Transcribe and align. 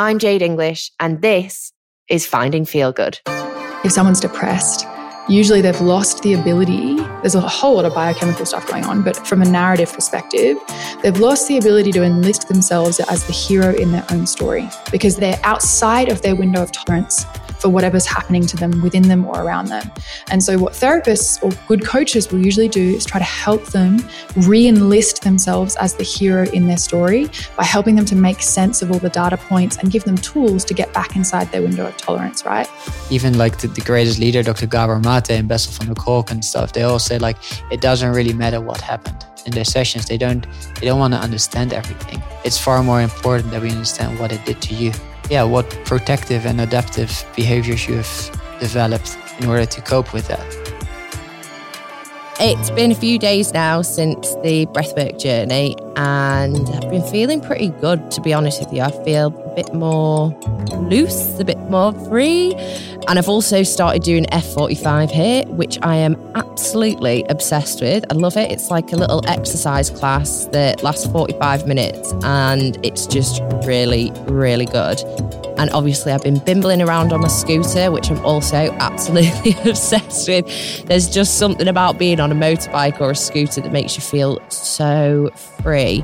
I'm 0.00 0.18
Jade 0.18 0.40
English, 0.40 0.90
and 0.98 1.20
this 1.20 1.74
is 2.08 2.26
Finding 2.26 2.64
Feel 2.64 2.90
Good. 2.90 3.20
If 3.84 3.92
someone's 3.92 4.18
depressed, 4.18 4.86
usually 5.28 5.60
they've 5.60 5.78
lost 5.82 6.22
the 6.22 6.32
ability. 6.32 6.94
There's 7.20 7.34
a 7.34 7.42
whole 7.42 7.74
lot 7.74 7.84
of 7.84 7.94
biochemical 7.94 8.46
stuff 8.46 8.66
going 8.66 8.86
on, 8.86 9.02
but 9.02 9.26
from 9.26 9.42
a 9.42 9.44
narrative 9.44 9.92
perspective, 9.92 10.56
they've 11.02 11.18
lost 11.18 11.48
the 11.48 11.58
ability 11.58 11.92
to 11.92 12.02
enlist 12.02 12.48
themselves 12.48 12.98
as 12.98 13.26
the 13.26 13.34
hero 13.34 13.74
in 13.74 13.92
their 13.92 14.06
own 14.10 14.26
story 14.26 14.70
because 14.90 15.16
they're 15.16 15.38
outside 15.42 16.08
of 16.08 16.22
their 16.22 16.34
window 16.34 16.62
of 16.62 16.72
tolerance 16.72 17.26
for 17.60 17.68
whatever's 17.68 18.06
happening 18.06 18.46
to 18.46 18.56
them 18.56 18.80
within 18.82 19.02
them 19.02 19.24
or 19.26 19.42
around 19.42 19.66
them. 19.66 19.90
And 20.30 20.42
so, 20.42 20.58
what 20.58 20.72
therapists 20.72 21.42
or 21.42 21.50
good 21.68 21.84
coaches 21.84 22.30
will 22.30 22.44
usually 22.44 22.68
do 22.68 22.94
is 22.96 23.04
try 23.04 23.18
to 23.18 23.24
help 23.24 23.64
them 23.66 24.02
re 24.36 24.66
enlist 24.66 25.22
themselves 25.22 25.76
as 25.76 25.94
the 25.94 26.02
hero 26.02 26.46
in 26.50 26.66
their 26.66 26.76
story 26.76 27.28
by 27.56 27.64
helping 27.64 27.94
them 27.96 28.04
to 28.06 28.16
make 28.16 28.42
sense 28.42 28.82
of 28.82 28.90
all 28.90 28.98
the 28.98 29.10
data 29.10 29.36
points 29.36 29.76
and 29.78 29.90
give 29.90 30.04
them 30.04 30.16
tools 30.16 30.64
to 30.64 30.74
get 30.74 30.92
back 30.92 31.16
inside 31.16 31.50
their 31.52 31.62
window 31.62 31.86
of 31.86 31.96
tolerance, 31.96 32.44
right? 32.44 32.68
Even 33.10 33.36
like 33.36 33.58
the, 33.58 33.68
the 33.68 33.80
greatest 33.80 34.18
leader, 34.18 34.42
Dr. 34.42 34.66
Gabor 34.66 34.98
Mate 34.98 35.30
and 35.30 35.48
Bessel 35.48 35.72
van 35.72 35.88
der 35.88 36.00
Kolk 36.00 36.30
and 36.30 36.44
stuff, 36.44 36.72
they 36.72 36.82
all 36.82 36.98
say 36.98 37.18
like 37.18 37.36
it 37.70 37.80
doesn't 37.80 38.12
really 38.12 38.32
matter 38.32 38.60
what 38.60 38.80
happened 38.80 39.24
in 39.46 39.52
their 39.52 39.64
sessions. 39.64 40.06
They 40.06 40.18
don't 40.18 40.46
they 40.76 40.86
don't 40.86 40.98
want 40.98 41.14
to 41.14 41.20
understand 41.20 41.72
everything. 41.72 42.22
It's 42.44 42.58
far 42.58 42.82
more 42.82 43.00
important 43.00 43.50
that 43.52 43.62
we 43.62 43.70
understand 43.70 44.18
what 44.18 44.32
it 44.32 44.44
did 44.44 44.60
to 44.62 44.74
you 44.74 44.92
yeah, 45.30 45.44
what 45.44 45.70
protective 45.84 46.44
and 46.44 46.60
adaptive 46.60 47.24
behaviors 47.36 47.86
you 47.86 47.96
have 47.96 48.58
developed 48.58 49.16
in 49.38 49.46
order 49.46 49.64
to 49.64 49.80
cope 49.80 50.12
with 50.12 50.26
that. 50.28 50.79
It's 52.42 52.70
been 52.70 52.90
a 52.90 52.94
few 52.94 53.18
days 53.18 53.52
now 53.52 53.82
since 53.82 54.34
the 54.36 54.64
breathwork 54.72 55.20
journey, 55.20 55.76
and 55.96 56.66
I've 56.70 56.88
been 56.88 57.06
feeling 57.06 57.42
pretty 57.42 57.68
good, 57.68 58.10
to 58.12 58.22
be 58.22 58.32
honest 58.32 58.60
with 58.60 58.72
you. 58.72 58.80
I 58.80 58.90
feel 59.04 59.26
a 59.26 59.54
bit 59.54 59.74
more 59.74 60.30
loose, 60.88 61.38
a 61.38 61.44
bit 61.44 61.58
more 61.68 61.92
free. 62.08 62.54
And 63.08 63.18
I've 63.18 63.28
also 63.28 63.62
started 63.62 64.02
doing 64.04 64.24
F45 64.32 65.10
here, 65.10 65.44
which 65.48 65.78
I 65.82 65.96
am 65.96 66.16
absolutely 66.34 67.24
obsessed 67.28 67.82
with. 67.82 68.06
I 68.10 68.14
love 68.14 68.38
it. 68.38 68.50
It's 68.50 68.70
like 68.70 68.90
a 68.92 68.96
little 68.96 69.22
exercise 69.28 69.90
class 69.90 70.46
that 70.46 70.82
lasts 70.82 71.06
45 71.08 71.66
minutes, 71.66 72.14
and 72.22 72.82
it's 72.82 73.06
just 73.06 73.42
really, 73.66 74.12
really 74.28 74.64
good. 74.64 74.98
And 75.60 75.68
obviously, 75.72 76.10
I've 76.10 76.22
been 76.22 76.38
bimbling 76.38 76.80
around 76.80 77.12
on 77.12 77.20
my 77.20 77.28
scooter, 77.28 77.90
which 77.90 78.10
I'm 78.10 78.24
also 78.24 78.56
absolutely 78.80 79.52
obsessed 79.70 80.26
with. 80.26 80.86
There's 80.86 81.06
just 81.06 81.36
something 81.36 81.68
about 81.68 81.98
being 81.98 82.18
on 82.18 82.32
a 82.32 82.34
motorbike 82.34 82.98
or 82.98 83.10
a 83.10 83.14
scooter 83.14 83.60
that 83.60 83.70
makes 83.70 83.94
you 83.94 84.00
feel 84.00 84.40
so 84.48 85.28
free. 85.62 86.02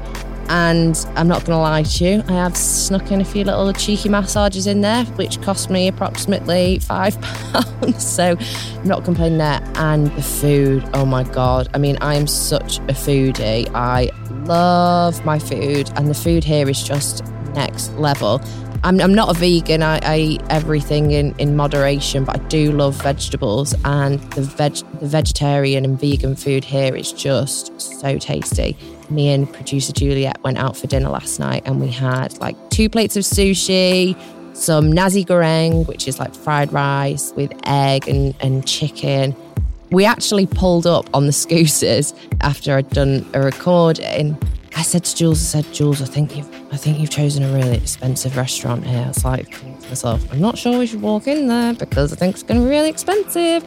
And 0.50 0.94
I'm 1.16 1.26
not 1.26 1.46
going 1.46 1.56
to 1.56 1.62
lie 1.62 1.82
to 1.84 2.04
you, 2.04 2.22
I 2.28 2.32
have 2.32 2.54
snuck 2.54 3.10
in 3.10 3.22
a 3.22 3.24
few 3.24 3.44
little 3.44 3.72
cheeky 3.72 4.10
massages 4.10 4.66
in 4.66 4.82
there, 4.82 5.04
which 5.16 5.40
cost 5.40 5.70
me 5.70 5.88
approximately 5.88 6.78
five 6.80 7.18
pounds. 7.22 8.06
So 8.06 8.36
I'm 8.38 8.86
not 8.86 9.04
complaining 9.04 9.38
there. 9.38 9.60
And 9.76 10.08
the 10.08 10.22
food, 10.22 10.86
oh 10.92 11.06
my 11.06 11.22
God. 11.24 11.68
I 11.72 11.78
mean, 11.78 11.96
I 12.02 12.14
am 12.14 12.26
such 12.26 12.76
a 12.80 12.92
foodie. 12.92 13.70
I 13.74 14.10
love 14.44 15.24
my 15.24 15.38
food, 15.38 15.90
and 15.96 16.08
the 16.08 16.14
food 16.14 16.44
here 16.44 16.68
is 16.68 16.82
just 16.82 17.24
next 17.54 17.94
level. 17.94 18.40
I'm, 18.86 19.00
I'm 19.00 19.12
not 19.12 19.34
a 19.34 19.38
vegan. 19.40 19.82
I, 19.82 19.98
I 20.04 20.18
eat 20.18 20.42
everything 20.48 21.10
in, 21.10 21.36
in 21.40 21.56
moderation, 21.56 22.24
but 22.24 22.40
I 22.40 22.44
do 22.44 22.70
love 22.70 22.94
vegetables. 23.02 23.74
And 23.84 24.20
the 24.34 24.42
veg 24.42 24.76
the 25.00 25.08
vegetarian 25.08 25.84
and 25.84 25.98
vegan 25.98 26.36
food 26.36 26.62
here 26.62 26.94
is 26.94 27.10
just 27.10 27.80
so 27.80 28.16
tasty. 28.16 28.76
Me 29.10 29.30
and 29.30 29.52
producer 29.52 29.92
Juliet 29.92 30.40
went 30.44 30.58
out 30.58 30.76
for 30.76 30.86
dinner 30.86 31.08
last 31.08 31.40
night, 31.40 31.64
and 31.66 31.80
we 31.80 31.88
had 31.88 32.38
like 32.38 32.54
two 32.70 32.88
plates 32.88 33.16
of 33.16 33.24
sushi, 33.24 34.16
some 34.54 34.92
nasi 34.92 35.24
goreng, 35.24 35.88
which 35.88 36.06
is 36.06 36.20
like 36.20 36.32
fried 36.32 36.72
rice 36.72 37.32
with 37.34 37.52
egg 37.64 38.06
and, 38.06 38.36
and 38.38 38.64
chicken. 38.68 39.34
We 39.90 40.04
actually 40.04 40.46
pulled 40.46 40.86
up 40.86 41.12
on 41.12 41.26
the 41.26 41.32
scooters 41.32 42.14
after 42.40 42.76
I'd 42.76 42.90
done 42.90 43.28
a 43.34 43.40
recording 43.40 44.38
I 44.76 44.82
said 44.82 45.04
to 45.04 45.16
Jules, 45.16 45.40
I 45.40 45.62
said, 45.62 45.72
Jules, 45.72 46.02
I 46.02 46.04
think 46.04 46.36
you've, 46.36 46.48
I 46.70 46.76
think 46.76 46.98
you've 46.98 47.08
chosen 47.08 47.42
a 47.42 47.48
really 47.54 47.78
expensive 47.78 48.36
restaurant 48.36 48.86
here. 48.86 49.04
I 49.04 49.08
was 49.08 49.24
like 49.24 49.50
to 49.50 49.88
myself, 49.88 50.30
I'm 50.30 50.40
not 50.40 50.58
sure 50.58 50.78
we 50.78 50.86
should 50.86 51.00
walk 51.00 51.26
in 51.26 51.48
there 51.48 51.72
because 51.72 52.12
I 52.12 52.16
think 52.16 52.34
it's 52.34 52.42
going 52.42 52.60
to 52.60 52.66
be 52.66 52.70
really 52.70 52.90
expensive. 52.90 53.64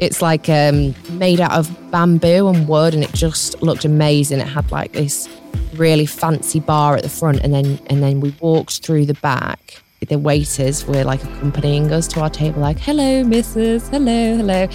It's 0.00 0.20
like 0.20 0.48
um, 0.48 0.96
made 1.12 1.40
out 1.40 1.52
of 1.52 1.90
bamboo 1.92 2.48
and 2.48 2.66
wood, 2.66 2.92
and 2.92 3.04
it 3.04 3.12
just 3.12 3.62
looked 3.62 3.84
amazing. 3.84 4.40
It 4.40 4.48
had 4.48 4.70
like 4.72 4.92
this 4.92 5.28
really 5.74 6.06
fancy 6.06 6.58
bar 6.58 6.96
at 6.96 7.04
the 7.04 7.08
front, 7.08 7.40
and 7.44 7.54
then 7.54 7.78
and 7.86 8.02
then 8.02 8.18
we 8.18 8.34
walked 8.40 8.84
through 8.84 9.06
the 9.06 9.14
back. 9.14 9.80
The 10.08 10.18
waiters 10.18 10.84
were 10.86 11.04
like 11.04 11.22
accompanying 11.22 11.92
us 11.92 12.08
to 12.08 12.20
our 12.20 12.30
table, 12.30 12.60
like, 12.60 12.78
"Hello, 12.80 13.22
Mrs. 13.22 13.90
Hello, 13.90 14.36
hello." 14.36 14.68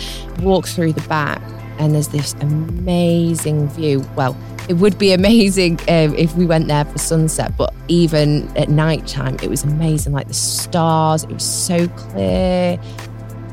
Walk 0.45 0.65
through 0.65 0.93
the 0.93 1.07
back, 1.09 1.41
and 1.79 1.93
there's 1.93 2.09
this 2.09 2.33
amazing 2.41 3.69
view. 3.69 4.05
Well, 4.15 4.37
it 4.69 4.75
would 4.75 4.97
be 4.97 5.13
amazing 5.13 5.79
um, 5.87 6.15
if 6.15 6.35
we 6.35 6.45
went 6.45 6.67
there 6.67 6.85
for 6.85 6.97
sunset, 6.97 7.55
but 7.57 7.73
even 7.87 8.55
at 8.57 8.69
night 8.69 9.07
time, 9.07 9.37
it 9.41 9.49
was 9.49 9.63
amazing. 9.63 10.13
Like 10.13 10.27
the 10.27 10.33
stars, 10.33 11.23
it 11.23 11.31
was 11.31 11.43
so 11.43 11.87
clear. 11.89 12.79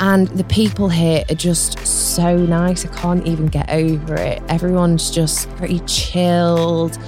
And 0.01 0.29
the 0.29 0.45
people 0.45 0.89
here 0.89 1.25
are 1.29 1.35
just 1.35 1.79
so 1.87 2.35
nice. 2.35 2.87
I 2.87 2.89
can't 2.97 3.27
even 3.27 3.49
get 3.49 3.69
over 3.69 4.15
it. 4.15 4.43
Everyone's 4.49 5.11
just 5.11 5.51
pretty 5.57 5.81
chilled. 5.81 6.99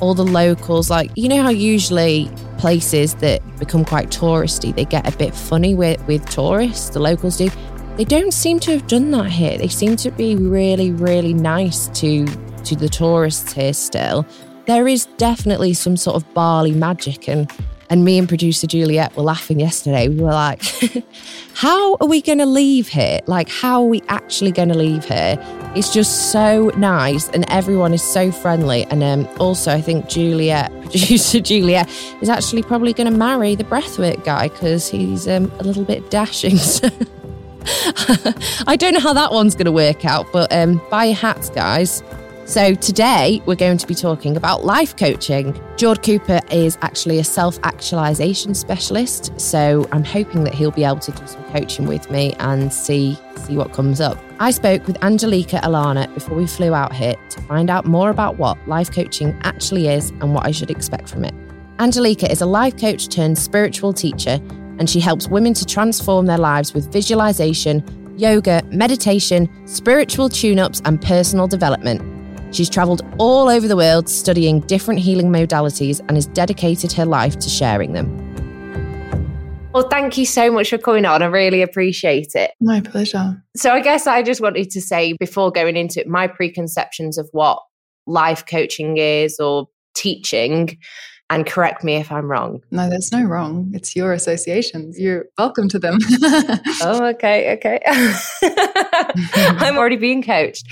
All 0.00 0.14
the 0.14 0.24
locals, 0.24 0.90
like, 0.90 1.12
you 1.14 1.28
know 1.28 1.42
how 1.42 1.50
usually 1.50 2.28
places 2.58 3.14
that 3.16 3.40
become 3.58 3.84
quite 3.84 4.10
touristy, 4.10 4.74
they 4.74 4.84
get 4.84 5.06
a 5.12 5.16
bit 5.16 5.34
funny 5.34 5.74
with, 5.74 6.04
with 6.06 6.28
tourists, 6.28 6.90
the 6.90 6.98
locals 6.98 7.36
do. 7.36 7.50
They 8.00 8.06
don't 8.06 8.32
seem 8.32 8.60
to 8.60 8.70
have 8.70 8.86
done 8.86 9.10
that 9.10 9.26
here. 9.26 9.58
They 9.58 9.68
seem 9.68 9.94
to 9.96 10.10
be 10.10 10.34
really, 10.34 10.90
really 10.90 11.34
nice 11.34 11.88
to 12.00 12.24
to 12.64 12.74
the 12.74 12.88
tourists 12.88 13.52
here 13.52 13.74
still, 13.74 14.24
there 14.64 14.88
is 14.88 15.04
definitely 15.18 15.74
some 15.74 15.98
sort 15.98 16.16
of 16.16 16.32
Bali 16.32 16.72
magic. 16.72 17.28
And, 17.28 17.52
and 17.90 18.02
me 18.02 18.16
and 18.16 18.26
producer 18.26 18.66
Juliet 18.66 19.14
were 19.16 19.22
laughing 19.22 19.60
yesterday. 19.60 20.08
We 20.08 20.22
were 20.22 20.32
like, 20.32 20.62
how 21.54 21.98
are 22.00 22.06
we 22.06 22.22
going 22.22 22.38
to 22.38 22.46
leave 22.46 22.88
here? 22.88 23.20
Like, 23.26 23.50
how 23.50 23.82
are 23.82 23.88
we 23.88 24.00
actually 24.08 24.52
going 24.52 24.70
to 24.70 24.78
leave 24.78 25.04
here? 25.04 25.36
It's 25.76 25.92
just 25.92 26.32
so 26.32 26.70
nice 26.78 27.28
and 27.28 27.44
everyone 27.50 27.92
is 27.92 28.02
so 28.02 28.32
friendly. 28.32 28.84
And 28.84 29.02
um, 29.02 29.28
also, 29.38 29.72
I 29.72 29.82
think 29.82 30.08
Juliet, 30.08 30.72
producer 30.80 31.40
Juliet, 31.40 31.86
is 32.22 32.30
actually 32.30 32.62
probably 32.62 32.94
going 32.94 33.12
to 33.12 33.18
marry 33.18 33.56
the 33.56 33.64
breathwork 33.64 34.24
guy 34.24 34.48
because 34.48 34.88
he's 34.88 35.28
um, 35.28 35.52
a 35.58 35.64
little 35.64 35.84
bit 35.84 36.10
dashing. 36.10 36.56
I 38.66 38.76
don't 38.78 38.94
know 38.94 39.00
how 39.00 39.12
that 39.12 39.32
one's 39.32 39.54
going 39.54 39.66
to 39.66 39.72
work 39.72 40.04
out, 40.04 40.30
but 40.32 40.52
um, 40.52 40.80
buy 40.90 41.06
hats, 41.06 41.50
guys. 41.50 42.02
So, 42.46 42.74
today 42.74 43.40
we're 43.46 43.54
going 43.54 43.78
to 43.78 43.86
be 43.86 43.94
talking 43.94 44.36
about 44.36 44.64
life 44.64 44.96
coaching. 44.96 45.56
Jord 45.76 46.02
Cooper 46.02 46.40
is 46.50 46.76
actually 46.82 47.20
a 47.20 47.24
self 47.24 47.60
actualization 47.62 48.54
specialist. 48.54 49.40
So, 49.40 49.86
I'm 49.92 50.02
hoping 50.02 50.42
that 50.44 50.54
he'll 50.54 50.72
be 50.72 50.82
able 50.82 50.98
to 50.98 51.12
do 51.12 51.26
some 51.26 51.44
coaching 51.52 51.86
with 51.86 52.10
me 52.10 52.34
and 52.40 52.72
see, 52.72 53.16
see 53.36 53.56
what 53.56 53.72
comes 53.72 54.00
up. 54.00 54.18
I 54.40 54.50
spoke 54.50 54.86
with 54.86 55.00
Angelica 55.04 55.60
Alana 55.62 56.12
before 56.12 56.36
we 56.36 56.46
flew 56.46 56.74
out 56.74 56.92
here 56.92 57.14
to 57.28 57.40
find 57.42 57.70
out 57.70 57.84
more 57.84 58.10
about 58.10 58.36
what 58.36 58.58
life 58.66 58.90
coaching 58.90 59.38
actually 59.42 59.86
is 59.86 60.10
and 60.10 60.34
what 60.34 60.44
I 60.44 60.50
should 60.50 60.72
expect 60.72 61.08
from 61.08 61.24
it. 61.24 61.34
Angelica 61.78 62.30
is 62.30 62.40
a 62.40 62.46
life 62.46 62.76
coach 62.76 63.08
turned 63.08 63.38
spiritual 63.38 63.92
teacher, 63.92 64.40
and 64.80 64.88
she 64.88 64.98
helps 64.98 65.28
women 65.28 65.54
to 65.54 65.64
transform 65.64 66.26
their 66.26 66.38
lives 66.38 66.74
with 66.74 66.90
visualization, 66.90 67.84
yoga, 68.16 68.62
meditation, 68.72 69.48
spiritual 69.66 70.28
tune 70.28 70.58
ups, 70.58 70.82
and 70.84 71.00
personal 71.00 71.46
development. 71.46 72.02
She's 72.52 72.68
travelled 72.68 73.02
all 73.18 73.48
over 73.48 73.68
the 73.68 73.76
world 73.76 74.08
studying 74.08 74.60
different 74.60 74.98
healing 74.98 75.30
modalities 75.30 76.00
and 76.00 76.12
has 76.12 76.26
dedicated 76.26 76.90
her 76.92 77.04
life 77.04 77.38
to 77.38 77.48
sharing 77.48 77.92
them. 77.92 78.26
Well, 79.72 79.88
thank 79.88 80.18
you 80.18 80.26
so 80.26 80.50
much 80.50 80.70
for 80.70 80.78
coming 80.78 81.04
on. 81.04 81.22
I 81.22 81.26
really 81.26 81.62
appreciate 81.62 82.34
it. 82.34 82.50
My 82.60 82.80
pleasure. 82.80 83.40
So, 83.56 83.70
I 83.70 83.80
guess 83.80 84.08
I 84.08 84.22
just 84.22 84.40
wanted 84.40 84.70
to 84.70 84.80
say 84.80 85.12
before 85.12 85.52
going 85.52 85.76
into 85.76 86.00
it, 86.00 86.08
my 86.08 86.26
preconceptions 86.26 87.18
of 87.18 87.28
what 87.30 87.62
life 88.06 88.44
coaching 88.46 88.96
is 88.96 89.38
or 89.38 89.68
teaching 89.94 90.78
and 91.30 91.46
correct 91.46 91.84
me 91.84 91.94
if 91.94 92.10
I'm 92.10 92.28
wrong. 92.28 92.60
No, 92.72 92.90
there's 92.90 93.12
no 93.12 93.22
wrong. 93.22 93.70
It's 93.72 93.94
your 93.94 94.12
associations. 94.12 94.98
You're 94.98 95.26
welcome 95.38 95.68
to 95.68 95.78
them. 95.78 95.98
oh, 96.82 97.04
okay, 97.14 97.54
okay. 97.54 97.80
I'm 99.60 99.78
already 99.78 99.96
being 99.96 100.24
coached. 100.24 100.66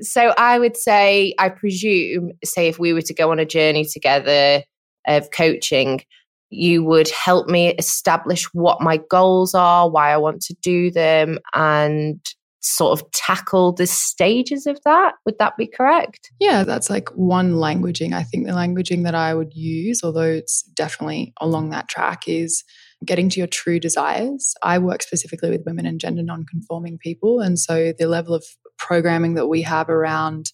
So 0.00 0.34
I 0.36 0.58
would 0.58 0.76
say, 0.76 1.34
I 1.38 1.48
presume, 1.48 2.32
say, 2.44 2.66
if 2.66 2.80
we 2.80 2.92
were 2.92 3.02
to 3.02 3.14
go 3.14 3.30
on 3.30 3.38
a 3.38 3.46
journey 3.46 3.84
together 3.84 4.64
of 5.06 5.30
coaching, 5.30 6.02
you 6.50 6.82
would 6.82 7.08
help 7.10 7.46
me 7.46 7.68
establish 7.74 8.52
what 8.52 8.80
my 8.80 8.96
goals 9.08 9.54
are, 9.54 9.88
why 9.88 10.12
I 10.12 10.16
want 10.16 10.42
to 10.42 10.54
do 10.60 10.90
them, 10.90 11.38
and 11.54 12.20
sort 12.60 12.98
of 12.98 13.10
tackle 13.12 13.72
the 13.72 13.86
stages 13.86 14.66
of 14.66 14.78
that. 14.84 15.14
Would 15.24 15.38
that 15.38 15.56
be 15.56 15.66
correct? 15.66 16.30
Yeah, 16.38 16.62
that's 16.62 16.90
like 16.90 17.08
one 17.10 17.54
languaging. 17.54 18.12
I 18.12 18.22
think 18.22 18.46
the 18.46 18.52
languaging 18.52 19.04
that 19.04 19.14
I 19.14 19.34
would 19.34 19.54
use, 19.54 20.00
although 20.04 20.20
it's 20.22 20.62
definitely 20.62 21.32
along 21.40 21.70
that 21.70 21.88
track, 21.88 22.28
is 22.28 22.62
getting 23.04 23.30
to 23.30 23.40
your 23.40 23.46
true 23.46 23.80
desires. 23.80 24.54
I 24.62 24.78
work 24.78 25.02
specifically 25.02 25.50
with 25.50 25.64
women 25.64 25.86
and 25.86 25.98
gender 25.98 26.22
non-conforming 26.22 26.98
people. 26.98 27.40
And 27.40 27.58
so 27.58 27.92
the 27.98 28.06
level 28.06 28.34
of 28.34 28.44
programming 28.78 29.34
that 29.34 29.46
we 29.46 29.62
have 29.62 29.88
around 29.88 30.52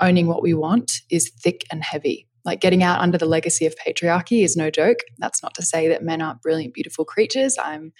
owning 0.00 0.28
what 0.28 0.42
we 0.42 0.54
want 0.54 0.92
is 1.10 1.30
thick 1.42 1.64
and 1.72 1.82
heavy. 1.82 2.28
Like 2.44 2.60
getting 2.60 2.82
out 2.82 3.00
under 3.00 3.18
the 3.18 3.26
legacy 3.26 3.66
of 3.66 3.74
patriarchy 3.84 4.44
is 4.44 4.56
no 4.56 4.70
joke. 4.70 4.98
That's 5.18 5.42
not 5.42 5.54
to 5.54 5.62
say 5.62 5.88
that 5.88 6.04
men 6.04 6.22
aren't 6.22 6.40
brilliant, 6.40 6.72
beautiful 6.72 7.04
creatures. 7.04 7.56
I'm 7.60 7.92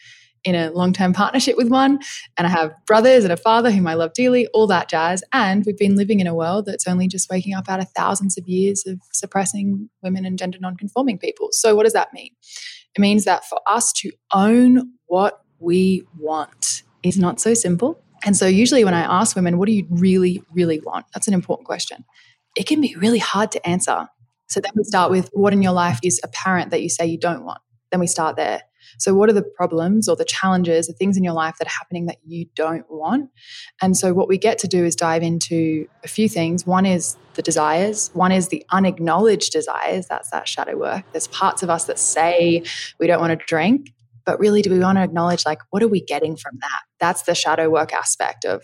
in 0.45 0.55
a 0.55 0.71
long 0.71 0.93
term 0.93 1.13
partnership 1.13 1.57
with 1.57 1.69
one, 1.69 2.01
and 2.37 2.47
I 2.47 2.51
have 2.51 2.73
brothers 2.87 3.25
and 3.25 3.33
a 3.33 3.37
father 3.37 3.71
whom 3.71 3.87
I 3.87 3.95
love 3.95 4.13
dearly, 4.13 4.47
all 4.49 4.67
that 4.69 4.89
jazz. 4.89 5.23
And 5.33 5.65
we've 5.67 5.79
been 5.79 5.97
living 5.97 6.21
in 6.21 6.27
a 6.27 6.35
world 6.35 6.67
that's 6.67 6.87
only 6.87 7.09
just 7.09 7.31
waking 7.31 7.55
up 7.55 7.69
out 7.69 7.81
of 7.81 7.89
thousands 7.97 8.39
of 8.39 8.49
years 8.49 8.85
of 8.87 9.01
suppressing 9.13 9.89
women 10.03 10.25
and 10.25 10.39
gender 10.39 10.59
non-conforming 10.61 11.19
people. 11.19 11.49
So, 11.53 11.75
what 11.75 11.85
does 11.85 11.93
that 11.93 12.13
mean? 12.13 12.31
It 12.97 13.01
means 13.01 13.25
that 13.25 13.45
for 13.45 13.61
us 13.67 13.93
to 13.95 14.11
own 14.33 14.93
what 15.07 15.43
we 15.59 16.05
want 16.19 16.83
is 17.03 17.19
not 17.19 17.41
so 17.41 17.55
simple. 17.55 18.03
And 18.25 18.37
so, 18.37 18.47
usually, 18.47 18.85
when 18.85 18.95
I 18.95 19.01
ask 19.01 19.37
women, 19.37 19.59
what 19.59 19.67
do 19.67 19.73
you 19.73 19.87
really, 19.91 20.43
really 20.53 20.81
want? 20.81 21.07
That's 21.15 21.29
an 21.29 21.35
important 21.35 21.67
question. 21.67 22.05
It 22.57 22.67
can 22.67 22.81
be 22.81 22.95
really 22.97 23.19
hard 23.19 23.53
to 23.53 23.69
answer. 23.69 24.09
So, 24.49 24.61
then 24.61 24.73
we 24.75 24.85
start 24.85 25.11
with 25.11 25.31
what 25.33 25.53
in 25.53 25.63
your 25.63 25.73
life 25.73 25.99
is 26.03 26.21
apparent 26.25 26.71
that 26.71 26.83
you 26.83 26.89
say 26.89 27.07
you 27.07 27.19
don't 27.19 27.45
want. 27.45 27.61
Then 27.91 28.01
we 28.01 28.07
start 28.07 28.37
there. 28.37 28.63
So, 28.99 29.15
what 29.15 29.29
are 29.29 29.35
the 29.35 29.43
problems 29.43 30.09
or 30.09 30.17
the 30.17 30.25
challenges, 30.25 30.87
the 30.87 30.93
things 30.93 31.17
in 31.17 31.25
your 31.25 31.33
life 31.33 31.57
that 31.59 31.67
are 31.67 31.79
happening 31.79 32.07
that 32.07 32.19
you 32.25 32.47
don't 32.55 32.85
want? 32.91 33.31
And 33.83 33.97
so, 33.97 34.13
what 34.13 34.29
we 34.29 34.39
get 34.39 34.59
to 34.61 34.69
do 34.69 34.85
is 34.85 34.97
dive 34.97 35.23
into 35.23 35.87
a 36.05 36.09
few 36.09 36.29
things. 36.29 36.67
One 36.67 36.87
is 36.87 37.17
the 37.35 37.43
desires, 37.43 38.11
one 38.15 38.33
is 38.33 38.49
the 38.49 38.65
unacknowledged 38.71 39.53
desires. 39.53 40.07
That's 40.09 40.31
that 40.31 40.49
shadow 40.49 40.77
work. 40.77 41.05
There's 41.13 41.29
parts 41.29 41.63
of 41.63 41.71
us 41.71 41.85
that 41.85 41.99
say 41.99 42.63
we 42.99 43.07
don't 43.07 43.21
want 43.21 43.39
to 43.39 43.47
drink, 43.47 43.91
but 44.25 44.39
really, 44.41 44.63
do 44.63 44.71
we 44.71 44.79
want 44.79 44.99
to 44.99 45.03
acknowledge, 45.03 45.47
like, 45.47 45.61
what 45.71 45.83
are 45.83 45.89
we 45.89 46.03
getting 46.03 46.37
from 46.37 46.59
that? 46.61 46.81
That's 47.01 47.23
the 47.23 47.35
shadow 47.35 47.71
work 47.71 47.93
aspect 47.93 48.45
of 48.45 48.63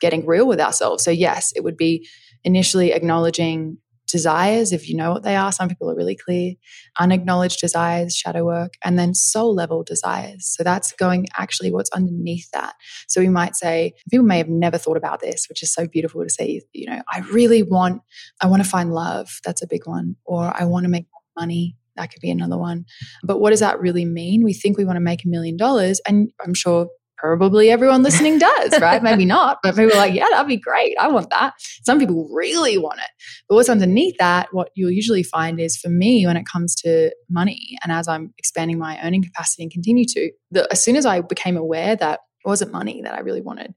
getting 0.00 0.26
real 0.26 0.46
with 0.46 0.60
ourselves. 0.60 1.04
So, 1.04 1.10
yes, 1.10 1.52
it 1.56 1.64
would 1.64 1.76
be 1.76 2.06
initially 2.44 2.92
acknowledging 2.92 3.78
desires, 4.06 4.72
if 4.72 4.88
you 4.88 4.96
know 4.96 5.12
what 5.12 5.22
they 5.22 5.36
are, 5.36 5.52
some 5.52 5.68
people 5.68 5.90
are 5.90 5.96
really 5.96 6.16
clear, 6.16 6.54
unacknowledged 6.98 7.60
desires, 7.60 8.16
shadow 8.16 8.44
work, 8.44 8.74
and 8.84 8.98
then 8.98 9.14
soul 9.14 9.54
level 9.54 9.82
desires. 9.82 10.46
So 10.56 10.62
that's 10.62 10.92
going 10.92 11.26
actually 11.36 11.72
what's 11.72 11.90
underneath 11.90 12.50
that. 12.52 12.74
So 13.08 13.20
we 13.20 13.28
might 13.28 13.56
say, 13.56 13.94
people 14.10 14.26
may 14.26 14.38
have 14.38 14.48
never 14.48 14.78
thought 14.78 14.96
about 14.96 15.20
this, 15.20 15.46
which 15.48 15.62
is 15.62 15.72
so 15.72 15.86
beautiful 15.86 16.22
to 16.22 16.30
say, 16.30 16.62
you 16.72 16.86
know, 16.86 17.02
I 17.08 17.20
really 17.32 17.62
want, 17.62 18.02
I 18.40 18.46
want 18.46 18.62
to 18.62 18.68
find 18.68 18.92
love. 18.92 19.40
That's 19.44 19.62
a 19.62 19.68
big 19.68 19.86
one. 19.86 20.16
Or 20.24 20.52
I 20.54 20.64
want 20.64 20.84
to 20.84 20.90
make 20.90 21.06
money. 21.38 21.76
That 21.96 22.12
could 22.12 22.20
be 22.20 22.30
another 22.30 22.58
one. 22.58 22.84
But 23.22 23.40
what 23.40 23.50
does 23.50 23.60
that 23.60 23.80
really 23.80 24.04
mean? 24.04 24.44
We 24.44 24.52
think 24.52 24.76
we 24.76 24.84
want 24.84 24.96
to 24.96 25.00
make 25.00 25.24
a 25.24 25.28
million 25.28 25.56
dollars. 25.56 26.00
And 26.06 26.30
I'm 26.44 26.54
sure 26.54 26.88
probably 27.16 27.70
everyone 27.70 28.02
listening 28.02 28.38
does, 28.38 28.78
right? 28.80 29.02
Maybe 29.02 29.24
not, 29.24 29.58
but 29.62 29.74
people 29.76 29.92
are 29.94 29.96
like, 29.96 30.14
yeah, 30.14 30.26
that'd 30.30 30.48
be 30.48 30.56
great. 30.56 30.94
I 30.98 31.08
want 31.08 31.30
that. 31.30 31.54
Some 31.84 31.98
people 31.98 32.28
really 32.32 32.78
want 32.78 33.00
it. 33.00 33.08
But 33.48 33.56
what's 33.56 33.68
underneath 33.68 34.16
that, 34.18 34.48
what 34.52 34.70
you'll 34.74 34.90
usually 34.90 35.22
find 35.22 35.60
is 35.60 35.76
for 35.76 35.88
me, 35.88 36.26
when 36.26 36.36
it 36.36 36.44
comes 36.50 36.74
to 36.76 37.10
money, 37.30 37.76
and 37.82 37.92
as 37.92 38.08
I'm 38.08 38.32
expanding 38.38 38.78
my 38.78 38.98
earning 39.02 39.22
capacity 39.22 39.62
and 39.62 39.72
continue 39.72 40.04
to, 40.06 40.30
the, 40.50 40.68
as 40.70 40.82
soon 40.82 40.96
as 40.96 41.06
I 41.06 41.20
became 41.20 41.56
aware 41.56 41.96
that 41.96 42.20
it 42.44 42.48
wasn't 42.48 42.72
money 42.72 43.02
that 43.02 43.14
I 43.14 43.20
really 43.20 43.40
wanted, 43.42 43.74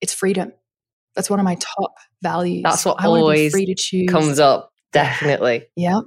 it's 0.00 0.12
freedom. 0.14 0.52
That's 1.14 1.28
one 1.28 1.40
of 1.40 1.44
my 1.44 1.56
top 1.56 1.94
values. 2.22 2.62
That's 2.64 2.84
what 2.84 3.02
I 3.02 3.06
always 3.06 3.52
free 3.52 3.66
to 3.66 3.74
choose. 3.76 4.08
comes 4.10 4.38
up. 4.38 4.70
Definitely. 4.92 5.66
Yeah. 5.76 6.00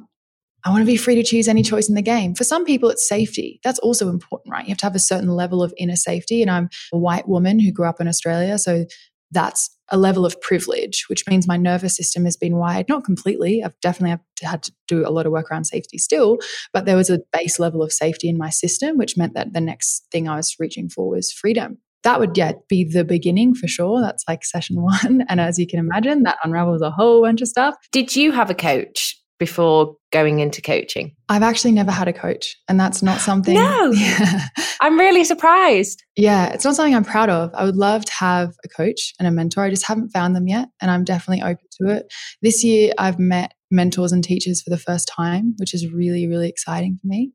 I 0.65 0.69
want 0.69 0.81
to 0.81 0.85
be 0.85 0.97
free 0.97 1.13
to 1.15 1.23
choose 1.23 1.47
any 1.47 1.62
choice 1.62 1.88
in 1.88 1.94
the 1.94 2.01
game. 2.01 2.33
For 2.33 2.44
some 2.44 2.65
people, 2.65 2.89
it's 2.89 3.07
safety. 3.07 3.59
That's 3.63 3.77
also 3.79 4.09
important, 4.09 4.51
right? 4.51 4.65
You 4.65 4.71
have 4.71 4.79
to 4.79 4.85
have 4.88 4.95
a 4.95 5.00
certain 5.00 5.29
level 5.29 5.62
of 5.62 5.73
inner 5.77 5.95
safety. 5.95 6.41
And 6.41 6.50
I'm 6.50 6.69
a 6.91 6.97
white 6.97 7.27
woman 7.27 7.59
who 7.59 7.71
grew 7.71 7.88
up 7.88 8.01
in 8.01 8.07
Australia. 8.07 8.57
So 8.57 8.85
that's 9.29 9.69
a 9.89 9.97
level 9.97 10.25
of 10.25 10.39
privilege, 10.41 11.06
which 11.07 11.27
means 11.27 11.47
my 11.47 11.57
nervous 11.57 11.95
system 11.95 12.25
has 12.25 12.35
been 12.35 12.56
wired, 12.56 12.89
not 12.89 13.03
completely. 13.03 13.63
I've 13.63 13.79
definitely 13.81 14.17
had 14.41 14.63
to 14.63 14.71
do 14.88 15.07
a 15.07 15.12
lot 15.12 15.27
of 15.27 15.31
work 15.31 15.51
around 15.51 15.65
safety 15.65 16.00
still, 16.00 16.39
but 16.73 16.85
there 16.85 16.95
was 16.95 17.12
a 17.12 17.21
base 17.31 17.59
level 17.59 17.83
of 17.83 17.91
safety 17.91 18.27
in 18.27 18.38
my 18.38 18.50
system, 18.50 18.97
which 18.97 19.17
meant 19.17 19.35
that 19.35 19.53
the 19.53 19.62
next 19.62 20.07
thing 20.12 20.27
I 20.27 20.38
was 20.38 20.56
reaching 20.57 20.89
for 20.89 21.09
was 21.09 21.31
freedom. 21.31 21.77
That 22.03 22.19
would, 22.19 22.38
yeah, 22.38 22.53
be 22.69 22.83
the 22.83 23.03
beginning 23.03 23.53
for 23.56 23.67
sure. 23.67 24.01
That's 24.01 24.23
like 24.27 24.44
session 24.44 24.81
one. 24.81 25.25
And 25.29 25.39
as 25.39 25.59
you 25.59 25.67
can 25.67 25.77
imagine, 25.79 26.23
that 26.23 26.38
unravels 26.44 26.81
a 26.81 26.89
whole 26.89 27.21
bunch 27.21 27.41
of 27.41 27.47
stuff. 27.47 27.75
Did 27.91 28.15
you 28.15 28.31
have 28.31 28.50
a 28.50 28.56
coach 28.56 29.15
before 29.39 29.95
going 30.11 30.39
into 30.39 30.61
coaching? 30.61 31.15
I've 31.29 31.43
actually 31.43 31.71
never 31.71 31.91
had 31.91 32.07
a 32.07 32.13
coach, 32.13 32.55
and 32.67 32.79
that's 32.79 33.01
not 33.01 33.19
something. 33.19 33.55
no, 33.55 33.91
yeah. 33.95 34.47
I'm 34.79 34.99
really 34.99 35.23
surprised. 35.23 36.03
Yeah, 36.15 36.53
it's 36.53 36.63
not 36.63 36.75
something 36.75 36.95
I'm 36.95 37.03
proud 37.03 37.29
of. 37.29 37.51
I 37.53 37.65
would 37.65 37.75
love 37.75 38.05
to 38.05 38.13
have 38.13 38.53
a 38.63 38.69
coach 38.69 39.13
and 39.19 39.27
a 39.27 39.31
mentor. 39.31 39.63
I 39.63 39.69
just 39.69 39.87
haven't 39.87 40.09
found 40.09 40.35
them 40.35 40.47
yet, 40.47 40.69
and 40.81 40.91
I'm 40.91 41.03
definitely 41.03 41.43
open 41.43 41.65
to 41.81 41.95
it. 41.95 42.13
This 42.41 42.63
year, 42.63 42.93
I've 42.97 43.19
met 43.19 43.53
mentors 43.71 44.11
and 44.11 44.23
teachers 44.23 44.61
for 44.61 44.69
the 44.69 44.77
first 44.77 45.07
time, 45.07 45.55
which 45.57 45.73
is 45.73 45.91
really, 45.91 46.27
really 46.27 46.49
exciting 46.49 46.97
for 47.01 47.07
me. 47.07 47.31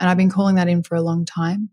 And 0.00 0.10
I've 0.10 0.16
been 0.16 0.30
calling 0.30 0.56
that 0.56 0.68
in 0.68 0.82
for 0.82 0.96
a 0.96 1.02
long 1.02 1.24
time. 1.24 1.70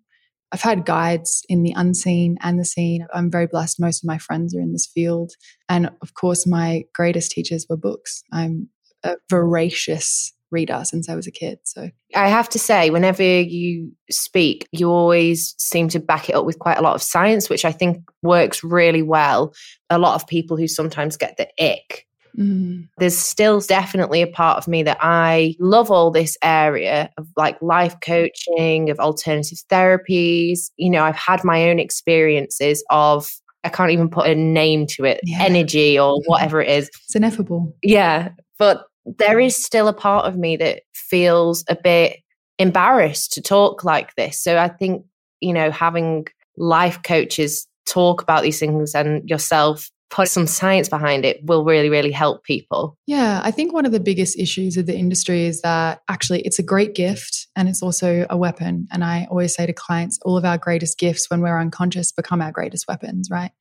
I've 0.52 0.62
had 0.62 0.86
guides 0.86 1.44
in 1.48 1.64
the 1.64 1.74
unseen 1.76 2.38
and 2.42 2.60
the 2.60 2.66
seen. 2.66 3.08
I'm 3.14 3.32
very 3.32 3.48
blessed. 3.48 3.80
Most 3.80 4.04
of 4.04 4.08
my 4.08 4.18
friends 4.18 4.54
are 4.54 4.60
in 4.60 4.74
this 4.74 4.90
field. 4.94 5.32
And 5.70 5.90
of 6.02 6.14
course, 6.14 6.46
my 6.46 6.84
greatest 6.94 7.32
teachers 7.32 7.66
were 7.70 7.78
books. 7.78 8.24
I'm 8.34 8.68
a 9.04 9.16
voracious 9.30 10.34
reader 10.52 10.82
since 10.84 11.10
I 11.10 11.16
was 11.16 11.28
a 11.28 11.32
kid. 11.32 11.60
So 11.64 11.90
I 12.14 12.28
have 12.28 12.50
to 12.50 12.60
say, 12.60 12.90
whenever 12.90 13.24
you 13.24 13.92
speak, 14.10 14.68
you 14.72 14.90
always 14.90 15.56
seem 15.58 15.88
to 15.90 16.00
back 16.00 16.30
it 16.30 16.36
up 16.36 16.46
with 16.46 16.60
quite 16.60 16.78
a 16.78 16.82
lot 16.82 16.96
of 16.96 17.02
science, 17.02 17.50
which 17.50 17.66
I 17.66 17.72
think 17.72 18.04
works 18.22 18.64
really 18.64 19.02
well. 19.02 19.54
A 19.90 19.98
lot 19.98 20.16
of 20.16 20.28
people 20.28 20.58
who 20.58 20.68
sometimes 20.68 21.18
get 21.18 21.38
the 21.38 21.48
ick. 21.60 22.06
Mm. 22.38 22.88
There's 22.98 23.18
still 23.18 23.60
definitely 23.60 24.22
a 24.22 24.28
part 24.28 24.58
of 24.58 24.68
me 24.68 24.84
that 24.84 24.98
I 25.02 25.56
love 25.60 25.92
all 25.92 26.12
this 26.12 26.38
area 26.42 27.10
of 27.18 27.28
like 27.36 27.62
life 27.62 27.96
coaching, 28.02 28.90
of 28.90 29.00
alternative 29.00 29.60
therapies. 29.70 30.72
You 30.78 30.90
know, 30.90 31.04
I've 31.04 31.16
had 31.16 31.44
my 31.44 31.70
own 31.70 31.80
experiences 31.80 32.84
of 32.90 33.30
I 33.64 33.70
can't 33.70 33.92
even 33.92 34.10
put 34.10 34.28
a 34.28 34.36
name 34.36 34.88
to 34.88 35.06
it, 35.06 35.20
yeah. 35.24 35.44
energy 35.44 36.00
or 36.00 36.20
whatever 36.26 36.62
it 36.62 36.70
is. 36.70 36.90
It's 37.06 37.16
ineffable. 37.16 37.76
Yeah. 37.84 38.30
But 38.58 38.86
there 39.06 39.40
is 39.40 39.56
still 39.56 39.88
a 39.88 39.94
part 39.94 40.26
of 40.26 40.38
me 40.38 40.58
that 40.58 40.84
feels 40.94 41.64
a 41.68 41.76
bit 41.76 42.18
embarrassed 42.60 43.34
to 43.34 43.42
talk 43.42 43.84
like 43.84 44.16
this. 44.16 44.42
So 44.42 44.58
I 44.58 44.70
think, 44.70 45.06
you 45.40 45.54
know, 45.54 45.72
having 45.72 46.28
life 46.58 47.02
coaches 47.04 47.68
talk 47.88 48.22
about 48.22 48.44
these 48.44 48.60
things 48.60 48.94
and 48.94 49.28
yourself 49.28 49.90
put 50.12 50.28
some 50.28 50.46
science 50.46 50.90
behind 50.90 51.24
it 51.24 51.40
will 51.44 51.64
really, 51.64 51.90
really 51.90 52.12
help 52.12 52.44
people. 52.44 52.98
Yeah, 53.08 53.40
I 53.44 53.50
think 53.50 53.74
one 53.74 53.86
of 53.86 53.94
the 53.94 54.00
biggest 54.00 54.38
issues 54.38 54.76
of 54.76 54.86
the 54.86 54.96
industry 54.96 55.46
is 55.46 55.62
that 55.62 56.02
actually 56.10 56.42
it's 56.42 56.60
a 56.60 56.64
great 56.64 56.94
gift 56.94 57.48
and 57.56 57.70
it's 57.70 57.82
also 57.82 58.28
a 58.30 58.36
weapon. 58.36 58.88
And 58.92 59.06
I 59.06 59.26
always 59.32 59.56
say 59.56 59.66
to 59.66 59.74
clients, 59.74 60.20
all 60.24 60.38
of 60.38 60.44
our 60.44 60.58
greatest 60.58 61.00
gifts 61.00 61.30
when 61.30 61.40
we're 61.40 61.60
unconscious 61.60 62.12
become 62.12 62.42
our 62.42 62.52
greatest 62.52 62.88
weapons, 62.90 63.30
right? 63.32 63.52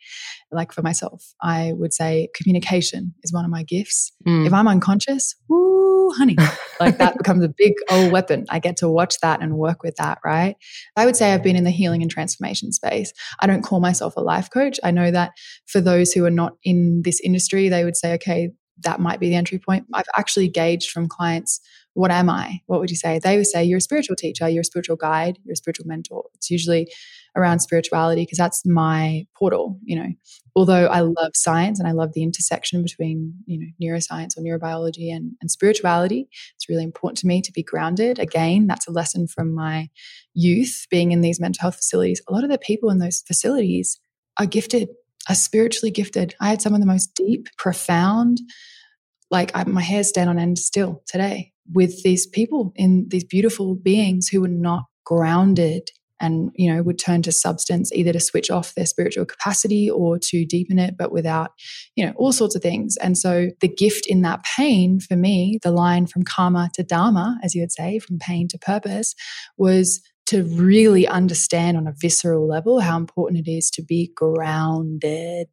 Like 0.52 0.72
for 0.72 0.82
myself, 0.82 1.34
I 1.40 1.72
would 1.74 1.92
say 1.92 2.28
communication 2.34 3.14
is 3.22 3.32
one 3.32 3.44
of 3.44 3.50
my 3.50 3.62
gifts. 3.62 4.12
Mm. 4.26 4.46
If 4.46 4.52
I'm 4.52 4.66
unconscious, 4.66 5.36
woo, 5.48 6.10
honey, 6.10 6.36
like 6.80 6.98
that 6.98 7.16
becomes 7.18 7.44
a 7.44 7.48
big 7.48 7.74
old 7.90 8.12
weapon. 8.12 8.46
I 8.48 8.58
get 8.58 8.76
to 8.78 8.88
watch 8.88 9.18
that 9.20 9.42
and 9.42 9.56
work 9.56 9.82
with 9.82 9.96
that, 9.96 10.18
right? 10.24 10.56
I 10.96 11.06
would 11.06 11.16
say 11.16 11.32
I've 11.32 11.42
been 11.42 11.56
in 11.56 11.64
the 11.64 11.70
healing 11.70 12.02
and 12.02 12.10
transformation 12.10 12.72
space. 12.72 13.12
I 13.40 13.46
don't 13.46 13.62
call 13.62 13.80
myself 13.80 14.16
a 14.16 14.20
life 14.20 14.50
coach. 14.50 14.78
I 14.82 14.90
know 14.90 15.10
that 15.10 15.32
for 15.66 15.80
those 15.80 16.12
who 16.12 16.24
are 16.24 16.30
not 16.30 16.56
in 16.64 17.02
this 17.04 17.20
industry, 17.20 17.68
they 17.68 17.84
would 17.84 17.96
say, 17.96 18.14
okay, 18.14 18.50
that 18.82 19.00
might 19.00 19.20
be 19.20 19.28
the 19.28 19.36
entry 19.36 19.58
point. 19.58 19.86
I've 19.92 20.06
actually 20.16 20.48
gauged 20.48 20.90
from 20.90 21.08
clients, 21.08 21.60
what 21.94 22.10
am 22.10 22.30
I? 22.30 22.60
What 22.66 22.80
would 22.80 22.90
you 22.90 22.96
say? 22.96 23.18
They 23.18 23.36
would 23.36 23.46
say, 23.46 23.64
you're 23.64 23.78
a 23.78 23.82
spiritual 23.82 24.16
teacher, 24.16 24.48
you're 24.48 24.62
a 24.62 24.64
spiritual 24.64 24.96
guide, 24.96 25.38
you're 25.44 25.52
a 25.52 25.56
spiritual 25.56 25.86
mentor. 25.86 26.24
It's 26.34 26.50
usually 26.50 26.90
around 27.36 27.60
spirituality 27.60 28.22
because 28.22 28.38
that's 28.38 28.64
my 28.66 29.26
portal, 29.38 29.78
you 29.82 29.96
know. 29.96 30.08
Although 30.56 30.86
I 30.86 31.00
love 31.00 31.32
science 31.34 31.78
and 31.78 31.88
I 31.88 31.92
love 31.92 32.10
the 32.12 32.22
intersection 32.22 32.82
between, 32.82 33.34
you 33.46 33.58
know, 33.58 33.66
neuroscience 33.82 34.36
or 34.36 34.42
neurobiology 34.42 35.14
and, 35.14 35.32
and 35.40 35.50
spirituality, 35.50 36.28
it's 36.56 36.68
really 36.68 36.82
important 36.82 37.18
to 37.18 37.26
me 37.26 37.40
to 37.42 37.52
be 37.52 37.62
grounded. 37.62 38.18
Again, 38.18 38.66
that's 38.66 38.88
a 38.88 38.92
lesson 38.92 39.26
from 39.28 39.54
my 39.54 39.88
youth 40.34 40.86
being 40.90 41.12
in 41.12 41.20
these 41.20 41.40
mental 41.40 41.62
health 41.62 41.76
facilities. 41.76 42.20
A 42.28 42.32
lot 42.32 42.44
of 42.44 42.50
the 42.50 42.58
people 42.58 42.90
in 42.90 42.98
those 42.98 43.22
facilities 43.26 44.00
are 44.38 44.46
gifted, 44.46 44.88
are 45.28 45.34
spiritually 45.34 45.90
gifted. 45.90 46.34
I 46.40 46.48
had 46.48 46.62
some 46.62 46.74
of 46.74 46.80
the 46.80 46.86
most 46.86 47.14
deep, 47.14 47.46
profound, 47.56 48.38
like 49.30 49.52
I, 49.54 49.64
my 49.64 49.82
hair 49.82 50.02
stand 50.02 50.28
on 50.28 50.38
end 50.38 50.58
still 50.58 51.02
today 51.06 51.52
with 51.72 52.02
these 52.02 52.26
people 52.26 52.72
in 52.74 53.06
these 53.08 53.24
beautiful 53.24 53.76
beings 53.76 54.28
who 54.28 54.40
were 54.40 54.48
not 54.48 54.84
grounded 55.04 55.88
and 56.20 56.50
you 56.54 56.72
know 56.72 56.82
would 56.82 56.98
turn 56.98 57.22
to 57.22 57.32
substance 57.32 57.92
either 57.92 58.12
to 58.12 58.20
switch 58.20 58.50
off 58.50 58.74
their 58.74 58.86
spiritual 58.86 59.24
capacity 59.24 59.90
or 59.90 60.18
to 60.18 60.44
deepen 60.44 60.78
it 60.78 60.96
but 60.96 61.12
without 61.12 61.52
you 61.96 62.04
know 62.04 62.12
all 62.16 62.32
sorts 62.32 62.54
of 62.54 62.62
things. 62.62 62.96
And 62.98 63.16
so 63.16 63.50
the 63.60 63.68
gift 63.68 64.06
in 64.06 64.22
that 64.22 64.44
pain 64.44 65.00
for 65.00 65.16
me 65.16 65.58
the 65.62 65.72
line 65.72 66.06
from 66.06 66.22
karma 66.22 66.70
to 66.74 66.82
dharma 66.82 67.38
as 67.42 67.54
you 67.54 67.62
would 67.62 67.72
say 67.72 67.98
from 67.98 68.18
pain 68.18 68.48
to 68.48 68.58
purpose 68.58 69.14
was 69.56 70.00
to 70.30 70.44
really 70.44 71.08
understand 71.08 71.76
on 71.76 71.88
a 71.88 71.92
visceral 72.00 72.46
level 72.46 72.78
how 72.78 72.96
important 72.96 73.44
it 73.48 73.50
is 73.50 73.68
to 73.68 73.82
be 73.82 74.12
grounded. 74.14 75.48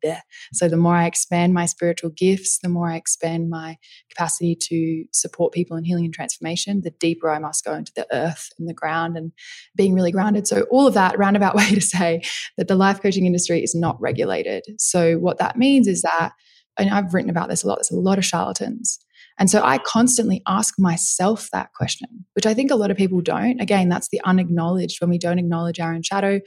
So, 0.54 0.68
the 0.68 0.78
more 0.78 0.94
I 0.94 1.08
expand 1.08 1.56
my 1.56 1.66
spiritual 1.66 2.12
gifts, 2.12 2.60
the 2.60 2.70
more 2.70 2.88
I 2.88 2.96
expand 2.96 3.50
my 3.50 3.78
capacity 4.12 4.56
to 4.70 5.06
support 5.12 5.52
people 5.52 5.78
in 5.78 5.84
healing 5.84 6.06
and 6.06 6.14
transformation, 6.14 6.82
the 6.84 6.92
deeper 6.92 7.32
I 7.32 7.40
must 7.40 7.66
go 7.66 7.74
into 7.74 7.92
the 7.96 8.06
earth 8.14 8.50
and 8.60 8.70
the 8.70 8.74
ground 8.76 9.18
and 9.18 9.32
being 9.76 9.96
really 9.96 10.12
grounded. 10.12 10.48
So, 10.48 10.68
all 10.70 10.86
of 10.86 10.94
that 10.94 11.18
roundabout 11.18 11.56
way 11.56 11.74
to 11.74 11.82
say 11.82 12.22
that 12.58 12.68
the 12.68 12.76
life 12.76 13.02
coaching 13.02 13.26
industry 13.26 13.64
is 13.64 13.74
not 13.74 14.00
regulated. 14.00 14.64
So, 14.78 15.16
what 15.16 15.40
that 15.40 15.58
means 15.58 15.88
is 15.88 16.04
that, 16.04 16.34
and 16.78 16.92
I've 16.92 17.16
written 17.16 17.32
about 17.32 17.50
this 17.50 17.64
a 17.64 17.68
lot, 17.68 17.78
there's 17.78 17.90
a 17.90 17.96
lot 17.96 18.20
of 18.20 18.26
charlatans 18.26 19.00
and 19.38 19.50
so 19.50 19.62
I 19.64 19.78
constantly 19.78 20.42
ask 20.48 20.76
myself 20.80 21.50
that 21.52 21.74
question, 21.74 22.08
which 22.34 22.46
I 22.46 22.54
think 22.54 22.72
a 22.72 22.76
lot 22.76 22.92
of 22.92 22.98
people 22.98 23.22
don't. 23.22 23.60
Again, 23.60 23.90
that's 23.90 24.10
the 24.10 24.22
unacknowledged 24.26 25.00
when 25.00 25.10
we 25.10 25.18
don't 25.18 25.40
acknowledge 25.40 25.80
our 25.80 25.94
own 25.94 26.02
shadow. 26.02 26.40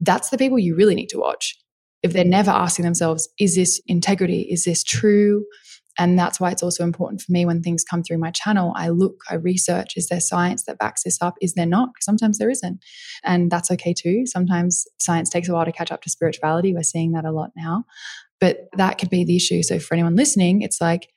That's 0.00 0.30
the 0.30 0.38
people 0.38 0.58
you 0.58 0.74
really 0.74 0.94
need 0.94 1.08
to 1.10 1.18
watch. 1.18 1.56
If 2.02 2.12
they're 2.12 2.24
never 2.24 2.50
asking 2.50 2.84
themselves, 2.84 3.28
is 3.38 3.56
this 3.56 3.80
integrity? 3.86 4.42
Is 4.42 4.64
this 4.64 4.82
true? 4.84 5.44
And 5.98 6.16
that's 6.16 6.38
why 6.38 6.52
it's 6.52 6.62
also 6.62 6.84
important 6.84 7.20
for 7.20 7.32
me 7.32 7.44
when 7.44 7.60
things 7.60 7.82
come 7.82 8.04
through 8.04 8.18
my 8.18 8.30
channel. 8.30 8.72
I 8.76 8.90
look, 8.90 9.16
I 9.28 9.34
research, 9.34 9.94
is 9.96 10.06
there 10.06 10.20
science 10.20 10.64
that 10.64 10.78
backs 10.78 11.02
this 11.02 11.18
up? 11.20 11.34
Is 11.42 11.54
there 11.54 11.66
not? 11.66 11.90
Sometimes 12.00 12.38
there 12.38 12.50
isn't. 12.50 12.78
And 13.24 13.50
that's 13.50 13.70
okay 13.72 13.92
too. 13.92 14.24
Sometimes 14.24 14.86
science 15.00 15.28
takes 15.28 15.48
a 15.48 15.52
while 15.52 15.64
to 15.64 15.72
catch 15.72 15.90
up 15.90 16.02
to 16.02 16.10
spirituality. 16.10 16.72
We're 16.72 16.84
seeing 16.84 17.12
that 17.12 17.24
a 17.24 17.32
lot 17.32 17.50
now. 17.56 17.84
But 18.40 18.68
that 18.76 18.98
could 18.98 19.10
be 19.10 19.24
the 19.24 19.34
issue. 19.34 19.64
So 19.64 19.80
for 19.80 19.94
anyone 19.94 20.14
listening, 20.14 20.62
it's 20.62 20.80
like, 20.80 21.08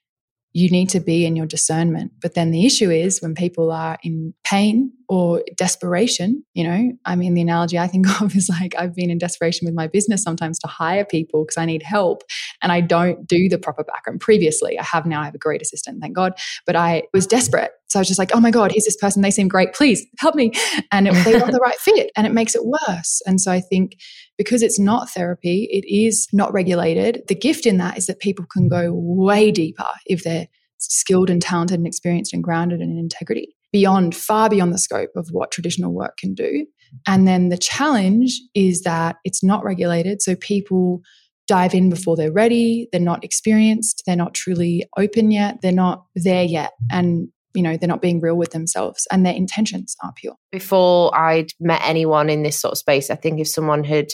you 0.54 0.70
need 0.70 0.90
to 0.90 1.00
be 1.00 1.26
in 1.26 1.36
your 1.36 1.46
discernment. 1.46 2.12
But 2.22 2.34
then 2.34 2.52
the 2.52 2.66
issue 2.66 2.90
is 2.90 3.22
when 3.22 3.36
people 3.36 3.72
are 3.72 3.98
in 4.04 4.34
pain 4.44 4.92
or 5.12 5.44
desperation, 5.58 6.42
you 6.54 6.64
know, 6.64 6.94
I 7.04 7.18
mean, 7.18 7.34
the 7.34 7.42
analogy 7.42 7.78
I 7.78 7.88
think 7.88 8.08
of 8.22 8.34
is 8.34 8.48
like 8.48 8.74
I've 8.78 8.96
been 8.96 9.10
in 9.10 9.18
desperation 9.18 9.66
with 9.66 9.76
my 9.76 9.88
business 9.88 10.24
sometimes 10.24 10.58
to 10.60 10.68
hire 10.68 11.04
people 11.04 11.44
because 11.44 11.58
I 11.58 11.66
need 11.66 11.84
help 11.84 12.24
and 12.62 12.72
I 12.72 12.80
don't 12.80 13.28
do 13.28 13.50
the 13.50 13.58
proper 13.58 13.84
background. 13.84 14.22
Previously, 14.22 14.80
I 14.80 14.84
have 14.86 15.06
now, 15.06 15.20
I 15.20 15.26
have 15.26 15.36
a 15.36 15.38
great 15.38 15.62
assistant, 15.62 16.00
thank 16.02 16.16
God, 16.16 16.32
but 16.66 16.78
I 16.78 17.04
was 17.14 17.28
desperate. 17.28 17.72
So 17.90 18.00
I 18.00 18.02
was 18.02 18.08
just 18.08 18.20
like, 18.20 18.34
oh 18.34 18.40
my 18.40 18.52
God, 18.52 18.72
here's 18.72 18.86
this 18.86 18.96
person. 18.96 19.22
They 19.22 19.32
seem 19.32 19.50
great. 19.50 19.74
Please 19.74 20.06
help 20.20 20.34
me. 20.34 20.54
And 20.94 21.10
it, 21.10 21.26
they 21.26 21.38
want 21.38 21.52
the 21.52 21.60
right 21.60 21.78
fit 21.78 22.10
and 22.16 22.26
it 22.26 22.32
makes 22.32 22.56
it 22.56 22.62
worse. 22.64 23.22
And 23.28 23.42
so 23.42 23.52
I 23.52 23.60
think 23.60 23.98
because 24.38 24.62
it's 24.62 24.80
not 24.80 25.10
therapy, 25.10 25.68
it 25.74 25.86
is 25.94 26.26
not 26.32 26.54
regulated. 26.54 27.24
The 27.28 27.36
gift 27.36 27.66
in 27.66 27.80
that 27.80 27.98
is 27.98 28.06
that 28.06 28.20
people 28.20 28.46
can 28.46 28.70
go 28.70 28.94
way 28.94 29.52
deeper 29.52 29.90
if 30.06 30.24
they're 30.24 30.48
skilled 30.78 31.30
and 31.30 31.42
talented 31.42 31.80
and 31.80 31.86
experienced 31.86 32.34
and 32.34 32.42
grounded 32.42 32.80
and 32.80 32.94
in 32.94 32.98
integrity 32.98 33.58
beyond, 33.72 34.16
far 34.16 34.50
beyond 34.50 34.74
the 34.74 34.78
scope 34.78 35.12
of 35.16 35.30
what 35.32 35.52
traditional 35.52 35.94
work 35.94 36.18
can 36.18 36.34
do. 36.34 36.66
And 37.08 37.28
then 37.28 37.50
the 37.50 37.58
challenge 37.58 38.40
is 38.54 38.82
that 38.82 39.18
it's 39.24 39.44
not 39.44 39.64
regulated. 39.64 40.22
So 40.22 40.36
people 40.36 41.02
dive 41.48 41.74
in 41.74 41.90
before 41.90 42.16
they're 42.16 42.32
ready. 42.32 42.88
They're 42.92 43.02
not 43.02 43.24
experienced. 43.24 44.04
They're 44.06 44.16
not 44.16 44.34
truly 44.34 44.86
open 44.98 45.32
yet. 45.32 45.62
They're 45.62 45.72
not 45.72 46.06
there 46.16 46.44
yet. 46.44 46.72
And 46.92 47.30
you 47.54 47.62
know 47.62 47.76
they're 47.76 47.88
not 47.88 48.02
being 48.02 48.22
real 48.22 48.36
with 48.36 48.52
themselves 48.52 49.08
and 49.12 49.26
their 49.26 49.34
intentions 49.34 49.96
are 50.02 50.14
pure 50.16 50.36
before 50.52 51.14
i'd 51.18 51.52
met 51.60 51.82
anyone 51.84 52.30
in 52.30 52.44
this 52.44 52.60
sort 52.60 52.72
of 52.72 52.78
space 52.78 53.10
i 53.10 53.16
think 53.16 53.40
if 53.40 53.48
someone 53.48 53.84
had 53.84 54.08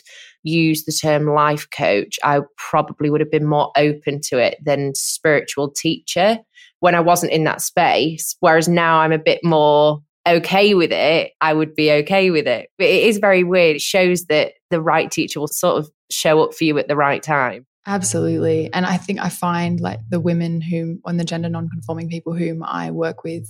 used 0.43 0.85
the 0.87 0.91
term 0.91 1.27
life 1.27 1.67
coach 1.69 2.17
i 2.23 2.39
probably 2.57 3.09
would 3.09 3.21
have 3.21 3.31
been 3.31 3.45
more 3.45 3.71
open 3.77 4.19
to 4.21 4.39
it 4.39 4.57
than 4.63 4.95
spiritual 4.95 5.69
teacher 5.69 6.39
when 6.79 6.95
I 6.95 6.99
wasn't 6.99 7.31
in 7.33 7.43
that 7.43 7.61
space. 7.61 8.35
Whereas 8.39 8.67
now 8.67 8.99
I'm 8.99 9.11
a 9.11 9.19
bit 9.19 9.43
more 9.43 10.01
okay 10.27 10.73
with 10.73 10.91
it, 10.91 11.31
I 11.41 11.53
would 11.53 11.75
be 11.75 11.91
okay 11.91 12.31
with 12.31 12.47
it. 12.47 12.69
But 12.77 12.87
it 12.87 13.03
is 13.03 13.17
very 13.17 13.43
weird. 13.43 13.77
It 13.77 13.81
shows 13.81 14.25
that 14.25 14.53
the 14.69 14.81
right 14.81 15.09
teacher 15.09 15.39
will 15.39 15.47
sort 15.47 15.77
of 15.77 15.89
show 16.11 16.43
up 16.43 16.53
for 16.53 16.63
you 16.63 16.77
at 16.77 16.87
the 16.87 16.95
right 16.95 17.21
time. 17.21 17.65
Absolutely. 17.89 18.69
And 18.73 18.85
I 18.85 18.97
think 18.97 19.17
I 19.21 19.29
find 19.29 19.79
like 19.79 20.01
the 20.09 20.19
women 20.19 20.59
whom, 20.59 20.99
on 21.05 21.15
the 21.15 21.23
gender 21.23 21.47
non-conforming 21.47 22.09
people 22.09 22.33
whom 22.33 22.61
I 22.61 22.91
work 22.91 23.23
with, 23.23 23.49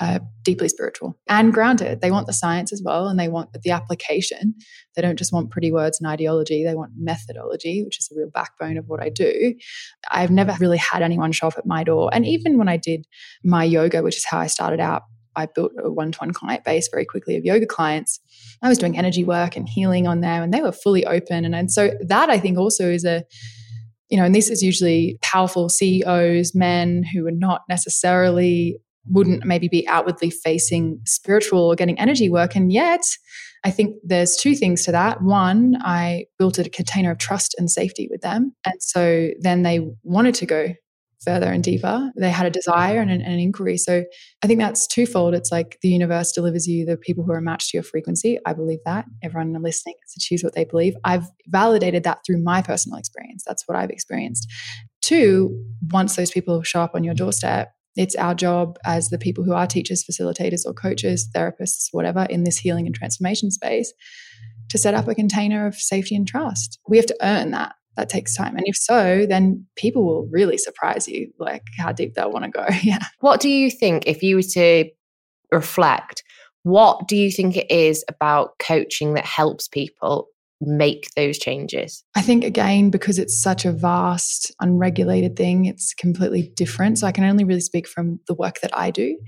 are 0.00 0.20
deeply 0.42 0.70
spiritual 0.70 1.18
and 1.28 1.52
grounded. 1.52 2.00
They 2.00 2.10
want 2.10 2.26
the 2.26 2.32
science 2.32 2.72
as 2.72 2.80
well 2.82 3.08
and 3.08 3.20
they 3.20 3.28
want 3.28 3.50
the 3.52 3.70
application. 3.72 4.54
They 4.96 5.02
don't 5.02 5.18
just 5.18 5.34
want 5.34 5.50
pretty 5.50 5.70
words 5.70 6.00
and 6.00 6.08
ideology, 6.08 6.64
they 6.64 6.74
want 6.74 6.92
methodology, 6.96 7.84
which 7.84 7.98
is 7.98 8.08
the 8.08 8.16
real 8.16 8.30
backbone 8.30 8.78
of 8.78 8.88
what 8.88 9.02
I 9.02 9.10
do. 9.10 9.54
I've 10.10 10.30
never 10.30 10.56
really 10.58 10.78
had 10.78 11.02
anyone 11.02 11.32
show 11.32 11.48
up 11.48 11.58
at 11.58 11.66
my 11.66 11.84
door. 11.84 12.08
And 12.10 12.24
even 12.24 12.56
when 12.56 12.68
I 12.68 12.78
did 12.78 13.06
my 13.44 13.64
yoga, 13.64 14.02
which 14.02 14.16
is 14.16 14.24
how 14.24 14.38
I 14.38 14.46
started 14.46 14.80
out, 14.80 15.02
I 15.36 15.44
built 15.44 15.72
a 15.78 15.90
one 15.90 16.12
to 16.12 16.18
one 16.20 16.32
client 16.32 16.64
base 16.64 16.88
very 16.90 17.04
quickly 17.04 17.36
of 17.36 17.44
yoga 17.44 17.66
clients. 17.66 18.18
I 18.62 18.68
was 18.70 18.78
doing 18.78 18.96
energy 18.96 19.24
work 19.24 19.56
and 19.56 19.68
healing 19.68 20.06
on 20.06 20.20
there, 20.20 20.42
and 20.42 20.54
they 20.54 20.62
were 20.62 20.72
fully 20.72 21.04
open. 21.04 21.44
And, 21.44 21.54
and 21.54 21.70
so 21.70 21.90
that 22.00 22.30
I 22.30 22.38
think 22.38 22.56
also 22.56 22.88
is 22.88 23.04
a 23.04 23.24
you 24.14 24.20
know, 24.20 24.26
and 24.26 24.34
this 24.34 24.48
is 24.48 24.62
usually 24.62 25.18
powerful 25.22 25.68
CEOs, 25.68 26.54
men 26.54 27.02
who 27.02 27.26
are 27.26 27.32
not 27.32 27.62
necessarily 27.68 28.78
wouldn't 29.10 29.44
maybe 29.44 29.66
be 29.66 29.88
outwardly 29.88 30.30
facing 30.30 31.00
spiritual 31.04 31.64
or 31.64 31.74
getting 31.74 31.98
energy 31.98 32.30
work. 32.30 32.54
And 32.54 32.72
yet, 32.72 33.00
I 33.64 33.72
think 33.72 33.96
there's 34.04 34.36
two 34.36 34.54
things 34.54 34.84
to 34.84 34.92
that. 34.92 35.20
One, 35.20 35.74
I 35.80 36.26
built 36.38 36.60
a 36.60 36.70
container 36.70 37.10
of 37.10 37.18
trust 37.18 37.56
and 37.58 37.68
safety 37.68 38.06
with 38.08 38.20
them. 38.20 38.54
And 38.64 38.80
so 38.80 39.30
then 39.40 39.62
they 39.62 39.80
wanted 40.04 40.36
to 40.36 40.46
go 40.46 40.74
further 41.24 41.50
and 41.50 41.64
deeper. 41.64 42.10
They 42.16 42.30
had 42.30 42.46
a 42.46 42.50
desire 42.50 43.00
and 43.00 43.10
an, 43.10 43.20
an, 43.22 43.38
inquiry. 43.38 43.76
So 43.76 44.04
I 44.42 44.46
think 44.46 44.60
that's 44.60 44.86
twofold. 44.86 45.34
It's 45.34 45.50
like 45.50 45.78
the 45.82 45.88
universe 45.88 46.32
delivers 46.32 46.66
you 46.66 46.84
the 46.84 46.96
people 46.96 47.24
who 47.24 47.32
are 47.32 47.40
matched 47.40 47.70
to 47.70 47.76
your 47.76 47.82
frequency. 47.82 48.38
I 48.46 48.52
believe 48.52 48.80
that. 48.84 49.06
Everyone 49.22 49.60
listening 49.62 49.94
to 50.12 50.20
choose 50.20 50.42
what 50.42 50.54
they 50.54 50.64
believe. 50.64 50.94
I've 51.04 51.26
validated 51.46 52.04
that 52.04 52.20
through 52.26 52.42
my 52.42 52.62
personal 52.62 52.98
experience. 52.98 53.42
That's 53.46 53.66
what 53.66 53.76
I've 53.76 53.90
experienced. 53.90 54.50
Two, 55.02 55.64
once 55.90 56.16
those 56.16 56.30
people 56.30 56.62
show 56.62 56.80
up 56.80 56.92
on 56.94 57.04
your 57.04 57.14
doorstep, 57.14 57.72
it's 57.96 58.16
our 58.16 58.34
job 58.34 58.78
as 58.84 59.08
the 59.08 59.18
people 59.18 59.44
who 59.44 59.52
are 59.52 59.66
teachers, 59.66 60.04
facilitators, 60.04 60.66
or 60.66 60.74
coaches, 60.74 61.28
therapists, 61.34 61.88
whatever, 61.92 62.26
in 62.28 62.44
this 62.44 62.58
healing 62.58 62.86
and 62.86 62.94
transformation 62.94 63.50
space 63.50 63.92
to 64.70 64.78
set 64.78 64.94
up 64.94 65.06
a 65.06 65.14
container 65.14 65.66
of 65.66 65.76
safety 65.76 66.16
and 66.16 66.26
trust. 66.26 66.78
We 66.88 66.96
have 66.96 67.06
to 67.06 67.16
earn 67.22 67.52
that 67.52 67.74
that 67.96 68.08
takes 68.08 68.36
time. 68.36 68.56
And 68.56 68.64
if 68.66 68.76
so, 68.76 69.26
then 69.28 69.66
people 69.76 70.04
will 70.04 70.28
really 70.30 70.58
surprise 70.58 71.08
you, 71.08 71.32
like 71.38 71.62
how 71.78 71.92
deep 71.92 72.14
they'll 72.14 72.32
want 72.32 72.44
to 72.44 72.50
go. 72.50 72.66
yeah. 72.82 72.98
What 73.20 73.40
do 73.40 73.48
you 73.48 73.70
think, 73.70 74.06
if 74.06 74.22
you 74.22 74.36
were 74.36 74.42
to 74.42 74.90
reflect, 75.52 76.22
what 76.62 77.06
do 77.08 77.16
you 77.16 77.30
think 77.30 77.56
it 77.56 77.70
is 77.70 78.04
about 78.08 78.58
coaching 78.58 79.14
that 79.14 79.26
helps 79.26 79.68
people 79.68 80.28
make 80.60 81.08
those 81.14 81.38
changes? 81.38 82.02
I 82.16 82.22
think, 82.22 82.42
again, 82.42 82.90
because 82.90 83.18
it's 83.18 83.40
such 83.40 83.64
a 83.64 83.72
vast, 83.72 84.54
unregulated 84.60 85.36
thing, 85.36 85.66
it's 85.66 85.92
completely 85.94 86.52
different. 86.56 86.98
So 86.98 87.06
I 87.06 87.12
can 87.12 87.24
only 87.24 87.44
really 87.44 87.60
speak 87.60 87.86
from 87.86 88.20
the 88.28 88.34
work 88.34 88.60
that 88.62 88.76
I 88.76 88.90
do. 88.90 89.18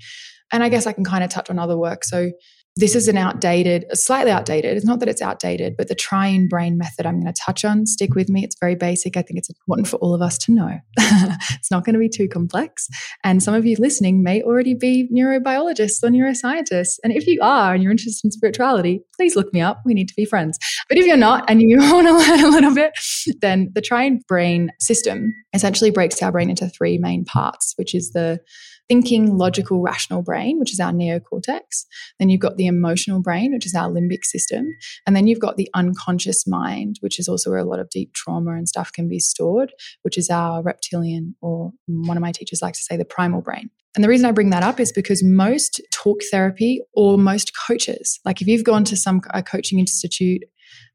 And 0.52 0.62
I 0.62 0.68
guess 0.68 0.86
I 0.86 0.92
can 0.92 1.04
kind 1.04 1.24
of 1.24 1.30
touch 1.30 1.50
on 1.50 1.58
other 1.58 1.76
work. 1.76 2.04
So 2.04 2.30
this 2.76 2.94
is 2.94 3.08
an 3.08 3.16
outdated, 3.16 3.86
slightly 3.92 4.30
outdated. 4.30 4.76
It's 4.76 4.86
not 4.86 5.00
that 5.00 5.08
it's 5.08 5.22
outdated, 5.22 5.76
but 5.76 5.88
the 5.88 5.94
try 5.94 6.16
triune 6.16 6.48
brain 6.48 6.78
method 6.78 7.04
I'm 7.04 7.20
going 7.20 7.32
to 7.32 7.40
touch 7.40 7.64
on, 7.64 7.86
stick 7.86 8.14
with 8.14 8.28
me. 8.28 8.42
It's 8.42 8.56
very 8.58 8.74
basic. 8.74 9.16
I 9.16 9.22
think 9.22 9.38
it's 9.38 9.50
important 9.50 9.86
for 9.86 9.96
all 9.96 10.14
of 10.14 10.22
us 10.22 10.38
to 10.38 10.52
know. 10.52 10.78
it's 10.98 11.70
not 11.70 11.84
going 11.84 11.92
to 11.92 12.00
be 12.00 12.08
too 12.08 12.26
complex. 12.26 12.88
And 13.22 13.42
some 13.42 13.54
of 13.54 13.66
you 13.66 13.76
listening 13.78 14.22
may 14.22 14.42
already 14.42 14.74
be 14.74 15.08
neurobiologists 15.14 16.02
or 16.02 16.08
neuroscientists. 16.08 16.98
And 17.04 17.12
if 17.12 17.26
you 17.26 17.38
are 17.42 17.74
and 17.74 17.82
you're 17.82 17.92
interested 17.92 18.26
in 18.26 18.30
spirituality, 18.30 19.02
please 19.14 19.36
look 19.36 19.52
me 19.52 19.60
up. 19.60 19.82
We 19.84 19.94
need 19.94 20.08
to 20.08 20.14
be 20.16 20.24
friends. 20.24 20.58
But 20.88 20.98
if 20.98 21.06
you're 21.06 21.16
not 21.16 21.44
and 21.48 21.60
you 21.60 21.78
want 21.92 22.06
to 22.06 22.12
learn 22.12 22.44
a 22.44 22.48
little 22.48 22.74
bit, 22.74 22.92
then 23.40 23.70
the 23.74 23.80
try 23.80 23.96
triune 23.96 24.20
brain 24.28 24.70
system 24.80 25.32
essentially 25.54 25.90
breaks 25.90 26.22
our 26.22 26.32
brain 26.32 26.50
into 26.50 26.68
three 26.68 26.98
main 26.98 27.24
parts, 27.24 27.74
which 27.76 27.94
is 27.94 28.12
the 28.12 28.40
thinking, 28.88 29.36
logical, 29.36 29.80
rational 29.80 30.22
brain, 30.22 30.58
which 30.58 30.72
is 30.72 30.80
our 30.80 30.92
neocortex. 30.92 31.84
Then 32.18 32.28
you've 32.28 32.40
got 32.40 32.56
the 32.56 32.66
emotional 32.66 33.20
brain, 33.20 33.52
which 33.52 33.66
is 33.66 33.74
our 33.74 33.88
limbic 33.88 34.24
system. 34.24 34.68
And 35.06 35.14
then 35.14 35.26
you've 35.26 35.40
got 35.40 35.56
the 35.56 35.68
unconscious 35.74 36.46
mind, 36.46 36.96
which 37.00 37.18
is 37.18 37.28
also 37.28 37.50
where 37.50 37.58
a 37.58 37.64
lot 37.64 37.80
of 37.80 37.90
deep 37.90 38.12
trauma 38.14 38.52
and 38.52 38.68
stuff 38.68 38.92
can 38.92 39.08
be 39.08 39.18
stored, 39.18 39.72
which 40.02 40.16
is 40.18 40.30
our 40.30 40.62
reptilian, 40.62 41.34
or 41.40 41.72
one 41.86 42.16
of 42.16 42.22
my 42.22 42.32
teachers 42.32 42.62
likes 42.62 42.78
to 42.78 42.84
say, 42.84 42.96
the 42.96 43.04
primal 43.04 43.40
brain. 43.40 43.70
And 43.94 44.04
the 44.04 44.08
reason 44.08 44.26
I 44.26 44.32
bring 44.32 44.50
that 44.50 44.62
up 44.62 44.78
is 44.78 44.92
because 44.92 45.24
most 45.24 45.80
talk 45.90 46.20
therapy 46.30 46.82
or 46.92 47.16
most 47.16 47.52
coaches, 47.66 48.20
like 48.26 48.42
if 48.42 48.46
you've 48.46 48.62
gone 48.62 48.84
to 48.84 48.96
some 48.96 49.22
a 49.32 49.42
coaching 49.42 49.78
institute, 49.78 50.42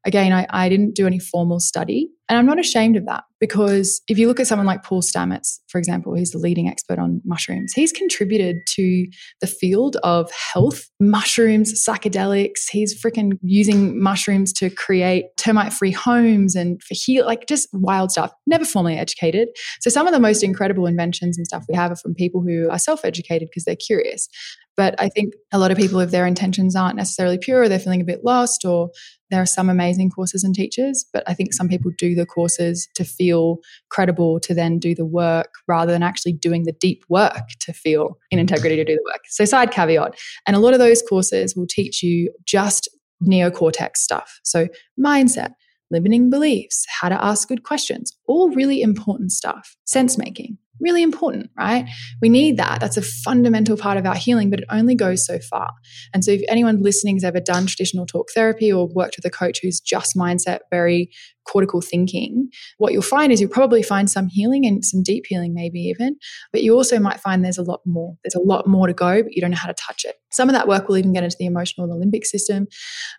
again, 0.04 0.32
I, 0.32 0.46
I 0.50 0.68
didn't 0.68 0.94
do 0.94 1.06
any 1.06 1.18
formal 1.18 1.60
study, 1.60 2.10
And 2.28 2.38
I'm 2.38 2.46
not 2.46 2.58
ashamed 2.58 2.96
of 2.96 3.06
that 3.06 3.24
because 3.40 4.00
if 4.08 4.18
you 4.18 4.26
look 4.26 4.40
at 4.40 4.46
someone 4.46 4.66
like 4.66 4.82
Paul 4.82 5.02
Stamets, 5.02 5.58
for 5.68 5.78
example, 5.78 6.14
he's 6.14 6.30
the 6.30 6.38
leading 6.38 6.68
expert 6.68 6.98
on 6.98 7.20
mushrooms, 7.24 7.72
he's 7.72 7.92
contributed 7.92 8.58
to 8.74 9.06
the 9.40 9.46
field 9.46 9.96
of 10.02 10.30
health, 10.32 10.88
mushrooms, 10.98 11.84
psychedelics. 11.86 12.68
He's 12.70 13.00
freaking 13.00 13.38
using 13.42 14.00
mushrooms 14.00 14.52
to 14.54 14.70
create 14.70 15.26
termite 15.36 15.72
free 15.72 15.92
homes 15.92 16.56
and 16.56 16.82
for 16.82 16.94
heal, 16.94 17.26
like 17.26 17.46
just 17.46 17.68
wild 17.72 18.10
stuff, 18.10 18.32
never 18.46 18.64
formally 18.64 18.96
educated. 18.96 19.48
So 19.80 19.90
some 19.90 20.06
of 20.06 20.12
the 20.12 20.20
most 20.20 20.42
incredible 20.42 20.86
inventions 20.86 21.36
and 21.36 21.46
stuff 21.46 21.64
we 21.68 21.74
have 21.74 21.92
are 21.92 21.96
from 21.96 22.14
people 22.14 22.40
who 22.40 22.68
are 22.70 22.78
self 22.78 23.04
educated 23.04 23.48
because 23.48 23.64
they're 23.64 23.76
curious. 23.76 24.28
But 24.76 24.94
I 24.98 25.08
think 25.08 25.34
a 25.52 25.58
lot 25.58 25.70
of 25.70 25.76
people, 25.76 26.00
if 26.00 26.10
their 26.10 26.26
intentions 26.26 26.74
aren't 26.74 26.96
necessarily 26.96 27.38
pure, 27.38 27.62
or 27.62 27.68
they're 27.68 27.78
feeling 27.78 28.00
a 28.00 28.06
bit 28.06 28.24
lost, 28.24 28.64
or 28.64 28.90
there 29.30 29.42
are 29.42 29.46
some 29.46 29.68
amazing 29.68 30.10
courses 30.10 30.44
and 30.44 30.54
teachers, 30.54 31.04
but 31.12 31.22
I 31.26 31.34
think 31.34 31.52
some 31.52 31.68
people 31.68 31.90
do 31.98 32.14
the 32.14 32.26
courses 32.26 32.88
to 32.94 33.04
feel 33.04 33.58
credible 33.90 34.40
to 34.40 34.54
then 34.54 34.78
do 34.78 34.94
the 34.94 35.04
work 35.04 35.54
rather 35.68 35.92
than 35.92 36.02
actually 36.02 36.32
doing 36.32 36.64
the 36.64 36.72
deep 36.72 37.04
work 37.08 37.48
to 37.60 37.72
feel 37.72 38.18
in 38.30 38.38
integrity 38.38 38.76
to 38.76 38.84
do 38.84 38.94
the 38.94 39.10
work. 39.12 39.22
So, 39.28 39.44
side 39.44 39.70
caveat. 39.70 40.18
And 40.46 40.56
a 40.56 40.60
lot 40.60 40.72
of 40.72 40.78
those 40.78 41.02
courses 41.02 41.54
will 41.54 41.66
teach 41.66 42.02
you 42.02 42.32
just 42.44 42.88
neocortex 43.22 43.96
stuff. 43.96 44.40
So, 44.42 44.68
mindset, 44.98 45.52
limiting 45.90 46.30
beliefs, 46.30 46.86
how 46.88 47.08
to 47.10 47.24
ask 47.24 47.46
good 47.46 47.62
questions, 47.62 48.16
all 48.26 48.50
really 48.50 48.82
important 48.82 49.32
stuff. 49.32 49.76
Sense 49.84 50.16
making, 50.16 50.56
really 50.82 51.02
important, 51.02 51.50
right? 51.56 51.84
Mm. 51.84 51.90
We 52.20 52.28
need 52.28 52.56
that. 52.58 52.80
That's 52.80 52.96
a 52.96 53.02
fundamental 53.02 53.76
part 53.76 53.96
of 53.96 54.06
our 54.06 54.14
healing, 54.14 54.50
but 54.50 54.60
it 54.60 54.66
only 54.70 54.94
goes 54.94 55.24
so 55.24 55.38
far. 55.38 55.70
And 56.12 56.24
so, 56.24 56.32
if 56.32 56.42
anyone 56.48 56.82
listening 56.82 57.16
has 57.16 57.24
ever 57.24 57.40
done 57.40 57.66
traditional 57.66 58.06
talk 58.06 58.28
therapy 58.34 58.72
or 58.72 58.88
worked 58.88 59.16
with 59.16 59.24
a 59.24 59.30
coach 59.30 59.60
who's 59.62 59.80
just 59.80 60.16
mindset, 60.16 60.60
very 60.70 61.10
cortical 61.44 61.80
thinking, 61.80 62.48
what 62.78 62.92
you'll 62.92 63.02
find 63.02 63.32
is 63.32 63.40
you'll 63.40 63.50
probably 63.50 63.82
find 63.82 64.10
some 64.10 64.28
healing 64.28 64.66
and 64.66 64.84
some 64.84 65.02
deep 65.02 65.24
healing, 65.26 65.54
maybe 65.54 65.80
even, 65.80 66.16
but 66.52 66.62
you 66.62 66.74
also 66.74 66.98
might 66.98 67.20
find 67.20 67.44
there's 67.44 67.58
a 67.58 67.62
lot 67.62 67.80
more. 67.84 68.16
There's 68.24 68.34
a 68.34 68.40
lot 68.40 68.66
more 68.66 68.86
to 68.86 68.92
go, 68.92 69.22
but 69.22 69.32
you 69.32 69.40
don't 69.40 69.50
know 69.50 69.56
how 69.56 69.68
to 69.68 69.74
touch 69.74 70.04
it. 70.04 70.16
Some 70.30 70.48
of 70.48 70.54
that 70.54 70.68
work 70.68 70.88
will 70.88 70.96
even 70.96 71.12
get 71.12 71.24
into 71.24 71.36
the 71.38 71.46
emotional 71.46 71.90
and 71.90 72.02
the 72.02 72.06
limbic 72.06 72.24
system, 72.24 72.66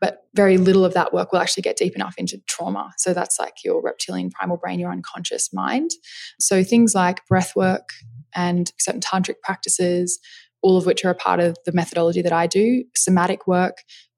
but 0.02 0.20
very 0.34 0.58
little 0.58 0.86
of 0.86 0.94
that 0.94 1.14
work 1.14 1.32
will 1.32 1.40
actually 1.40 1.64
get 1.64 1.78
deep 1.78 1.96
enough 1.96 2.16
into 2.18 2.40
trauma. 2.48 2.92
So 2.98 3.14
that's 3.14 3.40
like 3.40 3.64
your 3.64 3.82
reptilian 3.82 4.32
primal 4.32 4.58
brain, 4.58 4.80
your 4.80 4.92
unconscious 4.92 5.54
mind. 5.54 5.92
So 6.40 6.64
things 6.64 6.96
like 6.96 7.26
breath 7.28 7.56
work 7.56 7.90
and 8.36 8.72
certain 8.80 9.02
tantric 9.02 9.42
practices, 9.44 10.20
all 10.64 10.78
of 10.78 10.86
which 10.86 11.04
are 11.06 11.12
a 11.12 11.16
part 11.16 11.40
of 11.40 11.58
the 11.66 11.74
methodology 11.74 12.22
that 12.22 12.34
I 12.34 12.48
do, 12.48 12.84
somatic 12.96 13.46
work, 13.46 13.78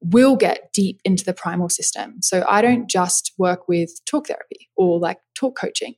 will 0.10 0.36
get 0.36 0.72
deep 0.74 1.00
into 1.04 1.24
the 1.24 1.34
primal 1.34 1.70
system. 1.70 2.16
So 2.22 2.46
I 2.48 2.62
don't 2.62 2.90
just 2.90 3.34
work 3.38 3.68
with 3.68 3.90
talk 4.06 4.28
therapy 4.28 4.70
or 4.78 5.00
like 5.00 5.18
talk 5.36 5.58
coaching. 5.58 5.96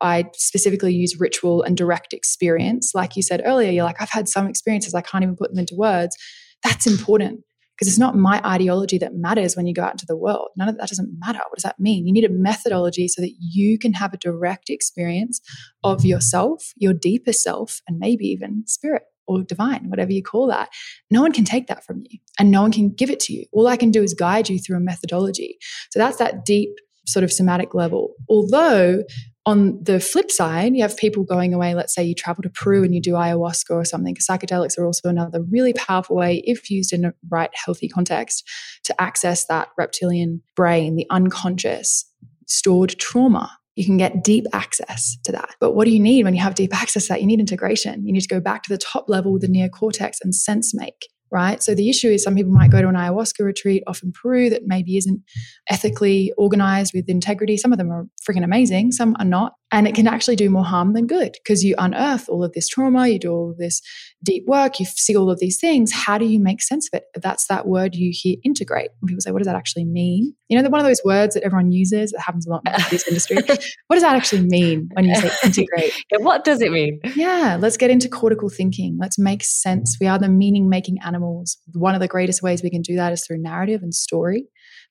I 0.00 0.24
specifically 0.34 0.94
use 0.94 1.18
ritual 1.18 1.62
and 1.62 1.76
direct 1.76 2.12
experience. 2.12 2.92
Like 2.94 3.16
you 3.16 3.22
said 3.22 3.42
earlier, 3.44 3.70
you're 3.70 3.84
like, 3.84 4.00
I've 4.00 4.10
had 4.10 4.28
some 4.28 4.46
experiences, 4.46 4.94
I 4.94 5.00
can't 5.00 5.22
even 5.22 5.36
put 5.36 5.50
them 5.50 5.58
into 5.58 5.74
words. 5.74 6.16
That's 6.62 6.86
important 6.86 7.40
because 7.76 7.88
it's 7.88 7.98
not 7.98 8.16
my 8.16 8.40
ideology 8.44 8.98
that 8.98 9.14
matters 9.14 9.54
when 9.54 9.66
you 9.66 9.74
go 9.74 9.82
out 9.82 9.92
into 9.92 10.06
the 10.06 10.16
world. 10.16 10.48
None 10.56 10.68
of 10.68 10.78
that 10.78 10.88
doesn't 10.88 11.14
matter. 11.18 11.38
What 11.38 11.56
does 11.56 11.64
that 11.64 11.78
mean? 11.78 12.06
You 12.06 12.12
need 12.12 12.24
a 12.24 12.30
methodology 12.30 13.06
so 13.08 13.20
that 13.20 13.34
you 13.38 13.78
can 13.78 13.92
have 13.92 14.14
a 14.14 14.18
direct 14.18 14.70
experience 14.70 15.40
of 15.84 16.04
yourself, 16.04 16.72
your 16.76 16.94
deeper 16.94 17.32
self, 17.32 17.80
and 17.86 17.98
maybe 17.98 18.26
even 18.26 18.64
spirit 18.66 19.02
or 19.26 19.42
divine, 19.42 19.88
whatever 19.88 20.12
you 20.12 20.22
call 20.22 20.46
that. 20.48 20.68
No 21.10 21.22
one 21.22 21.32
can 21.32 21.44
take 21.44 21.66
that 21.66 21.84
from 21.84 22.02
you 22.08 22.18
and 22.38 22.50
no 22.50 22.62
one 22.62 22.72
can 22.72 22.90
give 22.90 23.10
it 23.10 23.20
to 23.20 23.32
you. 23.32 23.44
All 23.52 23.66
I 23.66 23.76
can 23.76 23.90
do 23.90 24.02
is 24.02 24.14
guide 24.14 24.48
you 24.48 24.58
through 24.58 24.76
a 24.76 24.80
methodology. 24.80 25.58
So 25.90 25.98
that's 25.98 26.18
that 26.18 26.44
deep 26.44 26.70
sort 27.06 27.24
of 27.24 27.32
somatic 27.32 27.74
level. 27.74 28.14
Although 28.28 29.04
on 29.46 29.78
the 29.80 30.00
flip 30.00 30.30
side, 30.30 30.74
you 30.74 30.82
have 30.82 30.96
people 30.96 31.22
going 31.22 31.54
away. 31.54 31.74
Let's 31.74 31.94
say 31.94 32.02
you 32.02 32.16
travel 32.16 32.42
to 32.42 32.50
Peru 32.50 32.82
and 32.82 32.92
you 32.92 33.00
do 33.00 33.12
ayahuasca 33.12 33.70
or 33.70 33.84
something. 33.84 34.16
Psychedelics 34.16 34.76
are 34.76 34.84
also 34.84 35.08
another 35.08 35.40
really 35.42 35.72
powerful 35.72 36.16
way, 36.16 36.42
if 36.44 36.68
used 36.68 36.92
in 36.92 37.04
a 37.04 37.14
right, 37.30 37.50
healthy 37.54 37.88
context, 37.88 38.42
to 38.84 39.00
access 39.00 39.46
that 39.46 39.68
reptilian 39.78 40.42
brain, 40.56 40.96
the 40.96 41.06
unconscious 41.10 42.04
stored 42.46 42.98
trauma 42.98 43.56
you 43.76 43.84
can 43.84 43.96
get 43.96 44.24
deep 44.24 44.46
access 44.52 45.16
to 45.24 45.32
that. 45.32 45.54
But 45.60 45.72
what 45.72 45.84
do 45.84 45.92
you 45.92 46.00
need 46.00 46.24
when 46.24 46.34
you 46.34 46.40
have 46.40 46.54
deep 46.54 46.74
access 46.74 47.04
to 47.04 47.08
that? 47.10 47.20
You 47.20 47.26
need 47.26 47.40
integration. 47.40 48.06
You 48.06 48.12
need 48.12 48.22
to 48.22 48.28
go 48.28 48.40
back 48.40 48.62
to 48.64 48.72
the 48.72 48.78
top 48.78 49.08
level 49.08 49.32
with 49.32 49.42
the 49.42 49.48
neocortex 49.48 50.16
and 50.22 50.34
sense 50.34 50.74
make 50.74 51.06
right? 51.30 51.62
So 51.62 51.74
the 51.74 51.90
issue 51.90 52.08
is 52.08 52.22
some 52.22 52.34
people 52.34 52.52
might 52.52 52.70
go 52.70 52.80
to 52.80 52.88
an 52.88 52.94
ayahuasca 52.94 53.44
retreat 53.44 53.82
off 53.86 54.02
in 54.02 54.12
Peru 54.12 54.48
that 54.50 54.62
maybe 54.66 54.96
isn't 54.96 55.20
ethically 55.68 56.32
organized 56.38 56.92
with 56.94 57.08
integrity. 57.08 57.56
Some 57.56 57.72
of 57.72 57.78
them 57.78 57.90
are 57.90 58.06
freaking 58.28 58.44
amazing, 58.44 58.92
some 58.92 59.16
are 59.18 59.24
not. 59.24 59.54
And 59.72 59.88
it 59.88 59.96
can 59.96 60.06
actually 60.06 60.36
do 60.36 60.48
more 60.48 60.64
harm 60.64 60.92
than 60.92 61.08
good 61.08 61.32
because 61.32 61.64
you 61.64 61.74
unearth 61.76 62.28
all 62.28 62.44
of 62.44 62.52
this 62.52 62.68
trauma, 62.68 63.08
you 63.08 63.18
do 63.18 63.32
all 63.32 63.50
of 63.50 63.58
this 63.58 63.82
deep 64.22 64.44
work, 64.46 64.78
you 64.78 64.86
see 64.86 65.16
all 65.16 65.28
of 65.28 65.40
these 65.40 65.58
things. 65.58 65.92
How 65.92 66.18
do 66.18 66.24
you 66.24 66.38
make 66.38 66.62
sense 66.62 66.88
of 66.92 66.98
it? 66.98 67.04
That's 67.20 67.46
that 67.48 67.66
word 67.66 67.96
you 67.96 68.12
hear 68.14 68.36
integrate. 68.44 68.90
And 69.00 69.08
people 69.08 69.20
say, 69.20 69.32
what 69.32 69.38
does 69.38 69.46
that 69.46 69.56
actually 69.56 69.84
mean? 69.84 70.34
You 70.48 70.62
know, 70.62 70.68
one 70.68 70.80
of 70.80 70.86
those 70.86 71.00
words 71.04 71.34
that 71.34 71.42
everyone 71.42 71.72
uses, 71.72 72.12
it 72.12 72.20
happens 72.20 72.46
a 72.46 72.50
lot 72.50 72.62
in 72.64 72.72
this 72.90 73.08
industry. 73.08 73.36
what 73.88 73.96
does 73.96 74.02
that 74.02 74.14
actually 74.14 74.46
mean 74.46 74.88
when 74.92 75.06
you 75.06 75.14
say 75.16 75.30
integrate? 75.42 75.92
yeah, 76.12 76.18
what 76.18 76.44
does 76.44 76.60
it 76.60 76.70
mean? 76.70 77.00
Yeah, 77.16 77.58
let's 77.60 77.76
get 77.76 77.90
into 77.90 78.08
cortical 78.08 78.48
thinking. 78.48 78.96
Let's 79.00 79.18
make 79.18 79.42
sense. 79.42 79.96
We 80.00 80.06
are 80.06 80.18
the 80.18 80.28
meaning 80.28 80.68
making 80.68 80.98
animals. 81.04 81.58
One 81.72 81.94
of 81.94 82.00
the 82.00 82.08
greatest 82.08 82.40
ways 82.40 82.62
we 82.62 82.70
can 82.70 82.82
do 82.82 82.94
that 82.96 83.12
is 83.12 83.26
through 83.26 83.42
narrative 83.42 83.82
and 83.82 83.92
story. 83.92 84.44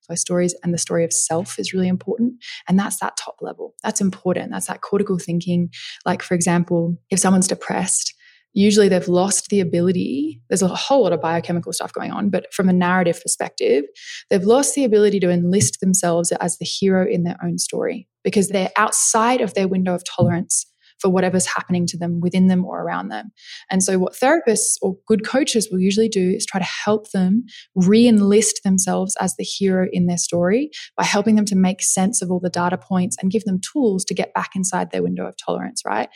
So 0.08 0.16
stories 0.16 0.56
and 0.64 0.74
the 0.74 0.78
story 0.78 1.04
of 1.04 1.12
self 1.12 1.58
is 1.60 1.74
really 1.74 1.88
important. 1.88 2.36
And 2.68 2.78
that's 2.78 3.00
that 3.00 3.18
top 3.18 3.36
level. 3.42 3.74
That's 3.84 4.02
important. 4.02 4.52
That's 4.52 4.68
that 4.68 4.82
cortical 4.82 5.18
thinking. 5.18 5.70
Like, 6.06 6.22
for 6.22 6.34
example, 6.34 6.98
if 7.10 7.20
someone's 7.20 7.48
depressed, 7.48 8.14
usually 8.54 8.88
they've 8.88 9.08
lost 9.08 9.48
the 9.50 9.60
ability. 9.60 10.42
There's 10.50 10.62
a 10.62 10.68
whole 10.68 11.04
lot 11.04 11.14
of 11.14 11.22
biochemical 11.22 11.74
stuff 11.74 11.94
going 11.94 12.12
on, 12.12 12.30
but 12.30 12.54
from 12.54 12.70
a 12.70 12.74
narrative 12.74 13.20
perspective, 13.22 13.84
they've 14.30 14.44
lost 14.44 14.76
the 14.76 14.86
ability 14.86 15.20
to 15.22 15.30
enlist 15.30 15.80
themselves 15.82 16.32
as 16.34 16.58
the 16.58 16.66
hero 16.66 17.06
in 17.08 17.24
their 17.24 17.38
own 17.44 17.58
story 17.58 18.08
because 18.24 18.50
they're 18.50 18.72
outside 18.78 19.42
of 19.42 19.54
their 19.54 19.68
window 19.68 19.94
of 19.94 20.04
tolerance 20.06 20.66
for 21.00 21.10
whatever's 21.10 21.46
happening 21.46 21.86
to 21.88 21.98
them 21.98 22.20
within 22.22 22.48
them 22.48 22.66
or 22.66 22.82
around 22.82 23.10
them. 23.10 23.32
And 23.70 23.84
so, 23.84 23.98
what 24.00 24.14
therapists 24.14 24.78
or 24.82 24.98
good 25.08 25.26
coaches 25.26 25.70
will 25.72 25.80
usually 25.80 26.10
do 26.10 26.32
is 26.32 26.46
try 26.46 26.60
to 26.60 26.66
help 26.66 27.12
them 27.12 27.44
re 27.76 28.08
enlist 28.08 28.62
themselves 28.64 29.16
as 29.20 29.36
the 29.36 29.44
hero 29.44 29.88
in 29.92 30.08
their 30.08 30.18
story 30.18 30.70
by 30.98 31.04
helping 31.04 31.36
them 31.36 31.46
to 31.46 31.56
make 31.56 31.82
sense 31.82 32.22
of 32.22 32.32
all 32.32 32.40
the 32.40 32.50
data 32.50 32.78
points 32.78 33.18
and 33.22 33.32
give 33.32 33.44
them 33.44 33.60
tools 33.60 34.06
to 34.06 34.14
get 34.14 34.34
back 34.34 34.52
inside 34.56 34.92
their 34.92 35.04
window 35.04 35.28
of 35.28 35.36
tolerance, 35.38 35.84
right? 35.86 36.10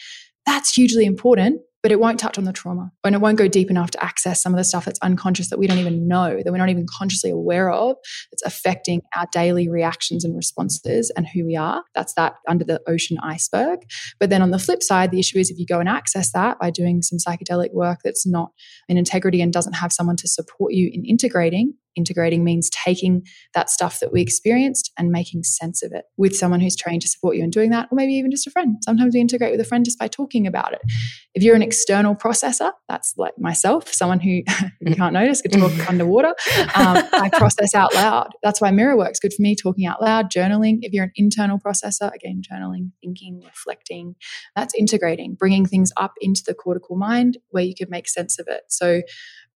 That's 0.45 0.73
hugely 0.73 1.05
important 1.05 1.61
but 1.81 1.91
it 1.91 1.99
won't 1.99 2.19
touch 2.19 2.37
on 2.37 2.43
the 2.43 2.53
trauma 2.53 2.91
and 3.03 3.15
it 3.15 3.21
won't 3.21 3.37
go 3.37 3.47
deep 3.47 3.69
enough 3.69 3.91
to 3.91 4.03
access 4.03 4.41
some 4.41 4.53
of 4.53 4.57
the 4.57 4.63
stuff 4.63 4.85
that's 4.85 4.99
unconscious 5.01 5.49
that 5.49 5.59
we 5.59 5.67
don't 5.67 5.77
even 5.77 6.07
know, 6.07 6.41
that 6.43 6.51
we're 6.51 6.57
not 6.57 6.69
even 6.69 6.85
consciously 6.89 7.29
aware 7.29 7.71
of, 7.71 7.95
that's 8.31 8.43
affecting 8.43 9.01
our 9.15 9.25
daily 9.31 9.69
reactions 9.69 10.25
and 10.25 10.35
responses 10.35 11.11
and 11.15 11.27
who 11.27 11.45
we 11.45 11.55
are. 11.55 11.83
That's 11.95 12.13
that 12.15 12.35
under 12.47 12.65
the 12.65 12.81
ocean 12.87 13.17
iceberg. 13.21 13.79
But 14.19 14.29
then 14.29 14.41
on 14.41 14.51
the 14.51 14.59
flip 14.59 14.83
side, 14.83 15.11
the 15.11 15.19
issue 15.19 15.37
is 15.37 15.49
if 15.49 15.57
you 15.57 15.65
go 15.65 15.79
and 15.79 15.89
access 15.89 16.31
that 16.33 16.59
by 16.59 16.69
doing 16.69 17.01
some 17.01 17.19
psychedelic 17.19 17.73
work 17.73 17.99
that's 18.03 18.27
not 18.27 18.51
in 18.87 18.97
integrity 18.97 19.41
and 19.41 19.53
doesn't 19.53 19.73
have 19.73 19.93
someone 19.93 20.17
to 20.17 20.27
support 20.27 20.73
you 20.73 20.89
in 20.93 21.05
integrating, 21.05 21.73
integrating 21.95 22.43
means 22.43 22.69
taking 22.69 23.25
that 23.53 23.69
stuff 23.69 23.99
that 23.99 24.11
we 24.11 24.21
experienced 24.21 24.91
and 24.97 25.11
making 25.11 25.43
sense 25.43 25.83
of 25.83 25.91
it 25.91 26.05
with 26.17 26.35
someone 26.35 26.59
who's 26.59 26.75
trained 26.75 27.01
to 27.01 27.07
support 27.07 27.35
you 27.35 27.43
in 27.43 27.49
doing 27.49 27.69
that, 27.71 27.87
or 27.91 27.95
maybe 27.95 28.13
even 28.13 28.31
just 28.31 28.47
a 28.47 28.51
friend. 28.51 28.77
Sometimes 28.83 29.13
we 29.13 29.19
integrate 29.19 29.51
with 29.51 29.59
a 29.59 29.65
friend 29.65 29.85
just 29.85 29.99
by 29.99 30.07
talking 30.07 30.47
about 30.47 30.73
it. 30.73 30.81
If 31.33 31.43
you're 31.43 31.55
an 31.55 31.61
external 31.61 32.15
processor, 32.15 32.71
that's 32.87 33.13
like 33.17 33.37
myself, 33.37 33.91
someone 33.93 34.19
who 34.19 34.29
you 34.81 34.95
can't 34.95 35.13
notice 35.13 35.41
could 35.41 35.53
talk 35.53 35.71
underwater. 35.89 36.33
Um, 36.75 37.03
I 37.13 37.29
process 37.33 37.75
out 37.75 37.93
loud. 37.93 38.33
That's 38.43 38.61
why 38.61 38.71
mirror 38.71 38.97
work's 38.97 39.19
good 39.19 39.33
for 39.33 39.41
me, 39.41 39.55
talking 39.55 39.85
out 39.85 40.01
loud, 40.01 40.31
journaling. 40.31 40.79
If 40.81 40.93
you're 40.93 41.05
an 41.05 41.11
internal 41.15 41.59
processor, 41.59 42.13
again, 42.13 42.41
journaling, 42.41 42.91
thinking, 43.01 43.41
reflecting, 43.45 44.15
that's 44.55 44.73
integrating, 44.75 45.35
bringing 45.35 45.65
things 45.65 45.91
up 45.97 46.13
into 46.21 46.43
the 46.45 46.53
cortical 46.53 46.95
mind 46.95 47.37
where 47.49 47.63
you 47.63 47.75
can 47.75 47.89
make 47.89 48.07
sense 48.07 48.39
of 48.39 48.47
it. 48.47 48.63
So 48.67 49.01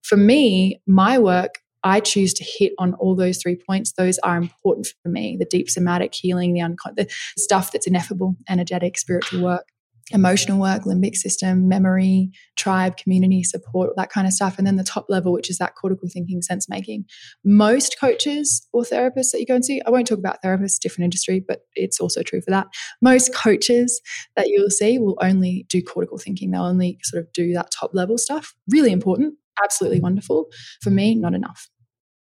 for 0.04 0.17
me, 0.17 0.82
my 0.86 1.17
work 1.17 1.60
I 1.84 2.00
choose 2.00 2.34
to 2.36 2.43
hit 2.43 2.74
on 2.78 2.93
all 2.96 3.15
those 3.15 3.41
three 3.41 3.56
points. 3.56 3.93
Those 3.93 4.19
are 4.19 4.38
important 4.38 4.88
for 5.02 5.10
me 5.10 5.38
the 5.38 5.46
deep 5.46 5.69
somatic 5.69 6.13
healing, 6.13 6.54
the, 6.54 6.62
uncon- 6.62 6.96
the 6.96 7.08
stuff 7.38 7.72
that's 7.72 7.88
ineffable, 7.88 8.36
energetic, 8.50 8.98
spiritual 8.98 9.43
work, 9.43 9.67
emotional 10.12 10.60
work, 10.60 10.84
limbic 10.84 11.15
system, 11.15 11.67
memory, 11.67 12.30
tribe, 12.58 12.98
community 12.98 13.43
support, 13.43 13.91
that 13.96 14.10
kind 14.10 14.28
of 14.28 14.34
stuff. 14.34 14.58
And 14.58 14.67
then 14.67 14.76
the 14.76 14.84
top 14.84 15.06
level, 15.10 15.32
which 15.32 15.50
is 15.50 15.58
that 15.58 15.76
cortical 15.76 16.10
thinking, 16.12 16.41
sense 16.41 16.67
making. 16.67 17.06
Most 17.43 18.00
coaches 18.00 18.67
or 18.74 18.84
therapists 18.84 19.32
that 19.32 19.39
you 19.39 19.46
go 19.46 19.56
and 19.56 19.65
see, 19.65 19.82
I 19.86 19.89
won't 19.89 20.08
talk 20.08 20.19
about 20.19 20.41
therapists, 20.43 20.80
different 20.80 21.06
industry, 21.06 21.43
but 21.46 21.62
it's 21.76 22.00
also 22.00 22.22
true 22.22 22.41
for 22.41 22.52
that. 22.52 22.67
Most 23.02 23.34
coaches 23.34 24.02
that 24.36 24.50
you'll 24.50 24.69
see 24.69 25.00
will 25.00 25.17
only 25.22 25.65
do 25.69 25.82
cortical 25.82 26.17
thinking. 26.17 26.52
They'll 26.52 26.63
only 26.63 26.98
sort 27.04 27.24
of 27.24 27.32
do 27.34 27.54
that 27.54 27.72
top 27.72 27.91
level 27.93 28.17
stuff. 28.17 28.54
Really 28.69 28.91
important, 28.91 29.36
absolutely 29.63 30.02
wonderful. 30.02 30.48
For 30.82 30.89
me, 30.89 31.15
not 31.15 31.34
enough. 31.34 31.69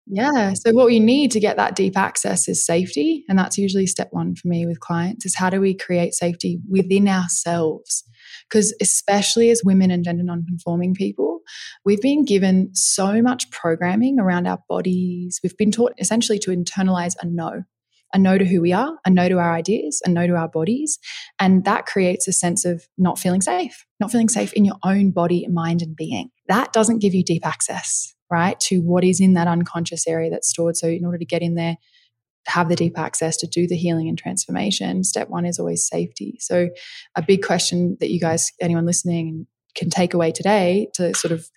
Yeah. 0.07 0.55
So 0.55 0.73
what 0.73 0.87
we 0.87 0.99
need 0.99 1.31
to 1.33 1.41
get 1.41 1.57
that 1.57 1.77
deep 1.77 1.97
access 1.97 2.49
is 2.49 2.65
safety. 2.67 3.25
And 3.29 3.39
that's 3.39 3.57
usually 3.57 3.87
step 3.87 4.09
one 4.11 4.35
for 4.35 4.49
me 4.49 4.67
with 4.67 4.81
clients 4.81 5.25
is 5.25 5.37
how 5.37 5.49
do 5.49 5.61
we 5.61 5.75
create 5.75 6.15
safety 6.15 6.59
within 6.69 7.09
ourselves? 7.09 8.05
Because 8.49 8.75
especially 8.81 9.51
as 9.51 9.63
women 9.65 9.91
and 9.91 10.05
gender 10.05 10.25
nonconforming 10.25 10.95
people, 10.95 11.41
we've 11.85 12.01
been 12.01 12.25
given 12.25 12.71
so 12.75 13.23
much 13.23 13.51
programming 13.51 14.19
around 14.19 14.47
our 14.47 14.59
bodies. 14.69 15.41
We've 15.43 15.57
been 15.57 15.71
taught 15.71 15.93
essentially 15.99 16.39
to 16.41 16.51
internalize 16.51 17.15
a 17.21 17.27
no 17.27 17.63
a 18.15 18.19
no 18.19 18.37
to 18.37 18.45
who 18.45 18.61
we 18.61 18.73
are, 18.73 18.99
a 19.07 19.11
no 19.11 19.29
to 19.29 19.39
our 19.39 19.55
ideas, 19.55 20.03
a 20.05 20.11
no 20.11 20.27
to 20.27 20.35
our 20.35 20.49
bodies. 20.49 20.99
And 21.39 21.65
that 21.65 21.87
creates 21.87 22.29
a 22.29 22.33
sense 22.33 22.65
of 22.65 22.87
not 22.99 23.19
feeling 23.19 23.41
safe, 23.41 23.87
not 24.01 24.11
feeling 24.11 24.29
safe 24.29 24.53
in 24.53 24.65
your 24.65 24.77
own 24.85 25.11
body, 25.11 25.47
mind, 25.49 25.83
and 25.83 25.97
being. 25.97 26.29
That 26.49 26.73
doesn't 26.73 26.99
give 26.99 27.15
you 27.15 27.25
deep 27.25 27.47
access, 27.47 28.15
right, 28.33 28.59
to 28.61 28.79
what 28.81 29.05
is 29.05 29.21
in 29.21 29.35
that 29.35 29.47
unconscious 29.47 30.09
area 30.09 30.31
that's 30.31 30.49
stored. 30.49 30.77
So, 30.77 30.89
in 30.89 31.05
order 31.05 31.19
to 31.19 31.25
get 31.25 31.43
in 31.43 31.55
there, 31.55 31.77
have 32.47 32.69
the 32.69 32.77
deep 32.77 32.99
access 32.99 33.37
to 33.37 33.47
do 33.47 33.69
the 33.69 33.77
healing 33.77 34.09
and 34.09 34.19
transformation, 34.19 35.05
step 35.05 35.29
one 35.29 35.47
is 35.47 35.59
always 35.59 35.87
safety. 35.87 36.39
So, 36.41 36.71
a 37.15 37.23
big 37.23 37.45
question 37.45 37.97
that 38.01 38.11
you 38.11 38.19
guys, 38.19 38.51
anyone 38.61 38.87
listening, 38.87 39.47
can 39.75 39.91
take 39.91 40.15
away 40.15 40.33
today 40.33 40.89
to 40.95 41.15
sort 41.15 41.33
of 41.33 41.49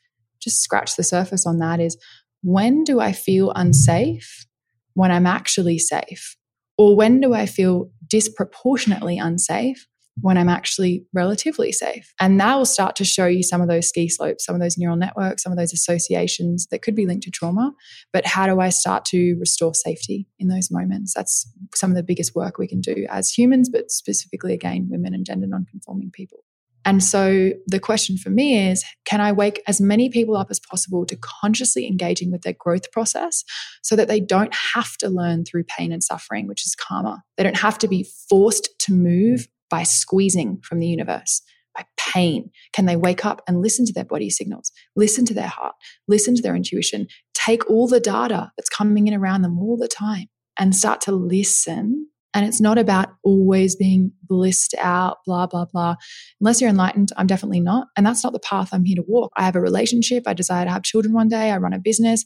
just 0.41 0.61
scratch 0.61 0.95
the 0.95 1.03
surface 1.03 1.45
on 1.45 1.59
that 1.59 1.79
is 1.79 1.97
when 2.43 2.83
do 2.83 2.99
I 2.99 3.11
feel 3.11 3.51
unsafe 3.55 4.45
when 4.93 5.11
I'm 5.11 5.25
actually 5.25 5.79
safe? 5.79 6.37
Or 6.77 6.95
when 6.95 7.19
do 7.21 7.33
I 7.33 7.45
feel 7.45 7.89
disproportionately 8.07 9.17
unsafe 9.17 9.87
when 10.21 10.37
I'm 10.37 10.49
actually 10.49 11.05
relatively 11.13 11.71
safe? 11.71 12.13
And 12.19 12.39
that 12.39 12.55
will 12.55 12.65
start 12.65 12.95
to 12.97 13.05
show 13.05 13.25
you 13.25 13.43
some 13.43 13.61
of 13.61 13.67
those 13.67 13.89
ski 13.89 14.09
slopes, 14.09 14.45
some 14.45 14.55
of 14.55 14.61
those 14.61 14.77
neural 14.77 14.95
networks, 14.95 15.43
some 15.43 15.51
of 15.51 15.57
those 15.57 15.73
associations 15.73 16.67
that 16.71 16.81
could 16.81 16.95
be 16.95 17.05
linked 17.05 17.23
to 17.23 17.31
trauma. 17.31 17.73
But 18.13 18.25
how 18.25 18.47
do 18.47 18.59
I 18.59 18.69
start 18.69 19.05
to 19.05 19.35
restore 19.39 19.73
safety 19.73 20.27
in 20.39 20.47
those 20.47 20.71
moments? 20.71 21.13
That's 21.13 21.49
some 21.73 21.91
of 21.91 21.95
the 21.95 22.03
biggest 22.03 22.35
work 22.35 22.57
we 22.57 22.67
can 22.67 22.81
do 22.81 23.05
as 23.09 23.31
humans, 23.31 23.69
but 23.69 23.91
specifically, 23.91 24.53
again, 24.53 24.87
women 24.89 25.13
and 25.13 25.25
gender 25.25 25.47
nonconforming 25.47 26.11
people. 26.11 26.39
And 26.85 27.03
so 27.03 27.51
the 27.65 27.79
question 27.79 28.15
for 28.15 28.29
me 28.29 28.69
is 28.69 28.85
can 29.05 29.19
I 29.19 29.31
wake 29.31 29.61
as 29.67 29.81
many 29.81 30.09
people 30.09 30.37
up 30.37 30.47
as 30.51 30.59
possible 30.59 31.05
to 31.07 31.17
consciously 31.17 31.87
engaging 31.87 32.31
with 32.31 32.43
their 32.43 32.53
growth 32.53 32.91
process 32.91 33.43
so 33.81 33.95
that 33.95 34.07
they 34.07 34.19
don't 34.19 34.53
have 34.73 34.95
to 34.97 35.09
learn 35.09 35.43
through 35.45 35.63
pain 35.63 35.91
and 35.91 36.03
suffering, 36.03 36.47
which 36.47 36.65
is 36.65 36.75
karma? 36.75 37.23
They 37.37 37.43
don't 37.43 37.57
have 37.57 37.79
to 37.79 37.87
be 37.87 38.07
forced 38.29 38.69
to 38.81 38.93
move 38.93 39.47
by 39.69 39.83
squeezing 39.83 40.59
from 40.63 40.79
the 40.79 40.87
universe. 40.87 41.41
By 41.75 41.85
pain, 41.97 42.51
can 42.71 42.85
they 42.85 42.95
wake 42.95 43.25
up 43.25 43.41
and 43.47 43.61
listen 43.61 43.85
to 43.85 43.93
their 43.93 44.05
body 44.05 44.29
signals, 44.29 44.71
listen 44.95 45.25
to 45.25 45.33
their 45.33 45.47
heart, 45.47 45.75
listen 46.07 46.35
to 46.35 46.41
their 46.41 46.55
intuition, 46.55 47.07
take 47.33 47.69
all 47.69 47.87
the 47.87 47.99
data 47.99 48.51
that's 48.55 48.69
coming 48.69 49.07
in 49.07 49.13
around 49.13 49.41
them 49.41 49.59
all 49.59 49.75
the 49.77 49.89
time 49.89 50.27
and 50.57 50.73
start 50.73 51.01
to 51.01 51.11
listen 51.11 52.07
and 52.35 52.45
it's 52.45 52.59
not 52.59 52.77
about 52.77 53.07
always 53.23 53.77
being 53.77 54.11
blissed 54.21 54.75
out, 54.77 55.19
blah, 55.25 55.47
blah, 55.47 55.63
blah. 55.71 55.95
Unless 56.41 56.59
you're 56.59 56.69
enlightened, 56.69 57.13
I'm 57.15 57.27
definitely 57.27 57.61
not. 57.61 57.87
And 57.95 58.05
that's 58.05 58.25
not 58.25 58.33
the 58.33 58.39
path 58.39 58.69
I'm 58.73 58.83
here 58.83 58.97
to 58.97 59.05
walk. 59.07 59.31
I 59.37 59.43
have 59.43 59.55
a 59.55 59.61
relationship. 59.61 60.23
I 60.27 60.33
desire 60.33 60.65
to 60.65 60.71
have 60.71 60.83
children 60.83 61.13
one 61.13 61.29
day. 61.29 61.51
I 61.51 61.57
run 61.57 61.71
a 61.71 61.79
business. 61.79 62.25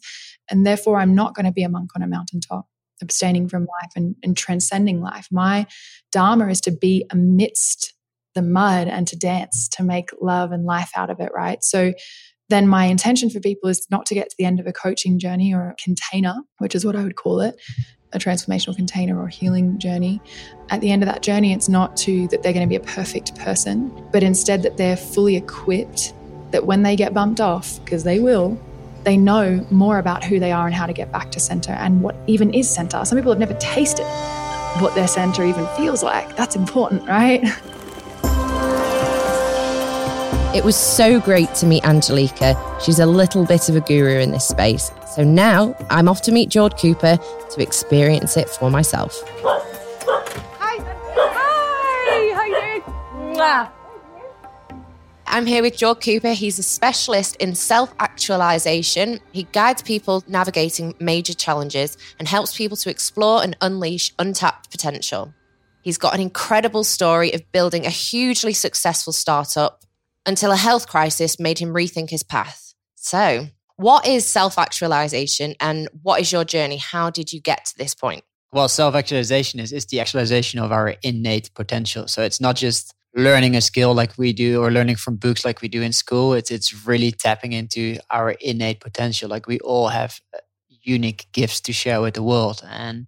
And 0.50 0.66
therefore, 0.66 0.98
I'm 0.98 1.14
not 1.14 1.36
going 1.36 1.46
to 1.46 1.52
be 1.52 1.62
a 1.62 1.70
monk 1.70 1.92
on 1.96 2.02
a 2.02 2.08
mountaintop, 2.08 2.66
abstaining 3.02 3.48
from 3.48 3.64
life 3.64 3.92
and, 3.96 4.16
and 4.24 4.36
transcending 4.36 5.02
life. 5.02 5.28
My 5.32 5.68
dharma 6.12 6.48
is 6.48 6.62
to 6.62 6.72
be 6.72 7.06
amidst 7.12 7.94
the 8.36 8.42
mud 8.42 8.88
and 8.88 9.08
to 9.08 9.18
dance, 9.18 9.68
to 9.70 9.84
make 9.84 10.10
love 10.22 10.52
and 10.52 10.66
life 10.66 10.92
out 10.96 11.10
of 11.10 11.20
it, 11.20 11.32
right? 11.34 11.64
So, 11.64 11.94
then 12.50 12.68
my 12.68 12.86
intention 12.86 13.30
for 13.30 13.40
people 13.40 13.70
is 13.70 13.86
not 13.92 14.08
to 14.08 14.16
get 14.16 14.30
to 14.30 14.36
the 14.40 14.46
end 14.46 14.60
of 14.60 14.66
a 14.66 14.74
coaching 14.74 15.20
journey 15.20 15.54
or 15.54 15.70
a 15.70 15.76
container, 15.76 16.34
which 16.58 16.74
is 16.74 16.84
what 16.84 16.96
I 16.96 17.04
would 17.04 17.16
call 17.16 17.42
it, 17.42 17.56
a 18.12 18.18
transformational 18.18 18.76
container 18.76 19.22
or 19.22 19.28
healing 19.28 19.78
journey. 19.78 20.20
At 20.70 20.82
the 20.82 20.92
end 20.92 21.04
of 21.04 21.08
that 21.10 21.22
journey, 21.22 21.54
it's 21.54 21.70
not 21.70 21.96
to 21.98 22.28
that 22.30 22.42
they're 22.42 22.54
going 22.54 22.68
to 22.68 22.70
be 22.70 22.76
a 22.76 22.80
perfect 22.80 23.36
person, 23.38 23.92
but 24.12 24.24
instead 24.24 24.64
that 24.64 24.78
they're 24.78 24.98
fully 24.98 25.36
equipped, 25.36 26.14
that 26.52 26.66
when 26.66 26.82
they 26.82 26.96
get 26.96 27.14
bumped 27.14 27.40
off, 27.40 27.80
because 27.86 28.04
they 28.04 28.20
will, 28.20 28.60
they 29.04 29.18
know 29.18 29.66
more 29.72 30.00
about 30.00 30.24
who 30.24 30.40
they 30.40 30.52
are 30.52 30.66
and 30.66 30.76
how 30.76 30.86
to 30.86 30.94
get 30.94 31.12
back 31.12 31.32
to 31.32 31.40
center 31.40 31.72
and 31.72 32.02
what 32.02 32.16
even 32.28 32.54
is 32.54 32.70
center. 32.70 33.04
Some 33.06 33.18
people 33.18 33.32
have 33.32 33.40
never 33.40 33.56
tasted 33.56 34.06
what 34.80 34.94
their 34.96 35.08
center 35.08 35.44
even 35.44 35.66
feels 35.78 36.04
like. 36.04 36.36
That's 36.36 36.56
important, 36.56 37.08
right? 37.08 37.44
It 40.56 40.64
was 40.64 40.76
so 40.76 41.20
great 41.20 41.54
to 41.56 41.68
meet 41.68 41.86
Angelica. 41.86 42.56
She's 42.82 43.00
a 43.00 43.06
little 43.06 43.46
bit 43.46 43.70
of 43.70 43.76
a 43.76 43.82
guru 43.82 44.20
in 44.20 44.32
this 44.32 44.48
space. 44.48 44.92
So 45.16 45.24
now 45.24 45.76
I'm 45.90 46.08
off 46.10 46.22
to 46.24 46.32
meet 46.32 46.50
Jord 46.50 46.76
Cooper 46.78 47.20
to 47.52 47.62
experience 47.62 48.36
it 48.36 48.50
for 48.50 48.72
myself. 48.72 49.22
Hi. 49.44 50.78
Hi. 51.16 52.34
How 52.34 52.46
you 52.46 52.82
doing? 52.82 53.36
Mwah. 53.36 53.79
I'm 55.32 55.46
here 55.46 55.62
with 55.62 55.78
Jord 55.78 56.02
Cooper. 56.02 56.34
He's 56.34 56.58
a 56.58 56.64
specialist 56.64 57.36
in 57.36 57.54
self 57.54 57.94
actualization. 58.00 59.20
He 59.32 59.44
guides 59.44 59.84
people 59.84 60.24
navigating 60.28 60.96
major 61.00 61.36
challenges 61.36 62.00
and 62.18 62.28
helps 62.28 62.58
people 62.58 62.76
to 62.78 62.90
explore 62.90 63.44
and 63.44 63.56
unleash 63.62 64.12
untapped 64.18 64.72
potential. 64.72 65.36
He's 65.84 66.00
got 66.00 66.16
an 66.16 66.20
incredible 66.20 66.84
story 66.84 67.32
of 67.32 67.50
building 67.52 67.86
a 67.86 67.92
hugely 67.92 68.54
successful 68.54 69.14
startup 69.14 69.84
until 70.26 70.52
a 70.52 70.56
health 70.56 70.88
crisis 70.88 71.40
made 71.40 71.60
him 71.60 71.76
rethink 71.76 72.10
his 72.10 72.24
path. 72.24 72.74
So, 72.96 73.50
what 73.76 74.08
is 74.08 74.26
self 74.26 74.58
actualization 74.58 75.54
and 75.60 75.90
what 76.02 76.22
is 76.22 76.32
your 76.32 76.44
journey? 76.44 76.78
How 76.78 77.12
did 77.12 77.32
you 77.32 77.40
get 77.40 77.66
to 77.66 77.78
this 77.78 77.94
point? 77.94 78.24
Well, 78.52 78.68
self 78.68 78.96
actualization 78.96 79.60
is, 79.60 79.72
is 79.74 79.86
the 79.86 80.00
actualization 80.00 80.60
of 80.60 80.72
our 80.72 80.96
innate 81.04 81.54
potential. 81.54 82.08
So, 82.08 82.24
it's 82.24 82.42
not 82.42 82.56
just 82.56 82.96
learning 83.20 83.56
a 83.56 83.62
skill 83.62 83.94
like 83.94 84.18
we 84.18 84.34
do 84.34 84.62
or 84.62 84.72
learning 84.72 84.96
from 84.96 85.16
books 85.16 85.46
like 85.46 85.62
we 85.62 85.68
do 85.68 85.82
in 85.82 85.94
school. 85.94 86.34
It's, 86.34 86.52
it's 86.52 86.86
really 86.88 87.12
tapping 87.12 87.54
into 87.54 87.98
our 88.10 88.32
innate 88.32 88.80
potential. 88.80 89.30
Like 89.30 89.48
we 89.48 89.60
all 89.60 89.90
have 89.90 90.20
uh, 90.34 90.40
unique 90.82 91.28
gifts 91.32 91.62
to 91.62 91.74
share 91.74 92.02
with 92.02 92.16
the 92.16 92.24
world. 92.24 92.62
And 92.68 93.08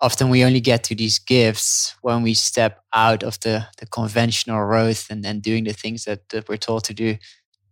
often 0.00 0.30
we 0.30 0.44
only 0.44 0.60
get 0.60 0.84
to 0.84 0.94
these 0.94 1.18
gifts 1.18 1.94
when 2.02 2.22
we 2.22 2.34
step 2.34 2.82
out 2.92 3.22
of 3.22 3.38
the, 3.40 3.66
the 3.78 3.86
conventional 3.86 4.64
road 4.64 4.98
and, 5.10 5.22
then 5.24 5.40
doing 5.40 5.64
the 5.64 5.72
things 5.72 6.04
that, 6.04 6.28
that 6.30 6.48
we're 6.48 6.56
told 6.56 6.84
to 6.84 6.94
do, 6.94 7.16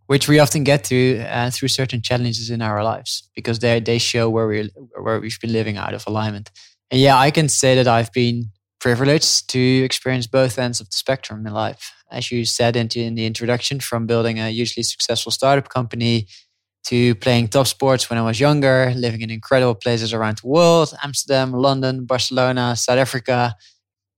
which 0.07 0.29
we 0.29 0.38
often 0.38 0.64
get 0.64 0.85
to 0.85 1.20
uh, 1.20 1.51
through 1.51 1.68
certain 1.68 2.03
challenges 2.03 2.51
in 2.51 2.62
our 2.62 2.85
lives 2.85 3.29
because 3.35 3.59
they, 3.59 3.81
they 3.81 3.98
show 3.98 4.29
where, 4.29 4.46
we 4.46 4.70
where 5.01 5.20
we've 5.20 5.40
been 5.40 5.53
living 5.53 5.77
out 5.77 5.94
of 5.94 6.05
alignment. 6.07 6.51
And 6.90 7.01
yeah, 7.01 7.16
I 7.16 7.31
can 7.31 7.48
say 7.48 7.74
that 7.74 7.88
I've 7.88 8.12
been 8.12 8.51
privileged 8.80 9.48
to 9.50 9.58
experience 9.58 10.26
both 10.26 10.58
ends 10.58 10.80
of 10.80 10.86
the 10.86 10.96
spectrum 10.96 11.46
in 11.46 11.52
life. 11.52 11.92
As 12.10 12.30
you 12.30 12.44
said 12.44 12.76
in 12.76 13.14
the 13.14 13.26
introduction, 13.26 13.80
from 13.80 14.06
building 14.06 14.38
a 14.38 14.50
hugely 14.50 14.82
successful 14.82 15.32
startup 15.32 15.68
company 15.68 16.28
to 16.84 17.14
playing 17.16 17.48
top 17.48 17.66
sports 17.66 18.08
when 18.08 18.18
I 18.18 18.22
was 18.22 18.40
younger, 18.40 18.92
living 18.96 19.20
in 19.20 19.30
incredible 19.30 19.74
places 19.74 20.14
around 20.14 20.38
the 20.38 20.48
world 20.48 20.94
Amsterdam, 21.02 21.52
London, 21.52 22.06
Barcelona, 22.06 22.76
South 22.76 22.98
Africa. 22.98 23.54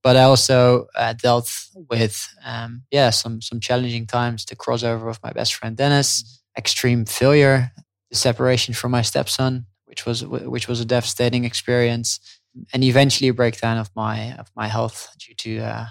But 0.03 0.15
I 0.15 0.23
also 0.23 0.87
uh, 0.95 1.13
dealt 1.13 1.51
with, 1.89 2.27
um, 2.43 2.83
yeah, 2.91 3.11
some 3.11 3.41
some 3.41 3.59
challenging 3.59 4.07
times. 4.07 4.45
The 4.45 4.55
crossover 4.55 5.05
with 5.05 5.21
my 5.21 5.31
best 5.31 5.53
friend 5.53 5.77
Dennis, 5.77 6.41
extreme 6.57 7.05
failure, 7.05 7.71
the 8.09 8.15
separation 8.15 8.73
from 8.73 8.91
my 8.91 9.03
stepson, 9.03 9.65
which 9.85 10.05
was 10.05 10.25
which 10.25 10.67
was 10.67 10.79
a 10.79 10.85
devastating 10.85 11.45
experience, 11.45 12.19
and 12.73 12.83
eventually 12.83 13.29
a 13.29 13.33
breakdown 13.33 13.77
of 13.77 13.89
my 13.95 14.33
of 14.33 14.51
my 14.55 14.67
health 14.67 15.15
due 15.19 15.35
to 15.35 15.59
uh, 15.59 15.85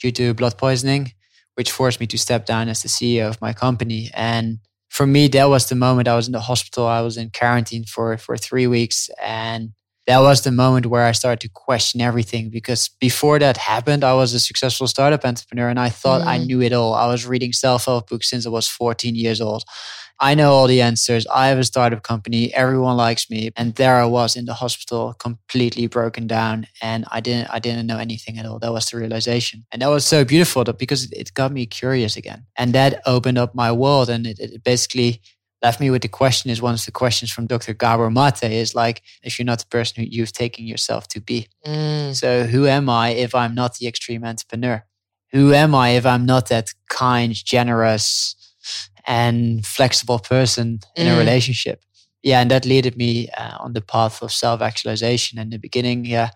due 0.00 0.12
to 0.12 0.34
blood 0.34 0.58
poisoning, 0.58 1.12
which 1.54 1.70
forced 1.70 2.00
me 2.00 2.06
to 2.06 2.18
step 2.18 2.46
down 2.46 2.68
as 2.68 2.82
the 2.82 2.88
CEO 2.88 3.28
of 3.28 3.40
my 3.40 3.52
company 3.52 4.10
and 4.14 4.58
for 4.92 5.06
me, 5.06 5.26
that 5.28 5.48
was 5.48 5.70
the 5.70 5.74
moment 5.74 6.06
I 6.06 6.14
was 6.14 6.26
in 6.26 6.32
the 6.32 6.40
hospital. 6.40 6.86
I 6.86 7.00
was 7.00 7.16
in 7.16 7.30
quarantine 7.30 7.84
for, 7.84 8.18
for 8.18 8.36
three 8.36 8.66
weeks. 8.66 9.08
And 9.22 9.72
that 10.06 10.18
was 10.18 10.42
the 10.42 10.52
moment 10.52 10.84
where 10.84 11.06
I 11.06 11.12
started 11.12 11.40
to 11.40 11.48
question 11.48 12.02
everything 12.02 12.50
because 12.50 12.90
before 13.00 13.38
that 13.38 13.56
happened, 13.56 14.04
I 14.04 14.12
was 14.12 14.34
a 14.34 14.40
successful 14.40 14.86
startup 14.86 15.24
entrepreneur 15.24 15.70
and 15.70 15.80
I 15.80 15.88
thought 15.88 16.20
mm. 16.20 16.26
I 16.26 16.36
knew 16.36 16.60
it 16.60 16.74
all. 16.74 16.92
I 16.92 17.06
was 17.06 17.24
reading 17.24 17.54
self 17.54 17.86
help 17.86 18.10
books 18.10 18.28
since 18.28 18.44
I 18.44 18.50
was 18.50 18.68
14 18.68 19.14
years 19.14 19.40
old. 19.40 19.64
I 20.22 20.36
know 20.36 20.52
all 20.52 20.68
the 20.68 20.80
answers. 20.80 21.26
I 21.26 21.48
have 21.48 21.58
a 21.58 21.64
startup 21.64 22.04
company. 22.04 22.54
Everyone 22.54 22.96
likes 22.96 23.28
me. 23.28 23.50
And 23.56 23.74
there 23.74 23.96
I 23.96 24.04
was 24.04 24.36
in 24.36 24.44
the 24.44 24.54
hospital, 24.54 25.14
completely 25.14 25.88
broken 25.88 26.28
down. 26.28 26.68
And 26.80 27.04
I 27.10 27.20
didn't, 27.20 27.48
I 27.50 27.58
didn't 27.58 27.88
know 27.88 27.98
anything 27.98 28.38
at 28.38 28.46
all. 28.46 28.60
That 28.60 28.72
was 28.72 28.88
the 28.88 28.98
realization. 28.98 29.66
And 29.72 29.82
that 29.82 29.90
was 29.90 30.06
so 30.06 30.24
beautiful 30.24 30.62
because 30.62 31.10
it 31.10 31.34
got 31.34 31.50
me 31.50 31.66
curious 31.66 32.16
again. 32.16 32.46
And 32.56 32.72
that 32.72 33.02
opened 33.04 33.36
up 33.36 33.52
my 33.56 33.72
world. 33.72 34.08
And 34.08 34.24
it, 34.24 34.38
it 34.38 34.62
basically 34.62 35.20
left 35.60 35.80
me 35.80 35.90
with 35.90 36.02
the 36.02 36.08
question 36.08 36.52
is 36.52 36.62
one 36.62 36.74
of 36.74 36.84
the 36.84 36.92
questions 36.92 37.32
from 37.32 37.48
Dr. 37.48 37.74
Gabor 37.74 38.08
Mate 38.08 38.44
is 38.44 38.76
like, 38.76 39.02
if 39.24 39.40
you're 39.40 39.46
not 39.46 39.58
the 39.58 39.66
person 39.66 40.04
who 40.04 40.08
you've 40.08 40.32
taken 40.32 40.64
yourself 40.66 41.08
to 41.08 41.20
be. 41.20 41.48
Mm. 41.66 42.14
So 42.14 42.44
who 42.44 42.66
am 42.66 42.88
I 42.88 43.08
if 43.08 43.34
I'm 43.34 43.56
not 43.56 43.74
the 43.78 43.88
extreme 43.88 44.22
entrepreneur? 44.22 44.84
Who 45.32 45.52
am 45.52 45.74
I 45.74 45.90
if 45.90 46.06
I'm 46.06 46.26
not 46.26 46.48
that 46.50 46.68
kind, 46.88 47.34
generous, 47.34 48.36
and 49.06 49.66
flexible 49.66 50.18
person 50.18 50.80
in 50.96 51.06
mm. 51.06 51.14
a 51.14 51.18
relationship. 51.18 51.82
yeah, 52.22 52.40
and 52.40 52.50
that 52.50 52.64
led 52.64 52.96
me 52.96 53.28
uh, 53.36 53.56
on 53.60 53.72
the 53.72 53.80
path 53.80 54.22
of 54.22 54.32
self 54.32 54.60
actualization. 54.60 55.38
In 55.38 55.50
the 55.50 55.58
beginning, 55.58 56.04
yeah, 56.04 56.30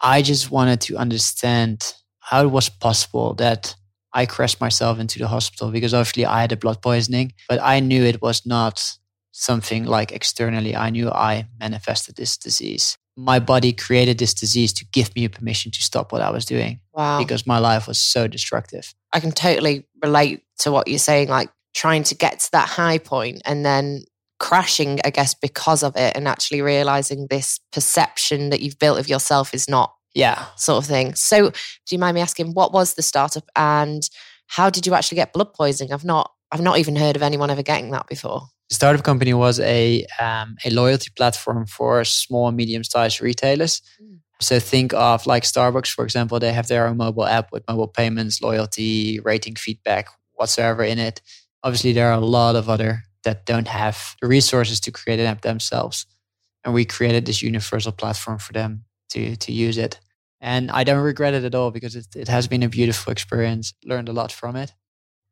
I 0.00 0.22
just 0.22 0.50
wanted 0.50 0.80
to 0.82 0.96
understand 0.96 1.94
how 2.20 2.42
it 2.42 2.50
was 2.50 2.68
possible 2.68 3.34
that 3.34 3.74
I 4.12 4.26
crashed 4.26 4.60
myself 4.60 4.98
into 4.98 5.18
the 5.18 5.28
hospital 5.28 5.70
because 5.70 5.92
obviously 5.92 6.24
I 6.24 6.40
had 6.40 6.52
a 6.52 6.56
blood 6.56 6.80
poisoning, 6.80 7.34
but 7.48 7.60
I 7.62 7.80
knew 7.80 8.02
it 8.02 8.22
was 8.22 8.46
not 8.46 8.82
something 9.32 9.84
like 9.84 10.10
externally. 10.10 10.74
I 10.74 10.90
knew 10.90 11.10
I 11.10 11.46
manifested 11.60 12.16
this 12.16 12.38
disease. 12.38 12.96
My 13.16 13.38
body 13.38 13.72
created 13.72 14.18
this 14.18 14.32
disease 14.34 14.72
to 14.74 14.86
give 14.86 15.14
me 15.14 15.28
permission 15.28 15.70
to 15.72 15.82
stop 15.82 16.12
what 16.12 16.22
I 16.22 16.30
was 16.30 16.46
doing. 16.46 16.80
Wow. 16.94 17.18
Because 17.18 17.46
my 17.46 17.58
life 17.58 17.86
was 17.86 18.00
so 18.00 18.26
destructive. 18.26 18.94
I 19.12 19.20
can 19.20 19.32
totally 19.32 19.86
relate 20.02 20.42
to 20.60 20.72
what 20.72 20.88
you're 20.88 20.98
saying, 20.98 21.28
like 21.28 21.50
trying 21.76 22.02
to 22.02 22.14
get 22.14 22.40
to 22.40 22.50
that 22.52 22.68
high 22.68 22.98
point 22.98 23.42
and 23.44 23.64
then 23.64 24.02
crashing, 24.40 24.98
I 25.04 25.10
guess, 25.10 25.34
because 25.34 25.82
of 25.82 25.94
it, 25.94 26.16
and 26.16 26.26
actually 26.26 26.62
realizing 26.62 27.26
this 27.28 27.60
perception 27.72 28.50
that 28.50 28.60
you've 28.60 28.78
built 28.78 28.98
of 28.98 29.08
yourself 29.08 29.54
is 29.54 29.68
not 29.68 29.94
yeah 30.14 30.46
sort 30.56 30.82
of 30.82 30.88
thing. 30.88 31.14
So, 31.14 31.50
do 31.50 31.90
you 31.90 31.98
mind 31.98 32.14
me 32.14 32.22
asking 32.22 32.54
what 32.54 32.72
was 32.72 32.94
the 32.94 33.02
startup 33.02 33.44
and 33.54 34.08
how 34.48 34.70
did 34.70 34.86
you 34.86 34.94
actually 34.94 35.16
get 35.16 35.32
blood 35.32 35.52
poisoning? 35.52 35.92
I've 35.92 36.04
not, 36.04 36.32
I've 36.50 36.62
not 36.62 36.78
even 36.78 36.96
heard 36.96 37.16
of 37.16 37.22
anyone 37.22 37.50
ever 37.50 37.62
getting 37.62 37.90
that 37.90 38.06
before. 38.06 38.42
The 38.70 38.74
startup 38.74 39.04
company 39.04 39.34
was 39.34 39.60
a 39.60 40.04
um, 40.18 40.56
a 40.64 40.70
loyalty 40.70 41.10
platform 41.14 41.66
for 41.66 42.02
small 42.04 42.48
and 42.48 42.56
medium 42.56 42.84
sized 42.84 43.20
retailers. 43.20 43.82
Mm. 44.02 44.20
So 44.40 44.60
think 44.60 44.92
of 44.92 45.26
like 45.26 45.44
Starbucks, 45.44 45.92
for 45.92 46.04
example, 46.04 46.38
they 46.38 46.52
have 46.52 46.68
their 46.68 46.86
own 46.86 46.98
mobile 46.98 47.24
app 47.24 47.52
with 47.52 47.64
mobile 47.68 47.88
payments, 47.88 48.42
loyalty, 48.42 49.18
rating, 49.20 49.54
feedback, 49.54 50.08
whatsoever 50.34 50.84
in 50.84 50.98
it. 50.98 51.22
Obviously, 51.66 51.92
there 51.92 52.06
are 52.06 52.20
a 52.22 52.24
lot 52.24 52.54
of 52.54 52.68
other 52.68 53.02
that 53.24 53.44
don't 53.44 53.66
have 53.66 54.14
the 54.22 54.28
resources 54.28 54.78
to 54.78 54.92
create 54.92 55.18
an 55.18 55.26
app 55.26 55.42
themselves. 55.42 56.06
And 56.64 56.72
we 56.72 56.84
created 56.84 57.26
this 57.26 57.42
universal 57.42 57.90
platform 57.90 58.38
for 58.38 58.52
them 58.52 58.84
to, 59.10 59.34
to 59.34 59.50
use 59.50 59.76
it. 59.76 59.98
And 60.40 60.70
I 60.70 60.84
don't 60.84 61.02
regret 61.02 61.34
it 61.34 61.42
at 61.42 61.56
all 61.56 61.72
because 61.72 61.96
it, 61.96 62.06
it 62.14 62.28
has 62.28 62.46
been 62.46 62.62
a 62.62 62.68
beautiful 62.68 63.10
experience. 63.10 63.74
Learned 63.84 64.08
a 64.08 64.12
lot 64.12 64.30
from 64.30 64.54
it. 64.54 64.72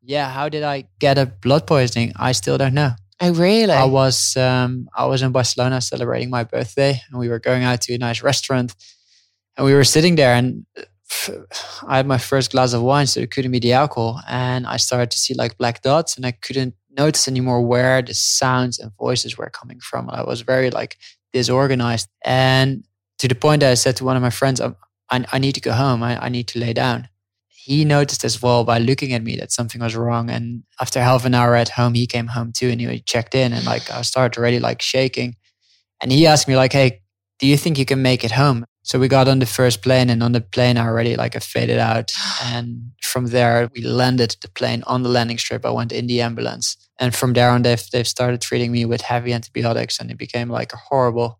Yeah, 0.01 0.29
how 0.29 0.49
did 0.49 0.63
I 0.63 0.89
get 0.99 1.17
a 1.17 1.25
blood 1.25 1.67
poisoning? 1.67 2.11
I 2.17 2.33
still 2.33 2.57
don't 2.57 2.73
know. 2.73 2.91
Oh, 3.21 3.33
really? 3.33 3.71
I 3.71 3.85
was 3.85 4.35
um, 4.35 4.89
I 4.93 5.05
was 5.05 5.21
in 5.21 5.31
Barcelona 5.31 5.79
celebrating 5.79 6.29
my 6.29 6.43
birthday, 6.43 6.99
and 7.07 7.17
we 7.17 7.29
were 7.29 7.39
going 7.39 7.63
out 7.63 7.79
to 7.83 7.93
a 7.93 7.97
nice 7.97 8.21
restaurant, 8.21 8.75
and 9.55 9.65
we 9.65 9.73
were 9.73 9.85
sitting 9.85 10.15
there, 10.15 10.35
and 10.35 10.65
I 11.87 11.97
had 11.97 12.07
my 12.07 12.17
first 12.17 12.51
glass 12.51 12.73
of 12.73 12.81
wine, 12.81 13.07
so 13.07 13.19
it 13.19 13.31
couldn't 13.31 13.51
be 13.51 13.59
the 13.59 13.73
alcohol, 13.73 14.21
and 14.27 14.65
I 14.65 14.77
started 14.77 15.11
to 15.11 15.17
see 15.17 15.33
like 15.33 15.57
black 15.57 15.81
dots, 15.81 16.17
and 16.17 16.25
I 16.25 16.31
couldn't 16.31 16.73
notice 16.97 17.27
anymore 17.27 17.61
where 17.61 18.01
the 18.01 18.13
sounds 18.13 18.79
and 18.79 18.91
voices 18.97 19.37
were 19.37 19.49
coming 19.49 19.79
from. 19.79 20.09
I 20.09 20.23
was 20.23 20.41
very 20.41 20.69
like 20.69 20.97
disorganized. 21.33 22.07
And 22.23 22.85
to 23.19 23.27
the 23.27 23.35
point 23.35 23.61
that 23.61 23.71
I 23.71 23.75
said 23.75 23.95
to 23.97 24.05
one 24.05 24.15
of 24.15 24.21
my 24.21 24.29
friends, 24.29 24.61
um, 24.61 24.75
I, 25.11 25.25
I 25.31 25.39
need 25.39 25.53
to 25.55 25.61
go 25.61 25.73
home. 25.73 26.03
I, 26.03 26.25
I 26.25 26.29
need 26.29 26.47
to 26.49 26.59
lay 26.59 26.73
down. 26.73 27.09
He 27.47 27.83
noticed 27.83 28.23
as 28.23 28.41
well 28.41 28.63
by 28.63 28.77
looking 28.77 29.13
at 29.13 29.23
me 29.23 29.35
that 29.37 29.51
something 29.51 29.81
was 29.81 29.95
wrong. 29.95 30.29
And 30.29 30.63
after 30.79 31.01
half 31.01 31.25
an 31.25 31.33
hour 31.33 31.55
at 31.55 31.69
home, 31.69 31.95
he 31.95 32.05
came 32.07 32.27
home 32.27 32.51
too 32.51 32.69
and 32.69 32.79
he 32.79 32.99
checked 32.99 33.33
in 33.35 33.53
and 33.53 33.65
like 33.65 33.89
I 33.91 34.01
started 34.03 34.39
already 34.39 34.59
like 34.59 34.81
shaking. 34.81 35.35
And 36.01 36.11
he 36.11 36.27
asked 36.27 36.47
me 36.47 36.55
like, 36.55 36.73
Hey, 36.73 37.01
do 37.39 37.47
you 37.47 37.57
think 37.57 37.77
you 37.77 37.85
can 37.85 38.01
make 38.01 38.23
it 38.23 38.31
home? 38.31 38.65
So 38.85 38.99
we 38.99 39.07
got 39.07 39.27
on 39.27 39.39
the 39.39 39.47
first 39.47 39.81
plane 39.81 40.11
and 40.11 40.21
on 40.21 40.33
the 40.33 40.41
plane 40.41 40.77
I 40.77 40.85
already 40.85 41.15
like 41.15 41.35
I 41.35 41.39
faded 41.39 41.79
out. 41.79 42.13
And 42.43 42.91
from 43.01 43.27
there 43.27 43.67
we 43.73 43.81
landed 43.81 44.37
the 44.41 44.47
plane 44.47 44.83
on 44.85 45.01
the 45.01 45.09
landing 45.09 45.39
strip. 45.39 45.65
I 45.65 45.71
went 45.71 45.91
in 45.91 46.05
the 46.05 46.21
ambulance. 46.21 46.77
And 46.99 47.15
from 47.15 47.33
there 47.33 47.49
on 47.49 47.63
they've 47.63 47.83
they've 47.91 48.07
started 48.07 48.41
treating 48.41 48.71
me 48.71 48.85
with 48.85 49.01
heavy 49.01 49.33
antibiotics 49.33 49.99
and 49.99 50.11
it 50.11 50.19
became 50.19 50.49
like 50.51 50.71
a 50.71 50.77
horrible 50.77 51.39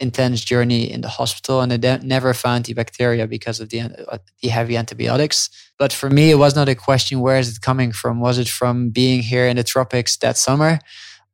intense 0.00 0.40
journey 0.42 0.90
in 0.90 1.02
the 1.02 1.08
hospital 1.08 1.60
and 1.60 1.70
they 1.70 1.98
never 2.02 2.34
found 2.34 2.64
the 2.64 2.74
bacteria 2.74 3.28
because 3.28 3.60
of 3.60 3.68
the, 3.68 3.82
uh, 3.82 4.18
the 4.42 4.48
heavy 4.48 4.76
antibiotics. 4.76 5.48
But 5.78 5.92
for 5.92 6.10
me, 6.10 6.32
it 6.32 6.38
was 6.38 6.56
not 6.56 6.68
a 6.68 6.74
question 6.74 7.20
where 7.20 7.38
is 7.38 7.50
it 7.50 7.60
coming 7.60 7.92
from? 7.92 8.18
Was 8.18 8.38
it 8.38 8.48
from 8.48 8.90
being 8.90 9.22
here 9.22 9.46
in 9.46 9.56
the 9.56 9.62
tropics 9.62 10.16
that 10.16 10.36
summer? 10.36 10.80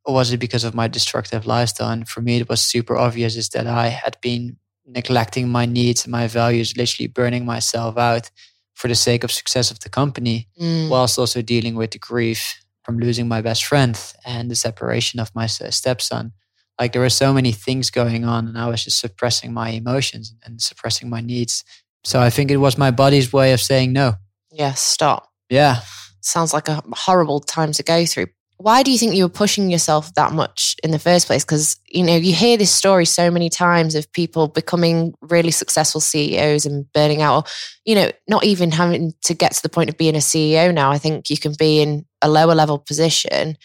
Or 0.05 0.13
was 0.13 0.33
it 0.35 0.39
because 0.39 0.65
of 0.65 0.75
my 0.75 0.87
destructive 0.87 1.47
lifestyle? 1.47 1.91
And 1.91 2.07
for 2.07 2.21
me, 2.21 2.41
it 2.41 2.49
was 2.49 2.61
super 2.63 2.95
obvious 2.97 3.37
is 3.37 3.49
that 3.51 3.67
I 3.67 3.89
had 3.89 4.19
been 4.21 4.59
neglecting 4.87 5.49
my 5.49 5.67
needs 5.67 6.05
and 6.05 6.13
my 6.13 6.27
values, 6.27 6.77
literally 6.77 7.09
burning 7.09 7.45
myself 7.45 7.97
out 7.99 8.31
for 8.75 8.89
the 8.89 8.95
sake 8.95 9.25
of 9.25 9.33
success 9.33 9.71
of 9.71 9.81
the 9.81 9.89
company, 9.89 10.49
mm. 10.61 10.89
whilst 10.89 11.19
also 11.19 11.43
dealing 11.43 11.75
with 11.75 11.91
the 11.91 11.99
grief 11.99 12.63
from 12.85 12.99
losing 12.99 13.27
my 13.27 13.41
best 13.41 13.65
friend 13.65 13.99
and 14.25 14.51
the 14.51 14.55
separation 14.55 15.19
of 15.19 15.35
my 15.35 15.47
stepson. 15.47 16.33
Like 16.79 16.93
there 16.93 17.03
were 17.03 17.11
so 17.11 17.33
many 17.33 17.53
things 17.53 17.91
going 17.91 18.25
on, 18.25 18.47
and 18.47 18.59
I 18.59 18.69
was 18.69 18.85
just 18.85 19.01
suppressing 19.01 19.53
my 19.53 19.71
emotions 19.71 20.35
and 20.45 20.61
suppressing 20.61 21.09
my 21.09 21.21
needs. 21.21 21.65
So 22.05 22.21
I 22.21 22.31
think 22.31 22.51
it 22.51 22.59
was 22.59 22.79
my 22.79 22.91
body's 22.91 23.33
way 23.33 23.53
of 23.53 23.61
saying 23.61 23.93
no. 23.93 24.15
Yeah, 24.53 24.75
stop. 24.75 25.29
Yeah. 25.49 25.81
Sounds 26.21 26.53
like 26.53 26.69
a 26.69 26.83
horrible 26.93 27.41
time 27.41 27.73
to 27.73 27.83
go 27.83 28.05
through 28.05 28.27
why 28.59 28.83
do 28.83 28.91
you 28.91 28.99
think 28.99 29.15
you 29.15 29.25
were 29.25 29.29
pushing 29.29 29.71
yourself 29.71 30.15
that 30.15 30.33
much 30.33 30.77
in 30.83 30.91
the 30.91 30.99
first 30.99 31.27
place? 31.27 31.45
Because, 31.45 31.79
you 31.89 32.03
know, 32.03 32.17
you 32.17 32.33
hear 32.33 32.57
this 32.57 32.71
story 32.71 33.05
so 33.05 33.31
many 33.31 33.51
times 33.51 33.95
of 33.95 34.11
people 34.13 34.49
becoming 34.49 35.15
really 35.21 35.51
successful 35.51 36.01
CEOs 36.01 36.65
and 36.65 36.91
burning 36.93 37.21
out, 37.21 37.37
or, 37.37 37.51
you 37.85 37.95
know, 37.95 38.11
not 38.29 38.45
even 38.45 38.71
having 38.71 39.13
to 39.25 39.35
get 39.35 39.53
to 39.53 39.63
the 39.63 39.69
point 39.69 39.91
of 39.91 39.99
being 39.99 40.15
a 40.15 40.21
CEO 40.21 40.73
now. 40.73 40.91
I 40.91 40.99
think 40.99 41.29
you 41.29 41.37
can 41.37 41.55
be 41.59 41.81
in 41.81 42.07
a 42.23 42.31
lower 42.31 42.55
level 42.55 42.79
position 42.79 43.57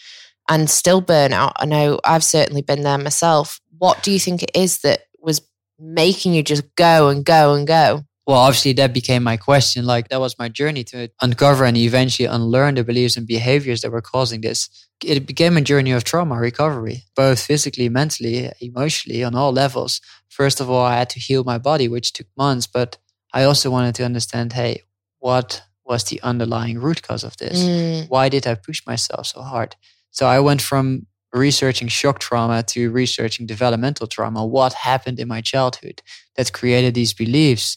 and 0.48 0.68
still 0.68 1.00
burn 1.00 1.32
out. 1.32 1.52
I 1.56 1.64
know 1.64 1.98
I've 2.04 2.24
certainly 2.24 2.62
been 2.62 2.82
there 2.82 2.98
myself. 2.98 3.60
What 3.78 4.02
do 4.02 4.12
you 4.12 4.18
think 4.18 4.42
it 4.42 4.50
is 4.54 4.80
that 4.80 5.04
was 5.18 5.40
making 5.78 6.34
you 6.34 6.42
just 6.42 6.74
go 6.76 7.08
and 7.08 7.24
go 7.24 7.54
and 7.54 7.66
go? 7.66 8.04
Well, 8.32 8.40
obviously 8.40 8.72
that 8.72 8.94
became 8.94 9.22
my 9.22 9.36
question. 9.36 9.84
Like 9.84 10.08
that 10.08 10.18
was 10.18 10.38
my 10.38 10.48
journey 10.48 10.84
to 10.84 11.10
uncover 11.20 11.66
and 11.66 11.76
eventually 11.76 12.24
unlearn 12.24 12.76
the 12.76 12.82
beliefs 12.82 13.18
and 13.18 13.26
behaviors 13.26 13.82
that 13.82 13.92
were 13.92 14.00
causing 14.00 14.40
this. 14.40 14.70
It 15.04 15.26
became 15.26 15.58
a 15.58 15.60
journey 15.60 15.92
of 15.92 16.02
trauma 16.02 16.36
recovery, 16.36 17.04
both 17.14 17.42
physically, 17.42 17.90
mentally, 17.90 18.50
emotionally, 18.58 19.22
on 19.22 19.34
all 19.34 19.52
levels. 19.52 20.00
First 20.30 20.60
of 20.60 20.70
all, 20.70 20.82
I 20.82 20.96
had 20.96 21.10
to 21.10 21.20
heal 21.20 21.44
my 21.44 21.58
body, 21.58 21.88
which 21.88 22.14
took 22.14 22.26
months, 22.34 22.66
but 22.66 22.96
I 23.34 23.44
also 23.44 23.70
wanted 23.70 23.94
to 23.96 24.04
understand, 24.04 24.54
hey, 24.54 24.80
what 25.18 25.60
was 25.84 26.04
the 26.04 26.18
underlying 26.22 26.78
root 26.78 27.02
cause 27.02 27.24
of 27.24 27.36
this? 27.36 27.62
Mm. 27.62 28.08
Why 28.08 28.30
did 28.30 28.46
I 28.46 28.54
push 28.54 28.80
myself 28.86 29.26
so 29.26 29.42
hard? 29.42 29.76
So 30.10 30.24
I 30.24 30.40
went 30.40 30.62
from 30.62 31.06
researching 31.34 31.88
shock 31.88 32.18
trauma 32.18 32.62
to 32.62 32.90
researching 32.90 33.44
developmental 33.44 34.06
trauma. 34.06 34.46
What 34.46 34.72
happened 34.72 35.20
in 35.20 35.28
my 35.28 35.42
childhood 35.42 36.00
that 36.36 36.54
created 36.54 36.94
these 36.94 37.12
beliefs? 37.12 37.76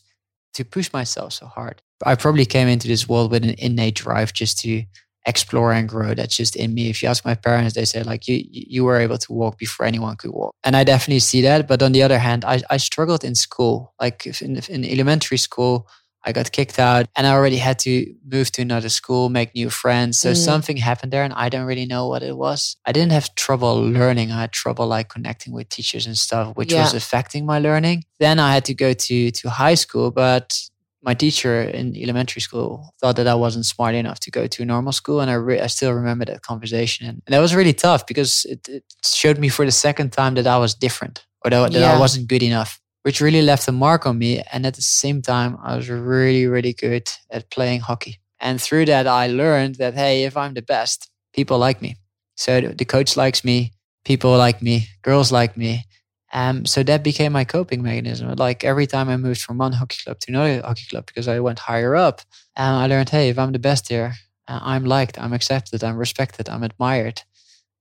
To 0.55 0.65
push 0.65 0.91
myself 0.91 1.33
so 1.33 1.45
hard. 1.45 1.81
I 2.05 2.15
probably 2.15 2.45
came 2.45 2.67
into 2.67 2.87
this 2.87 3.07
world 3.07 3.31
with 3.31 3.43
an 3.43 3.55
innate 3.57 3.95
drive 3.95 4.33
just 4.33 4.59
to 4.61 4.83
explore 5.25 5.73
and 5.73 5.87
grow. 5.89 6.13
That's 6.13 6.35
just 6.35 6.55
in 6.55 6.73
me. 6.73 6.89
If 6.89 7.01
you 7.01 7.09
ask 7.09 7.25
my 7.25 7.35
parents, 7.35 7.73
they 7.75 7.85
say 7.85 8.03
like 8.03 8.27
you 8.27 8.43
you 8.49 8.83
were 8.83 8.99
able 8.99 9.17
to 9.17 9.33
walk 9.33 9.57
before 9.57 9.85
anyone 9.85 10.15
could 10.17 10.31
walk, 10.31 10.53
and 10.63 10.75
I 10.75 10.83
definitely 10.83 11.19
see 11.19 11.41
that. 11.41 11.67
But 11.67 11.81
on 11.81 11.91
the 11.91 12.03
other 12.03 12.19
hand, 12.19 12.43
I, 12.45 12.61
I 12.69 12.77
struggled 12.77 13.23
in 13.23 13.35
school. 13.35 13.93
Like 13.99 14.25
in, 14.41 14.57
in 14.69 14.85
elementary 14.85 15.37
school, 15.37 15.87
I 16.25 16.31
got 16.31 16.51
kicked 16.51 16.79
out 16.79 17.05
and 17.15 17.27
I 17.27 17.33
already 17.33 17.57
had 17.57 17.77
to 17.79 18.13
move 18.25 18.51
to 18.53 18.63
another 18.63 18.89
school, 18.89 19.29
make 19.29 19.53
new 19.53 19.69
friends. 19.69 20.19
So 20.19 20.31
mm. 20.31 20.35
something 20.35 20.77
happened 20.77 21.13
there 21.13 21.23
and 21.23 21.33
I 21.33 21.49
don't 21.49 21.65
really 21.67 21.85
know 21.85 22.07
what 22.07 22.23
it 22.23 22.35
was. 22.35 22.77
I 22.85 22.91
didn't 22.91 23.11
have 23.11 23.35
trouble 23.35 23.79
learning. 23.79 24.31
I 24.31 24.41
had 24.41 24.51
trouble 24.51 24.88
like 24.88 25.09
connecting 25.09 25.53
with 25.53 25.69
teachers 25.69 26.07
and 26.07 26.17
stuff, 26.17 26.55
which 26.55 26.73
yeah. 26.73 26.81
was 26.81 26.95
affecting 26.95 27.45
my 27.45 27.59
learning. 27.59 28.05
Then 28.19 28.39
I 28.39 28.53
had 28.53 28.65
to 28.65 28.73
go 28.73 28.93
to, 28.93 29.31
to 29.31 29.49
high 29.49 29.75
school, 29.75 30.09
but 30.09 30.59
my 31.03 31.13
teacher 31.13 31.61
in 31.61 31.95
elementary 31.95 32.41
school 32.41 32.95
thought 32.99 33.17
that 33.17 33.27
I 33.27 33.35
wasn't 33.35 33.67
smart 33.67 33.93
enough 33.93 34.19
to 34.21 34.31
go 34.31 34.47
to 34.47 34.65
normal 34.65 34.91
school. 34.91 35.21
And 35.21 35.29
I, 35.29 35.35
re- 35.35 35.61
I 35.61 35.67
still 35.67 35.93
remember 35.93 36.25
that 36.25 36.41
conversation. 36.41 37.05
And, 37.05 37.21
that 37.27 37.39
was 37.39 37.53
really 37.53 37.73
tough 37.73 38.07
because 38.07 38.45
it, 38.45 38.67
it, 38.67 38.83
showed 39.05 39.38
me 39.38 39.49
for 39.49 39.63
the 39.63 39.71
second 39.71 40.11
time 40.11 40.33
that 40.35 40.47
I 40.47 40.57
was 40.57 40.73
different 40.73 41.23
or 41.43 41.51
that, 41.51 41.71
that 41.71 41.79
yeah. 41.79 41.95
I 41.95 41.99
wasn't 41.99 42.27
good 42.27 42.41
enough 42.41 42.81
which 43.05 43.21
really 43.21 43.43
left 43.43 43.67
a 43.67 43.71
mark 43.71 44.07
on 44.07 44.17
me. 44.17 44.41
And 44.51 44.65
at 44.65 44.73
the 44.73 44.81
same 44.81 45.21
time, 45.21 45.59
I 45.63 45.75
was 45.75 45.91
really, 45.91 46.47
really 46.47 46.73
good 46.73 47.07
at 47.29 47.51
playing 47.51 47.81
hockey. 47.81 48.19
And 48.39 48.59
through 48.59 48.85
that, 48.85 49.05
I 49.05 49.27
learned 49.27 49.75
that, 49.75 49.93
hey, 49.93 50.23
if 50.23 50.35
I'm 50.35 50.55
the 50.55 50.63
best, 50.63 51.11
people 51.31 51.59
like 51.59 51.83
me. 51.83 51.97
So 52.35 52.61
the 52.61 52.83
coach 52.83 53.15
likes 53.15 53.43
me, 53.43 53.73
people 54.05 54.35
like 54.35 54.59
me, 54.63 54.87
girls 55.03 55.31
like 55.31 55.55
me. 55.55 55.85
Um, 56.33 56.65
so 56.65 56.81
that 56.81 57.03
became 57.03 57.31
my 57.31 57.43
coping 57.43 57.83
mechanism. 57.83 58.33
Like 58.37 58.63
every 58.63 58.87
time 58.87 59.07
I 59.07 59.17
moved 59.17 59.41
from 59.41 59.59
one 59.59 59.73
hockey 59.73 59.97
club 60.03 60.19
to 60.21 60.31
another 60.31 60.61
hockey 60.63 60.87
club 60.89 61.05
because 61.05 61.27
I 61.27 61.39
went 61.39 61.59
higher 61.59 61.95
up, 61.95 62.21
um, 62.57 62.73
I 62.73 62.87
learned, 62.87 63.09
hey, 63.09 63.29
if 63.29 63.37
I'm 63.37 63.51
the 63.51 63.59
best 63.59 63.87
here, 63.87 64.15
uh, 64.47 64.61
I'm 64.63 64.83
liked, 64.83 65.19
I'm 65.19 65.31
accepted, 65.31 65.83
I'm 65.83 65.97
respected, 65.97 66.49
I'm 66.49 66.63
admired. 66.63 67.21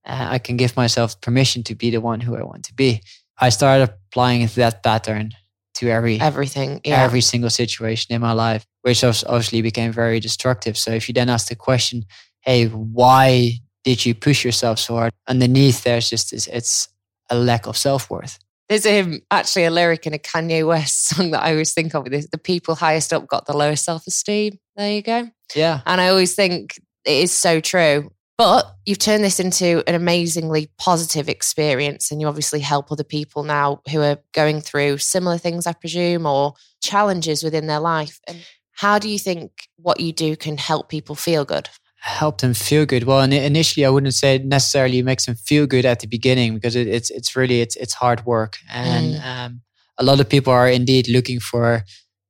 Uh, 0.04 0.26
I 0.32 0.38
can 0.38 0.58
give 0.58 0.76
myself 0.76 1.18
permission 1.22 1.62
to 1.62 1.74
be 1.74 1.88
the 1.88 2.02
one 2.02 2.20
who 2.20 2.36
I 2.36 2.42
want 2.42 2.64
to 2.64 2.74
be. 2.74 3.00
I 3.38 3.48
started 3.50 3.84
applying 3.84 4.46
that 4.46 4.82
pattern 4.82 5.32
to 5.74 5.90
every 5.90 6.20
everything, 6.20 6.80
yeah. 6.84 7.02
every 7.02 7.20
single 7.20 7.50
situation 7.50 8.14
in 8.14 8.20
my 8.20 8.32
life, 8.32 8.64
which 8.82 9.02
obviously 9.02 9.62
became 9.62 9.92
very 9.92 10.20
destructive. 10.20 10.76
So 10.76 10.92
if 10.92 11.08
you 11.08 11.14
then 11.14 11.28
ask 11.28 11.48
the 11.48 11.56
question, 11.56 12.04
"Hey, 12.40 12.66
why 12.66 13.60
did 13.82 14.06
you 14.06 14.14
push 14.14 14.44
yourself 14.44 14.78
so 14.78 14.94
hard?" 14.94 15.12
Underneath, 15.26 15.82
there's 15.82 16.08
just 16.08 16.30
this, 16.30 16.46
it's 16.46 16.88
a 17.30 17.36
lack 17.36 17.66
of 17.66 17.76
self-worth 17.76 18.38
there's 18.68 18.86
um, 18.86 19.20
actually 19.30 19.64
a 19.64 19.70
lyric 19.70 20.06
in 20.06 20.14
a 20.14 20.18
Kanye 20.18 20.66
West 20.66 21.08
song 21.08 21.30
that 21.32 21.42
I 21.42 21.52
always 21.52 21.74
think 21.74 21.94
of. 21.94 22.04
This: 22.06 22.28
the 22.30 22.38
people 22.38 22.74
highest 22.74 23.12
up 23.12 23.26
got 23.26 23.46
the 23.46 23.56
lowest 23.56 23.84
self-esteem. 23.84 24.58
There 24.76 24.92
you 24.92 25.02
go. 25.02 25.30
yeah 25.54 25.80
And 25.86 26.00
I 26.00 26.08
always 26.08 26.34
think 26.34 26.80
it 27.04 27.12
is 27.12 27.32
so 27.32 27.60
true. 27.60 28.10
But 28.36 28.74
you've 28.84 28.98
turned 28.98 29.22
this 29.22 29.38
into 29.38 29.84
an 29.86 29.94
amazingly 29.94 30.70
positive 30.76 31.28
experience, 31.28 32.10
and 32.10 32.20
you 32.20 32.26
obviously 32.26 32.60
help 32.60 32.90
other 32.90 33.04
people 33.04 33.44
now 33.44 33.80
who 33.90 34.00
are 34.00 34.18
going 34.32 34.60
through 34.60 34.98
similar 34.98 35.38
things, 35.38 35.66
I 35.66 35.72
presume, 35.72 36.26
or 36.26 36.54
challenges 36.82 37.44
within 37.44 37.68
their 37.68 37.80
life. 37.80 38.20
And 38.26 38.44
how 38.72 38.98
do 38.98 39.08
you 39.08 39.20
think 39.20 39.52
what 39.76 40.00
you 40.00 40.12
do 40.12 40.36
can 40.36 40.58
help 40.58 40.88
people 40.88 41.14
feel 41.14 41.44
good? 41.44 41.68
help 42.04 42.42
them 42.42 42.52
feel 42.52 42.84
good 42.84 43.04
well 43.04 43.26
ini- 43.26 43.42
initially 43.42 43.86
i 43.86 43.88
wouldn't 43.88 44.12
say 44.12 44.34
it 44.34 44.44
necessarily 44.44 45.00
makes 45.00 45.24
them 45.24 45.34
feel 45.34 45.66
good 45.66 45.86
at 45.86 46.00
the 46.00 46.06
beginning 46.06 46.52
because 46.52 46.76
it, 46.76 46.86
it's 46.86 47.08
it's 47.08 47.34
really 47.34 47.62
it's 47.62 47.76
it's 47.76 47.94
hard 47.94 48.26
work 48.26 48.58
and 48.70 49.16
um, 49.24 49.62
a 49.96 50.04
lot 50.04 50.20
of 50.20 50.28
people 50.28 50.52
are 50.52 50.68
indeed 50.68 51.08
looking 51.08 51.40
for 51.40 51.82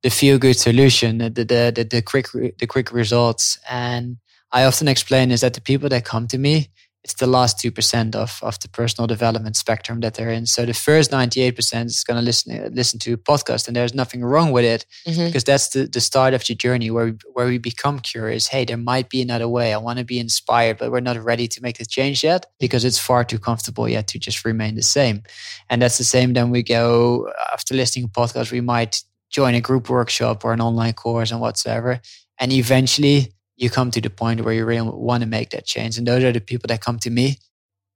the 0.04 0.10
feel 0.10 0.38
good 0.38 0.56
solution 0.56 1.18
the 1.18 1.28
the, 1.28 1.72
the 1.74 1.88
the 1.90 2.02
quick 2.02 2.28
the 2.32 2.66
quick 2.68 2.92
results 2.92 3.58
and 3.68 4.16
i 4.54 4.64
often 4.64 4.88
explain 4.88 5.30
is 5.30 5.40
that 5.40 5.52
the 5.54 5.60
people 5.60 5.88
that 5.88 6.04
come 6.04 6.26
to 6.28 6.38
me 6.38 6.68
it's 7.06 7.20
the 7.20 7.26
last 7.26 7.58
2% 7.58 8.14
of, 8.14 8.38
of 8.40 8.58
the 8.60 8.68
personal 8.70 9.06
development 9.06 9.56
spectrum 9.56 10.00
that 10.00 10.14
they're 10.14 10.30
in. 10.30 10.46
So 10.46 10.64
the 10.64 10.72
first 10.72 11.10
98% 11.10 11.84
is 11.84 12.02
going 12.02 12.18
to 12.18 12.24
listen 12.24 12.74
listen 12.74 12.98
to 13.00 13.12
a 13.12 13.18
podcast 13.18 13.66
and 13.68 13.76
there's 13.76 13.92
nothing 13.94 14.24
wrong 14.24 14.52
with 14.52 14.64
it 14.64 14.86
Mhm. 15.06 15.26
because 15.26 15.44
that's 15.44 15.68
the, 15.68 15.86
the 15.86 16.00
start 16.00 16.32
of 16.32 16.42
the 16.46 16.54
journey 16.54 16.90
where 16.90 17.04
we, 17.08 17.12
where 17.34 17.46
we 17.46 17.58
become 17.58 17.98
curious. 18.00 18.46
Hey 18.48 18.64
there 18.64 18.78
might 18.78 19.10
be 19.10 19.20
another 19.20 19.48
way. 19.48 19.74
I 19.74 19.76
want 19.86 19.98
to 19.98 20.04
be 20.06 20.18
inspired 20.18 20.78
but 20.78 20.90
we're 20.90 21.00
not 21.10 21.22
ready 21.22 21.46
to 21.46 21.60
make 21.60 21.76
the 21.76 21.84
change 21.84 22.24
yet 22.24 22.46
because 22.58 22.86
it's 22.86 22.98
far 23.08 23.22
too 23.22 23.38
comfortable 23.38 23.86
yet 23.86 24.06
to 24.08 24.18
just 24.18 24.42
remain 24.46 24.74
the 24.74 24.82
same. 24.98 25.24
And 25.68 25.82
that's 25.82 25.98
the 25.98 26.04
same 26.04 26.32
then 26.32 26.48
we 26.50 26.62
go 26.62 27.30
after 27.52 27.74
listening 27.74 28.06
to 28.08 28.12
podcasts 28.18 28.50
we 28.50 28.62
might 28.62 29.02
join 29.28 29.54
a 29.54 29.60
group 29.60 29.90
workshop 29.90 30.42
or 30.42 30.54
an 30.54 30.62
online 30.62 30.94
course 30.94 31.30
and 31.32 31.40
whatsoever. 31.42 32.00
And 32.40 32.50
eventually 32.50 33.34
you 33.56 33.70
come 33.70 33.90
to 33.92 34.00
the 34.00 34.10
point 34.10 34.44
where 34.44 34.54
you 34.54 34.64
really 34.64 34.88
want 34.88 35.22
to 35.22 35.28
make 35.28 35.50
that 35.50 35.64
change. 35.64 35.96
And 35.96 36.06
those 36.06 36.24
are 36.24 36.32
the 36.32 36.40
people 36.40 36.68
that 36.68 36.80
come 36.80 36.98
to 37.00 37.10
me. 37.10 37.38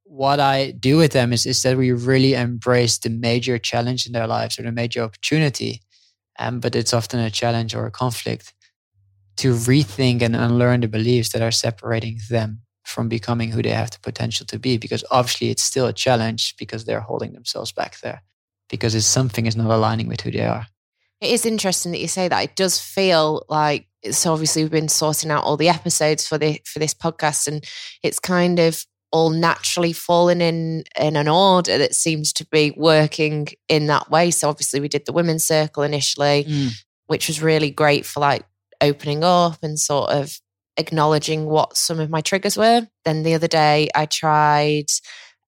What 0.04 0.40
I 0.40 0.70
do 0.70 0.96
with 0.96 1.12
them 1.12 1.32
is, 1.32 1.46
is 1.46 1.62
that 1.62 1.76
we 1.76 1.92
really 1.92 2.34
embrace 2.34 2.98
the 2.98 3.10
major 3.10 3.58
challenge 3.58 4.06
in 4.06 4.12
their 4.12 4.26
lives 4.26 4.58
or 4.58 4.62
the 4.62 4.72
major 4.72 5.02
opportunity 5.02 5.82
um, 6.38 6.60
but 6.60 6.76
it's 6.76 6.94
often 6.94 7.20
a 7.20 7.30
challenge 7.30 7.74
or 7.74 7.86
a 7.86 7.90
conflict 7.90 8.54
to 9.36 9.54
rethink 9.54 10.22
and 10.22 10.34
unlearn 10.34 10.80
the 10.80 10.88
beliefs 10.88 11.30
that 11.30 11.42
are 11.42 11.50
separating 11.50 12.20
them 12.30 12.62
from 12.84 13.08
becoming 13.08 13.50
who 13.50 13.62
they 13.62 13.70
have 13.70 13.90
the 13.90 13.98
potential 14.00 14.46
to 14.46 14.58
be 14.58 14.78
because 14.78 15.04
obviously 15.10 15.50
it's 15.50 15.62
still 15.62 15.86
a 15.86 15.92
challenge 15.92 16.56
because 16.56 16.84
they're 16.84 17.00
holding 17.00 17.32
themselves 17.32 17.70
back 17.70 18.00
there 18.00 18.22
because 18.70 18.94
it's 18.94 19.06
something 19.06 19.46
is 19.46 19.56
not 19.56 19.70
aligning 19.70 20.08
with 20.08 20.20
who 20.22 20.30
they 20.30 20.44
are. 20.44 20.66
It 21.20 21.30
is 21.30 21.44
interesting 21.44 21.92
that 21.92 22.00
you 22.00 22.08
say 22.08 22.28
that. 22.28 22.44
It 22.44 22.56
does 22.56 22.80
feel 22.80 23.44
like 23.48 23.87
so. 24.10 24.32
Obviously, 24.32 24.62
we've 24.62 24.70
been 24.70 24.88
sorting 24.88 25.30
out 25.30 25.44
all 25.44 25.56
the 25.56 25.68
episodes 25.68 26.26
for 26.26 26.38
the 26.38 26.60
for 26.64 26.78
this 26.78 26.94
podcast, 26.94 27.46
and 27.48 27.64
it's 28.02 28.18
kind 28.18 28.58
of 28.58 28.84
all 29.10 29.30
naturally 29.30 29.92
fallen 29.92 30.40
in 30.42 30.84
in 30.98 31.16
an 31.16 31.28
order 31.28 31.78
that 31.78 31.94
seems 31.94 32.32
to 32.34 32.46
be 32.50 32.72
working 32.76 33.48
in 33.68 33.86
that 33.86 34.10
way. 34.10 34.30
So 34.30 34.48
obviously, 34.48 34.80
we 34.80 34.88
did 34.88 35.06
the 35.06 35.12
women's 35.12 35.44
circle 35.44 35.82
initially, 35.82 36.46
which 37.06 37.28
was 37.28 37.42
really 37.42 37.70
great 37.70 38.04
for 38.06 38.20
like 38.20 38.44
opening 38.80 39.24
up 39.24 39.58
and 39.62 39.78
sort 39.78 40.10
of 40.10 40.38
acknowledging 40.76 41.46
what 41.46 41.76
some 41.76 41.98
of 41.98 42.08
my 42.10 42.20
triggers 42.20 42.56
were. 42.56 42.86
Then 43.04 43.22
the 43.24 43.34
other 43.34 43.48
day, 43.48 43.88
I 43.94 44.06
tried 44.06 44.86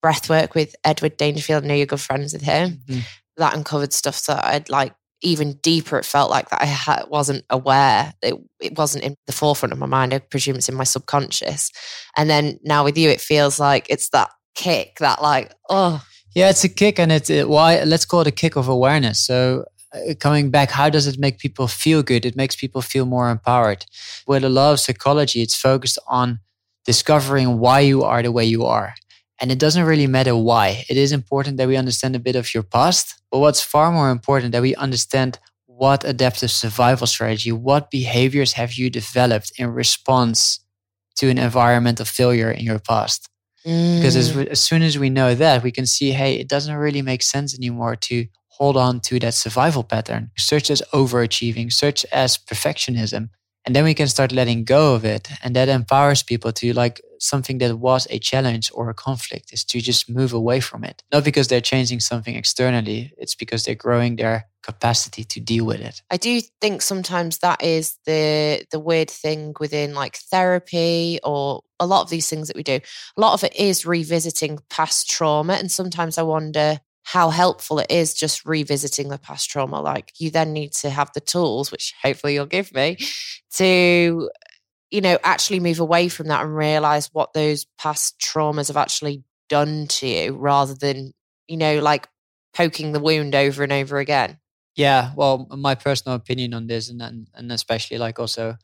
breath 0.01 0.29
work 0.29 0.55
with 0.55 0.75
Edward 0.83 1.15
Dangerfield. 1.15 1.63
I 1.63 1.67
know 1.67 1.73
you're 1.75 1.85
good 1.85 2.01
friends 2.01 2.33
with 2.33 2.41
him 2.41 2.81
Mhm. 2.89 3.03
that 3.37 3.53
uncovered 3.53 3.93
stuff 3.93 4.25
that 4.25 4.43
I'd 4.43 4.69
like 4.69 4.93
even 5.21 5.53
deeper. 5.61 5.97
It 5.97 6.05
felt 6.05 6.29
like 6.29 6.49
that 6.49 6.61
I 6.61 6.65
ha- 6.65 7.05
wasn't 7.09 7.45
aware. 7.49 8.13
It, 8.21 8.35
it 8.59 8.77
wasn't 8.77 9.03
in 9.03 9.15
the 9.27 9.33
forefront 9.33 9.73
of 9.73 9.79
my 9.79 9.85
mind. 9.85 10.13
I 10.13 10.19
presume 10.19 10.55
it's 10.55 10.69
in 10.69 10.75
my 10.75 10.83
subconscious. 10.83 11.71
And 12.17 12.29
then 12.29 12.59
now 12.63 12.83
with 12.83 12.97
you, 12.97 13.09
it 13.09 13.21
feels 13.21 13.59
like 13.59 13.87
it's 13.89 14.09
that 14.09 14.29
kick, 14.55 14.97
that 14.99 15.21
like, 15.21 15.53
oh, 15.69 16.03
Yeah, 16.35 16.49
it's 16.49 16.63
a 16.63 16.69
kick, 16.69 16.99
and 16.99 17.11
it's 17.11 17.29
it, 17.29 17.49
why 17.49 17.83
let's 17.83 18.05
call 18.05 18.21
it 18.21 18.27
a 18.27 18.31
kick 18.31 18.55
of 18.55 18.67
awareness. 18.67 19.19
So, 19.25 19.65
uh, 19.93 20.13
coming 20.19 20.49
back, 20.49 20.71
how 20.71 20.89
does 20.89 21.07
it 21.07 21.19
make 21.19 21.37
people 21.39 21.67
feel 21.67 22.03
good? 22.03 22.25
It 22.25 22.35
makes 22.35 22.55
people 22.55 22.81
feel 22.81 23.05
more 23.05 23.29
empowered. 23.29 23.85
With 24.27 24.43
a 24.43 24.49
lot 24.49 24.73
of 24.73 24.79
psychology, 24.79 25.41
it's 25.41 25.55
focused 25.55 25.99
on 26.07 26.39
discovering 26.85 27.59
why 27.59 27.81
you 27.81 28.03
are 28.03 28.23
the 28.23 28.31
way 28.31 28.45
you 28.45 28.65
are. 28.65 28.93
And 29.41 29.51
it 29.51 29.57
doesn't 29.57 29.85
really 29.85 30.07
matter 30.07 30.35
why. 30.35 30.85
It 30.87 30.97
is 30.97 31.11
important 31.11 31.57
that 31.57 31.67
we 31.67 31.75
understand 31.75 32.15
a 32.15 32.19
bit 32.19 32.35
of 32.35 32.53
your 32.53 32.63
past, 32.63 33.15
but 33.31 33.39
what's 33.39 33.61
far 33.61 33.91
more 33.91 34.11
important 34.11 34.51
that 34.51 34.61
we 34.61 34.75
understand 34.75 35.39
what 35.65 36.03
adaptive 36.03 36.51
survival 36.51 37.07
strategy, 37.07 37.51
what 37.51 37.89
behaviors 37.89 38.53
have 38.53 38.75
you 38.75 38.91
developed 38.91 39.51
in 39.57 39.67
response 39.69 40.59
to 41.15 41.29
an 41.29 41.39
environment 41.39 41.99
of 41.99 42.07
failure 42.07 42.51
in 42.51 42.63
your 42.63 42.77
past? 42.77 43.29
Because 43.63 44.15
as, 44.15 44.33
mm, 44.33 44.45
as 44.47 44.63
soon 44.63 44.83
as 44.83 44.97
we 44.97 45.09
know 45.09 45.35
that 45.35 45.63
we 45.63 45.71
can 45.71 45.85
see 45.85 46.11
hey 46.11 46.35
it 46.35 46.47
doesn't 46.47 46.75
really 46.75 47.03
make 47.03 47.21
sense 47.21 47.55
anymore 47.55 47.95
to 47.95 48.25
hold 48.47 48.75
on 48.75 48.99
to 49.01 49.19
that 49.19 49.33
survival 49.33 49.83
pattern. 49.83 50.31
Such 50.37 50.69
as 50.69 50.83
overachieving 50.93 51.71
such 51.71 52.05
as 52.11 52.37
perfectionism. 52.37 53.29
And 53.65 53.75
then 53.75 53.83
we 53.83 53.93
can 53.93 54.07
start 54.07 54.31
letting 54.31 54.63
go 54.63 54.95
of 54.95 55.05
it. 55.05 55.29
And 55.43 55.55
that 55.55 55.69
empowers 55.69 56.23
people 56.23 56.51
to 56.53 56.73
like 56.73 57.01
something 57.21 57.57
that 57.59 57.77
was 57.77 58.07
a 58.09 58.19
challenge 58.19 58.71
or 58.73 58.89
a 58.89 58.93
conflict 58.93 59.53
is 59.53 59.63
to 59.63 59.79
just 59.79 60.09
move 60.09 60.33
away 60.33 60.59
from 60.59 60.83
it 60.83 61.03
not 61.11 61.23
because 61.23 61.47
they're 61.47 61.61
changing 61.61 61.99
something 61.99 62.35
externally 62.35 63.13
it's 63.17 63.35
because 63.35 63.63
they're 63.63 63.75
growing 63.75 64.15
their 64.15 64.47
capacity 64.63 65.23
to 65.23 65.39
deal 65.39 65.65
with 65.65 65.81
it 65.81 66.01
I 66.11 66.17
do 66.17 66.39
think 66.59 66.81
sometimes 66.81 67.39
that 67.39 67.63
is 67.63 67.97
the 68.05 68.63
the 68.71 68.79
weird 68.79 69.09
thing 69.09 69.53
within 69.59 69.93
like 69.93 70.17
therapy 70.17 71.19
or 71.23 71.61
a 71.81 71.85
lot 71.85 72.03
of 72.03 72.09
these 72.09 72.29
things 72.29 72.47
that 72.47 72.55
we 72.55 72.63
do. 72.63 72.79
A 73.17 73.21
lot 73.21 73.33
of 73.33 73.43
it 73.43 73.55
is 73.55 73.85
revisiting 73.85 74.59
past 74.69 75.09
trauma, 75.09 75.53
and 75.53 75.69
sometimes 75.69 76.17
I 76.17 76.21
wonder 76.21 76.79
how 77.03 77.31
helpful 77.31 77.79
it 77.79 77.89
is 77.89 78.13
just 78.13 78.45
revisiting 78.45 79.09
the 79.09 79.17
past 79.17 79.49
trauma. 79.49 79.81
Like 79.81 80.13
you 80.19 80.29
then 80.29 80.53
need 80.53 80.71
to 80.73 80.89
have 80.91 81.11
the 81.13 81.19
tools, 81.19 81.71
which 81.71 81.93
hopefully 82.01 82.35
you'll 82.35 82.45
give 82.45 82.73
me, 82.73 82.97
to 83.55 84.29
you 84.91 85.01
know 85.01 85.17
actually 85.23 85.59
move 85.59 85.79
away 85.79 86.09
from 86.09 86.27
that 86.27 86.43
and 86.43 86.55
realize 86.55 87.09
what 87.13 87.33
those 87.33 87.65
past 87.77 88.19
traumas 88.19 88.67
have 88.67 88.77
actually 88.77 89.23
done 89.49 89.87
to 89.87 90.07
you, 90.07 90.33
rather 90.33 90.75
than 90.75 91.13
you 91.47 91.57
know 91.57 91.79
like 91.79 92.07
poking 92.53 92.91
the 92.91 92.99
wound 92.99 93.33
over 93.33 93.63
and 93.63 93.71
over 93.71 93.97
again. 93.97 94.37
Yeah, 94.75 95.11
well, 95.15 95.47
my 95.51 95.75
personal 95.75 96.15
opinion 96.15 96.53
on 96.53 96.67
this, 96.67 96.89
and 96.89 97.01
and, 97.01 97.27
and 97.33 97.51
especially 97.51 97.97
like 97.97 98.19
also 98.19 98.57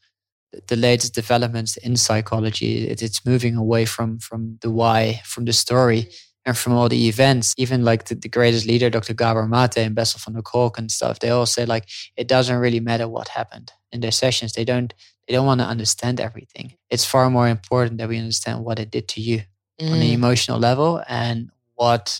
the- 0.51 0.61
the 0.67 0.75
latest 0.75 1.13
developments 1.13 1.77
in 1.77 1.95
psychology, 1.97 2.87
it, 2.87 3.01
it's 3.01 3.25
moving 3.25 3.55
away 3.55 3.85
from 3.85 4.19
from 4.19 4.57
the 4.61 4.69
why, 4.69 5.21
from 5.25 5.45
the 5.45 5.53
story, 5.53 6.03
mm. 6.03 6.15
and 6.45 6.57
from 6.57 6.73
all 6.73 6.89
the 6.89 7.07
events. 7.07 7.53
Even 7.57 7.83
like 7.83 8.05
the, 8.05 8.15
the 8.15 8.29
greatest 8.29 8.65
leader, 8.65 8.89
Dr. 8.89 9.13
Gabor 9.13 9.47
Mate 9.47 9.77
and 9.77 9.95
Bessel 9.95 10.21
van 10.23 10.35
der 10.35 10.41
Kolk 10.41 10.77
and 10.77 10.91
stuff, 10.91 11.19
they 11.19 11.29
all 11.29 11.45
say 11.45 11.65
like 11.65 11.87
it 12.15 12.27
doesn't 12.27 12.57
really 12.57 12.79
matter 12.79 13.07
what 13.07 13.29
happened 13.29 13.71
in 13.91 14.01
their 14.01 14.11
sessions. 14.11 14.53
They 14.53 14.65
don't 14.65 14.93
they 15.27 15.33
don't 15.33 15.45
want 15.45 15.59
to 15.61 15.67
understand 15.67 16.19
everything. 16.19 16.73
It's 16.89 17.05
far 17.05 17.29
more 17.29 17.47
important 17.49 17.97
that 17.97 18.09
we 18.09 18.17
understand 18.17 18.63
what 18.63 18.79
it 18.79 18.89
did 18.91 19.07
to 19.09 19.21
you 19.21 19.41
on 19.81 19.93
an 19.93 20.01
Mm. 20.01 20.13
emotional 20.13 20.57
level 20.59 21.03
and 21.07 21.51
what 21.75 22.19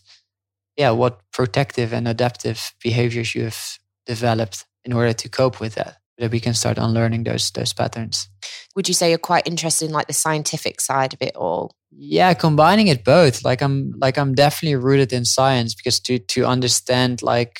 yeah 0.76 0.91
what 0.91 1.20
protective 1.32 1.91
and 1.91 2.08
adaptive 2.08 2.74
behaviors 2.84 3.34
you 3.34 3.43
have 3.46 3.80
developed 4.06 4.65
in 4.86 4.93
order 4.93 5.12
to 5.13 5.28
cope 5.30 5.60
with 5.60 5.74
that 5.74 5.98
that 6.20 6.30
we 6.32 6.39
can 6.39 6.54
start 6.54 6.78
unlearning 6.78 7.24
those 7.24 7.50
those 7.52 7.74
patterns 7.74 8.30
would 8.76 8.88
you 8.88 8.93
say 8.93 9.10
you're 9.10 9.17
quite 9.17 9.48
interested 9.48 9.86
in 9.86 9.91
like 9.91 10.06
the 10.06 10.13
scientific 10.13 10.80
side 10.80 11.13
of 11.15 11.22
it 11.22 11.36
all? 11.36 11.72
yeah 11.91 12.32
combining 12.36 12.88
it 12.88 13.04
both 13.04 13.43
like 13.43 13.63
i'm 13.63 13.91
like 13.98 14.20
i'm 14.20 14.36
definitely 14.36 14.76
rooted 14.76 15.12
in 15.12 15.26
science 15.26 15.74
because 15.74 16.00
to 16.00 16.20
to 16.20 16.46
understand 16.46 17.24
like 17.24 17.60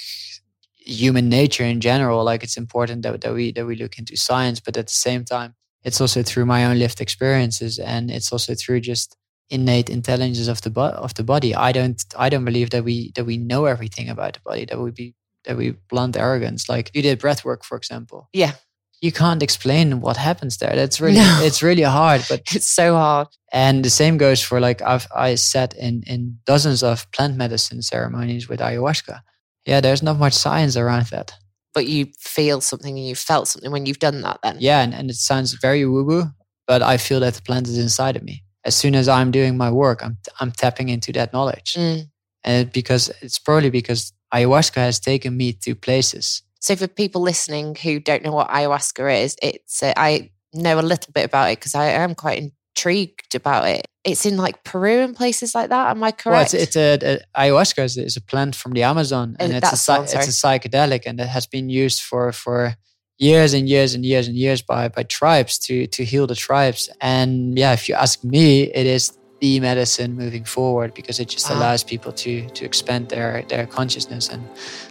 human 0.88 1.30
nature 1.30 1.64
in 1.66 1.80
general 1.82 2.24
like 2.24 2.44
it's 2.44 2.58
important 2.58 3.02
that, 3.04 3.22
that 3.22 3.34
we 3.34 3.52
that 3.52 3.66
we 3.66 3.76
look 3.76 3.98
into 4.00 4.16
science 4.16 4.60
but 4.60 4.78
at 4.78 4.88
the 4.88 4.94
same 4.94 5.24
time 5.26 5.54
it's 5.84 6.00
also 6.02 6.24
through 6.24 6.46
my 6.46 6.66
own 6.66 6.80
lived 6.80 7.02
experiences 7.02 7.78
and 7.80 8.10
it's 8.12 8.32
also 8.32 8.54
through 8.56 8.80
just 8.80 9.16
innate 9.50 9.90
intelligence 9.90 10.48
of 10.48 10.62
the 10.62 10.70
bo- 10.70 10.98
of 11.06 11.14
the 11.16 11.24
body 11.24 11.54
i 11.56 11.72
don't 11.72 12.04
i 12.18 12.30
don't 12.30 12.46
believe 12.46 12.70
that 12.70 12.84
we 12.84 13.12
that 13.16 13.26
we 13.26 13.38
know 13.38 13.66
everything 13.66 14.10
about 14.10 14.34
the 14.34 14.40
body 14.46 14.66
that 14.66 14.80
would 14.80 14.94
be 14.96 15.14
that 15.46 15.58
we 15.58 15.72
blunt 15.90 16.16
arrogance 16.18 16.68
like 16.70 16.92
you 16.94 17.02
did 17.02 17.20
breath 17.20 17.44
work 17.46 17.64
for 17.64 17.78
example 17.78 18.28
Yeah. 18.34 18.54
you 19.02 19.12
can't 19.12 19.44
explain 19.44 20.02
what 20.02 20.18
happens 20.18 20.58
there 20.58 20.76
that's 20.76 21.00
really 21.00 21.18
No. 21.20 21.40
it's 21.44 21.62
really 21.62 21.84
hard 21.84 22.22
but 22.30 22.42
It's 22.56 22.68
so 22.82 22.96
hard. 22.96 23.28
and 23.54 23.84
the 23.86 23.90
same 23.90 24.18
goes 24.18 24.42
for 24.42 24.60
like 24.60 24.82
I've 24.82 25.08
I 25.16 25.36
sat 25.36 25.74
in 25.76 26.04
in 26.08 26.40
dozens 26.46 26.82
of 26.84 27.06
plant 27.12 27.36
medicine 27.38 27.82
ceremonies 27.82 28.48
with 28.50 28.60
ayahuasca. 28.62 29.20
Yeah, 29.68 29.82
there's 29.82 30.02
not 30.02 30.18
much 30.18 30.34
science 30.34 30.78
around 30.78 31.08
that. 31.08 31.34
But 31.74 31.88
you 31.88 32.08
feel 32.18 32.62
something 32.62 32.98
and 32.98 33.08
you 33.08 33.16
felt 33.16 33.48
something 33.48 33.70
when 33.70 33.86
you've 33.86 34.00
done 34.00 34.22
that 34.22 34.40
then. 34.42 34.58
Yeah, 34.60 34.82
and, 34.82 34.94
and 34.94 35.10
it 35.12 35.18
sounds 35.18 35.54
very 35.54 35.86
woo 35.86 36.04
woo, 36.04 36.32
but 36.66 36.82
I 36.82 36.98
feel 36.98 37.20
that 37.20 37.36
the 37.36 37.42
plant 37.42 37.68
is 37.68 37.78
inside 37.78 38.16
of 38.16 38.24
me. 38.24 38.44
As 38.64 38.76
soon 38.76 38.96
as 38.96 39.08
I'm 39.08 39.30
doing 39.30 39.58
my 39.58 39.70
work, 39.70 40.04
I'm 40.04 40.18
I'm 40.40 40.52
tapping 40.52 40.90
into 40.90 41.12
that 41.14 41.34
knowledge. 41.34 41.76
Mm. 41.78 42.10
and 42.44 42.72
because 42.72 43.12
it's 43.22 43.40
probably 43.40 43.70
because 43.70 44.14
ayahuasca 44.34 44.76
has 44.76 45.00
taken 45.00 45.38
me 45.38 45.54
to 45.54 45.76
places. 45.76 46.42
So, 46.60 46.76
for 46.76 46.88
people 46.88 47.22
listening 47.22 47.76
who 47.76 48.00
don't 48.00 48.24
know 48.24 48.32
what 48.32 48.50
ayahuasca 48.50 49.24
is, 49.24 49.36
it's 49.42 49.84
uh, 49.84 49.94
I 49.96 50.32
know 50.54 50.80
a 50.80 50.82
little 50.82 51.12
bit 51.14 51.26
about 51.26 51.52
it 51.52 51.60
because 51.60 51.76
I 51.76 51.88
am 51.90 52.16
quite 52.16 52.52
intrigued 52.78 53.36
about 53.36 53.68
it. 53.68 53.86
It's 54.04 54.26
in 54.26 54.38
like 54.38 54.64
Peru 54.64 55.00
and 55.00 55.16
places 55.16 55.54
like 55.54 55.70
that. 55.70 55.90
Am 55.90 56.04
I 56.04 56.12
correct? 56.12 56.26
Well, 56.26 56.42
it's, 56.42 56.54
it's 56.54 56.76
a, 56.78 57.20
a 57.36 57.50
ayahuasca 57.50 57.84
is, 57.84 57.98
is, 57.98 58.18
a 58.18 58.22
plant 58.22 58.56
from 58.56 58.74
the 58.74 58.84
Amazon, 58.84 59.36
and 59.40 59.54
Uh, 59.54 59.58
it's 59.58 59.90
a 59.90 59.92
one, 59.92 60.04
it's 60.04 60.14
a 60.14 60.48
psychedelic, 60.48 61.06
and 61.06 61.20
it 61.20 61.28
has 61.28 61.48
been 61.48 61.70
used 61.70 62.02
for 62.02 62.32
for 62.32 62.76
years 63.18 63.54
and 63.54 63.68
years 63.68 63.96
and 63.96 64.06
years 64.06 64.28
and 64.28 64.38
years 64.38 64.62
by 64.62 64.88
by 64.88 65.04
tribes 65.04 65.58
to 65.60 65.88
to 65.88 66.04
heal 66.04 66.28
the 66.28 66.36
tribes. 66.36 66.90
And 67.02 67.58
yeah, 67.58 67.74
if 67.74 67.90
you 67.90 67.96
ask 67.96 68.24
me, 68.24 68.72
it 68.74 68.86
is 68.86 69.18
the 69.42 69.60
medicine 69.60 70.16
moving 70.16 70.46
forward 70.46 70.94
because 70.94 71.20
it 71.20 71.30
just 71.30 71.50
Wow. 71.50 71.58
allows 71.58 71.84
people 71.84 72.12
to 72.12 72.32
to 72.58 72.66
expand 72.66 73.10
their 73.10 73.44
their 73.50 73.68
consciousness 73.68 74.30
and 74.30 74.42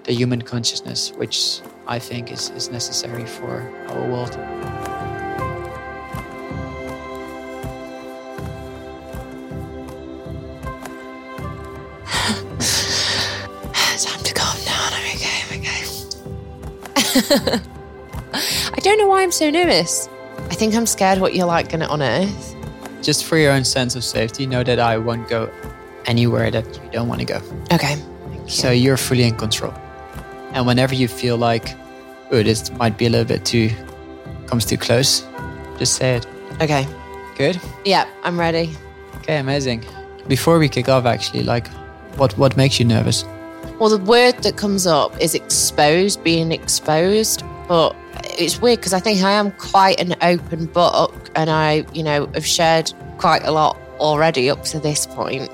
the 0.04 0.12
human 0.12 0.42
consciousness, 0.42 1.12
which 1.16 1.60
I 1.96 1.98
think 2.00 2.30
is 2.30 2.50
is 2.56 2.70
necessary 2.70 3.26
for 3.26 3.62
our 3.88 4.04
world. 4.12 4.36
I 18.32 18.78
don't 18.82 18.98
know 18.98 19.06
why 19.06 19.22
I'm 19.22 19.32
so 19.32 19.48
nervous. 19.50 20.08
I 20.50 20.54
think 20.54 20.74
I'm 20.74 20.86
scared 20.86 21.18
what 21.18 21.34
you're 21.34 21.46
like 21.46 21.68
to 21.68 21.92
unearth. 21.92 22.54
Just 23.02 23.24
for 23.24 23.38
your 23.38 23.52
own 23.52 23.64
sense 23.64 23.96
of 23.96 24.04
safety, 24.04 24.46
know 24.46 24.62
that 24.62 24.78
I 24.78 24.98
won't 24.98 25.28
go 25.28 25.50
anywhere 26.04 26.50
that 26.50 26.66
you 26.66 26.90
don't 26.90 27.08
want 27.08 27.20
to 27.20 27.26
go. 27.26 27.40
Okay. 27.72 27.96
You. 28.32 28.48
So 28.48 28.70
you're 28.70 28.96
fully 28.96 29.24
in 29.24 29.36
control. 29.36 29.72
And 30.52 30.66
whenever 30.66 30.94
you 30.94 31.08
feel 31.08 31.36
like, 31.36 31.74
oh, 32.30 32.42
this 32.42 32.70
might 32.72 32.98
be 32.98 33.06
a 33.06 33.10
little 33.10 33.26
bit 33.26 33.44
too, 33.44 33.70
comes 34.46 34.64
too 34.66 34.76
close, 34.76 35.26
just 35.78 35.94
say 35.94 36.16
it. 36.16 36.26
okay. 36.60 36.86
Good. 37.36 37.60
Yeah, 37.84 38.08
I'm 38.24 38.38
ready. 38.40 38.74
Okay, 39.16 39.38
amazing. 39.38 39.84
Before 40.26 40.58
we 40.58 40.68
kick 40.68 40.88
off, 40.88 41.04
actually, 41.04 41.42
like, 41.42 41.68
what 42.16 42.36
what 42.38 42.56
makes 42.56 42.78
you 42.80 42.86
nervous? 42.86 43.24
Well, 43.78 43.90
the 43.90 43.98
word 43.98 44.38
that 44.42 44.56
comes 44.56 44.86
up 44.86 45.20
is 45.20 45.34
exposed, 45.34 46.22
being 46.24 46.50
exposed. 46.52 47.42
But 47.68 47.94
it's 48.38 48.60
weird 48.60 48.78
because 48.78 48.92
I 48.92 49.00
think 49.00 49.22
I 49.22 49.32
am 49.32 49.50
quite 49.52 50.00
an 50.00 50.14
open 50.22 50.66
book 50.66 51.30
and 51.34 51.50
I, 51.50 51.84
you 51.92 52.02
know, 52.02 52.26
have 52.34 52.46
shared 52.46 52.92
quite 53.18 53.42
a 53.44 53.50
lot 53.50 53.76
already 53.98 54.48
up 54.48 54.62
to 54.64 54.78
this 54.78 55.04
point. 55.06 55.50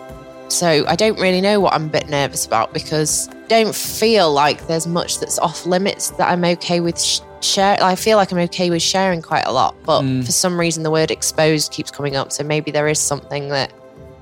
So 0.48 0.84
I 0.86 0.94
don't 0.96 1.18
really 1.18 1.40
know 1.40 1.58
what 1.60 1.72
I'm 1.72 1.86
a 1.86 1.88
bit 1.88 2.10
nervous 2.10 2.44
about 2.44 2.74
because 2.74 3.28
I 3.30 3.46
don't 3.48 3.74
feel 3.74 4.30
like 4.32 4.66
there's 4.66 4.86
much 4.86 5.18
that's 5.20 5.38
off 5.38 5.64
limits 5.64 6.10
that 6.10 6.28
I'm 6.30 6.44
okay 6.44 6.80
with 6.80 7.00
sh- 7.00 7.20
share. 7.40 7.78
I 7.82 7.94
feel 7.94 8.18
like 8.18 8.30
I'm 8.30 8.38
okay 8.40 8.68
with 8.68 8.82
sharing 8.82 9.22
quite 9.22 9.46
a 9.46 9.52
lot, 9.52 9.74
but 9.84 10.02
Mm. 10.02 10.24
for 10.24 10.32
some 10.32 10.60
reason 10.60 10.82
the 10.82 10.90
word 10.90 11.10
exposed 11.10 11.72
keeps 11.72 11.90
coming 11.90 12.14
up. 12.16 12.30
So 12.32 12.44
maybe 12.44 12.70
there 12.70 12.86
is 12.88 12.98
something 12.98 13.48
that 13.48 13.72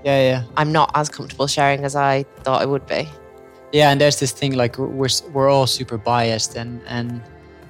Yeah, 0.05 0.21
yeah, 0.23 0.43
I'm 0.57 0.71
not 0.71 0.93
as 0.95 1.09
comfortable 1.09 1.49
sharing 1.49 1.85
as 1.85 1.97
I 1.97 2.23
thought 2.45 2.63
I 2.63 2.67
would 2.67 2.87
be. 2.87 3.09
Yeah. 3.73 3.91
And 3.91 4.01
there's 4.01 4.19
this 4.19 4.33
thing 4.33 4.53
like 4.55 4.79
we're 4.79 5.09
we're, 5.33 5.49
all 5.49 5.67
super 5.67 5.99
biased, 5.99 6.57
and 6.57 6.81
and 6.87 7.23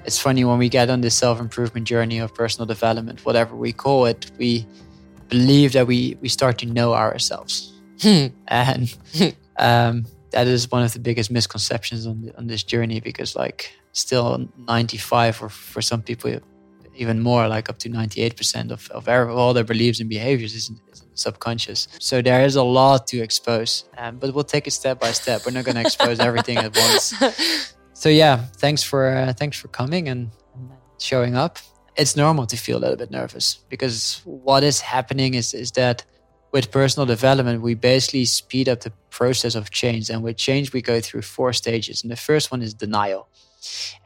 it's 0.05 0.19
funny 0.19 0.45
when 0.45 0.59
we 0.59 0.69
get 0.69 0.91
on 0.91 1.01
this 1.01 1.15
self 1.15 1.41
improvement 1.41 1.87
journey 1.87 2.19
of 2.19 2.35
personal 2.35 2.67
development, 2.67 3.25
whatever 3.25 3.55
we 3.57 3.73
call 3.73 4.07
it, 4.07 4.31
we 4.39 4.67
believe 5.29 5.73
that 5.73 5.87
we 5.87 6.17
we 6.21 6.29
start 6.29 6.59
to 6.59 6.67
know 6.67 6.95
ourselves. 6.95 7.73
and 8.49 8.97
um, 9.59 10.07
that 10.31 10.47
is 10.47 10.71
one 10.71 10.83
of 10.83 10.93
the 10.93 10.99
biggest 10.99 11.31
misconceptions 11.31 12.07
on 12.07 12.23
the, 12.23 12.37
on 12.37 12.47
this 12.47 12.63
journey 12.63 13.01
because 13.01 13.37
like 13.37 13.73
still 13.93 14.49
95 14.57 15.43
or 15.43 15.49
for 15.49 15.83
some 15.83 16.03
people 16.03 16.39
even 17.01 17.21
more 17.21 17.49
like 17.49 17.69
up 17.69 17.79
to 17.79 17.89
98% 17.89 18.71
of, 18.71 18.91
of 18.91 19.09
all 19.09 19.55
their 19.55 19.65
beliefs 19.65 20.01
and 20.01 20.09
behaviors 20.09 20.55
is, 20.55 20.71
is 20.93 21.03
subconscious. 21.15 21.89
So 21.99 22.23
there 22.23 22.45
is 22.45 22.57
a 22.57 22.63
lot 22.63 23.07
to 23.09 23.19
expose 23.19 23.85
um, 23.99 24.19
but 24.19 24.35
we'll 24.35 24.45
take 24.45 24.67
it 24.67 24.73
step 24.73 25.01
by 25.01 25.13
step. 25.13 25.43
We're 25.45 25.53
not 25.53 25.65
going 25.65 25.77
to 25.77 25.83
expose 25.83 26.21
everything 26.29 26.59
at 26.59 26.77
once. 26.77 27.15
So 27.93 28.09
yeah 28.09 28.45
thanks 28.57 28.83
for 28.83 29.09
uh, 29.09 29.33
thanks 29.33 29.59
for 29.59 29.69
coming 29.69 30.09
and 30.09 30.31
showing 30.99 31.35
up. 31.35 31.59
It's 31.97 32.17
normal 32.17 32.47
to 32.47 32.57
feel 32.57 32.79
a 32.79 32.83
little 32.85 32.97
bit 32.97 33.11
nervous 33.11 33.59
because 33.69 34.21
what 34.25 34.63
is 34.63 34.81
happening 34.81 35.35
is 35.35 35.55
is 35.55 35.73
that 35.73 36.05
with 36.53 36.71
personal 36.71 37.07
development 37.07 37.63
we 37.63 37.75
basically 37.75 38.25
speed 38.25 38.69
up 38.69 38.81
the 38.81 38.93
process 39.11 39.55
of 39.55 39.71
change. 39.71 40.11
And 40.11 40.23
with 40.23 40.37
change 40.37 40.73
we 40.73 40.83
go 40.83 41.01
through 41.01 41.23
four 41.23 41.53
stages. 41.53 42.03
And 42.03 42.11
the 42.11 42.17
first 42.17 42.51
one 42.51 42.63
is 42.63 42.75
denial. 42.75 43.29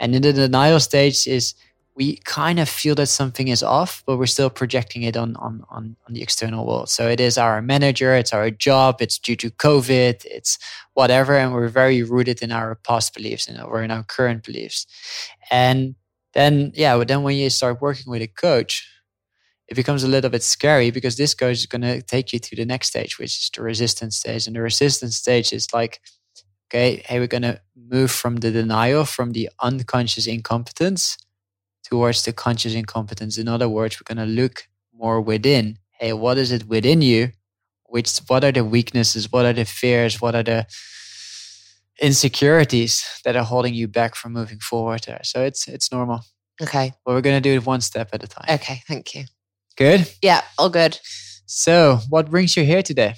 And 0.01 0.14
in 0.14 0.22
the 0.22 0.32
denial 0.32 0.80
stage 0.80 1.26
is 1.26 1.55
we 1.97 2.16
kind 2.24 2.59
of 2.59 2.68
feel 2.68 2.95
that 2.97 3.07
something 3.07 3.49
is 3.49 3.62
off 3.62 4.03
but 4.07 4.16
we're 4.16 4.26
still 4.26 4.51
projecting 4.51 5.03
it 5.03 5.16
on 5.16 5.36
on 5.36 5.64
on, 5.70 5.97
on 6.07 6.14
the 6.14 6.22
external 6.22 6.66
world. 6.66 6.88
So 6.88 7.09
it 7.09 7.20
is 7.20 7.38
our 7.38 7.62
manager 7.62 8.14
it's 8.14 8.32
our 8.32 8.51
job 8.51 9.01
it's 9.01 9.18
due 9.18 9.36
to 9.36 9.51
covid 9.51 10.24
it's 10.24 10.59
whatever 10.95 11.36
and 11.36 11.53
we're 11.53 11.68
very 11.68 12.03
rooted 12.03 12.42
in 12.42 12.53
our 12.53 12.74
past 12.76 13.14
beliefs 13.14 13.47
and 13.49 13.61
or 13.61 13.82
in 13.82 13.90
our 13.90 14.03
current 14.03 14.45
beliefs. 14.45 14.86
And 15.51 15.95
then 16.32 16.72
yeah 16.74 16.97
but 16.97 17.09
then 17.09 17.22
when 17.22 17.36
you 17.36 17.51
start 17.51 17.80
working 17.80 18.11
with 18.11 18.22
a 18.22 18.28
coach 18.28 18.88
it 19.68 19.74
becomes 19.74 20.03
a 20.05 20.09
little 20.09 20.30
bit 20.30 20.42
scary 20.42 20.90
because 20.90 21.16
this 21.16 21.32
coach 21.32 21.57
is 21.57 21.66
going 21.66 21.80
to 21.80 22.03
take 22.03 22.34
you 22.34 22.38
to 22.38 22.57
the 22.57 22.66
next 22.66 22.88
stage 22.88 23.18
which 23.18 23.38
is 23.38 23.51
the 23.55 23.62
resistance 23.62 24.16
stage. 24.16 24.47
And 24.47 24.57
the 24.57 24.61
resistance 24.61 25.16
stage 25.16 25.53
is 25.53 25.72
like 25.72 26.01
okay 26.68 27.03
hey 27.07 27.20
we're 27.20 27.28
going 27.28 27.42
to 27.42 27.61
move 27.76 28.11
from 28.11 28.36
the 28.36 28.51
denial 28.51 29.05
from 29.05 29.32
the 29.32 29.49
unconscious 29.62 30.26
incompetence 30.26 31.18
towards 31.85 32.24
the 32.24 32.32
conscious 32.32 32.74
incompetence 32.74 33.39
in 33.39 33.47
other 33.49 33.68
words 33.68 33.97
we're 34.01 34.14
going 34.14 34.26
to 34.26 34.32
look 34.43 34.64
more 34.93 35.20
within 35.20 35.78
hey 36.01 36.12
what 36.12 36.39
is 36.39 36.51
it 36.51 36.66
within 36.66 37.03
you 37.03 37.28
which 37.87 38.18
what 38.26 38.43
are 38.45 38.53
the 38.53 38.64
weaknesses 38.64 39.30
what 39.30 39.45
are 39.45 39.53
the 39.53 39.64
fears 39.64 40.20
what 40.20 40.35
are 40.35 40.43
the 40.43 40.66
insecurities 42.01 43.05
that 43.24 43.37
are 43.37 43.45
holding 43.45 43.74
you 43.74 43.87
back 43.87 44.14
from 44.16 44.32
moving 44.32 44.59
forward 44.59 45.01
there 45.07 45.20
so 45.22 45.43
it's 45.45 45.68
it's 45.68 45.93
normal 45.93 46.20
okay. 46.61 46.93
but 47.05 47.14
we're 47.14 47.20
going 47.20 47.37
to 47.41 47.49
do 47.49 47.55
it 47.55 47.64
one 47.66 47.80
step 47.80 48.09
at 48.12 48.22
a 48.22 48.26
time 48.26 48.47
Okay. 48.49 48.82
Thank 48.89 49.14
you. 49.14 49.24
good 49.76 50.11
Yeah. 50.22 50.41
All 50.59 50.70
good. 50.70 50.99
so 51.47 52.01
what 52.09 52.30
brings 52.30 52.57
you 52.57 52.64
here 52.64 52.82
today 52.82 53.14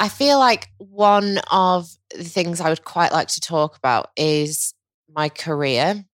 I 0.00 0.08
feel 0.08 0.38
like 0.38 0.68
one 0.78 1.38
of 1.52 1.88
the 2.14 2.24
things 2.24 2.60
I 2.60 2.68
would 2.68 2.84
quite 2.84 3.12
like 3.12 3.28
to 3.28 3.40
talk 3.40 3.76
about 3.76 4.10
is 4.16 4.74
my 5.08 5.28
career. 5.28 6.04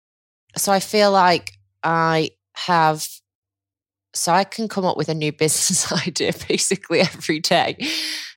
So 0.57 0.73
I 0.73 0.81
feel 0.81 1.13
like 1.13 1.53
I 1.83 2.31
have, 2.55 3.07
so 4.15 4.33
I 4.33 4.45
can 4.45 4.69
come 4.69 4.85
up 4.85 4.97
with 4.97 5.09
a 5.09 5.15
new 5.15 5.33
business 5.45 5.91
idea 5.93 6.33
basically 6.49 7.01
every 7.01 7.41
day. 7.41 7.77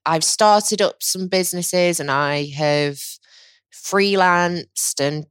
I've 0.06 0.24
started 0.24 0.82
up 0.82 1.02
some 1.02 1.28
businesses 1.28 2.00
and 2.00 2.12
I 2.12 2.48
have 2.56 3.00
freelanced 3.74 5.00
and 5.00 5.26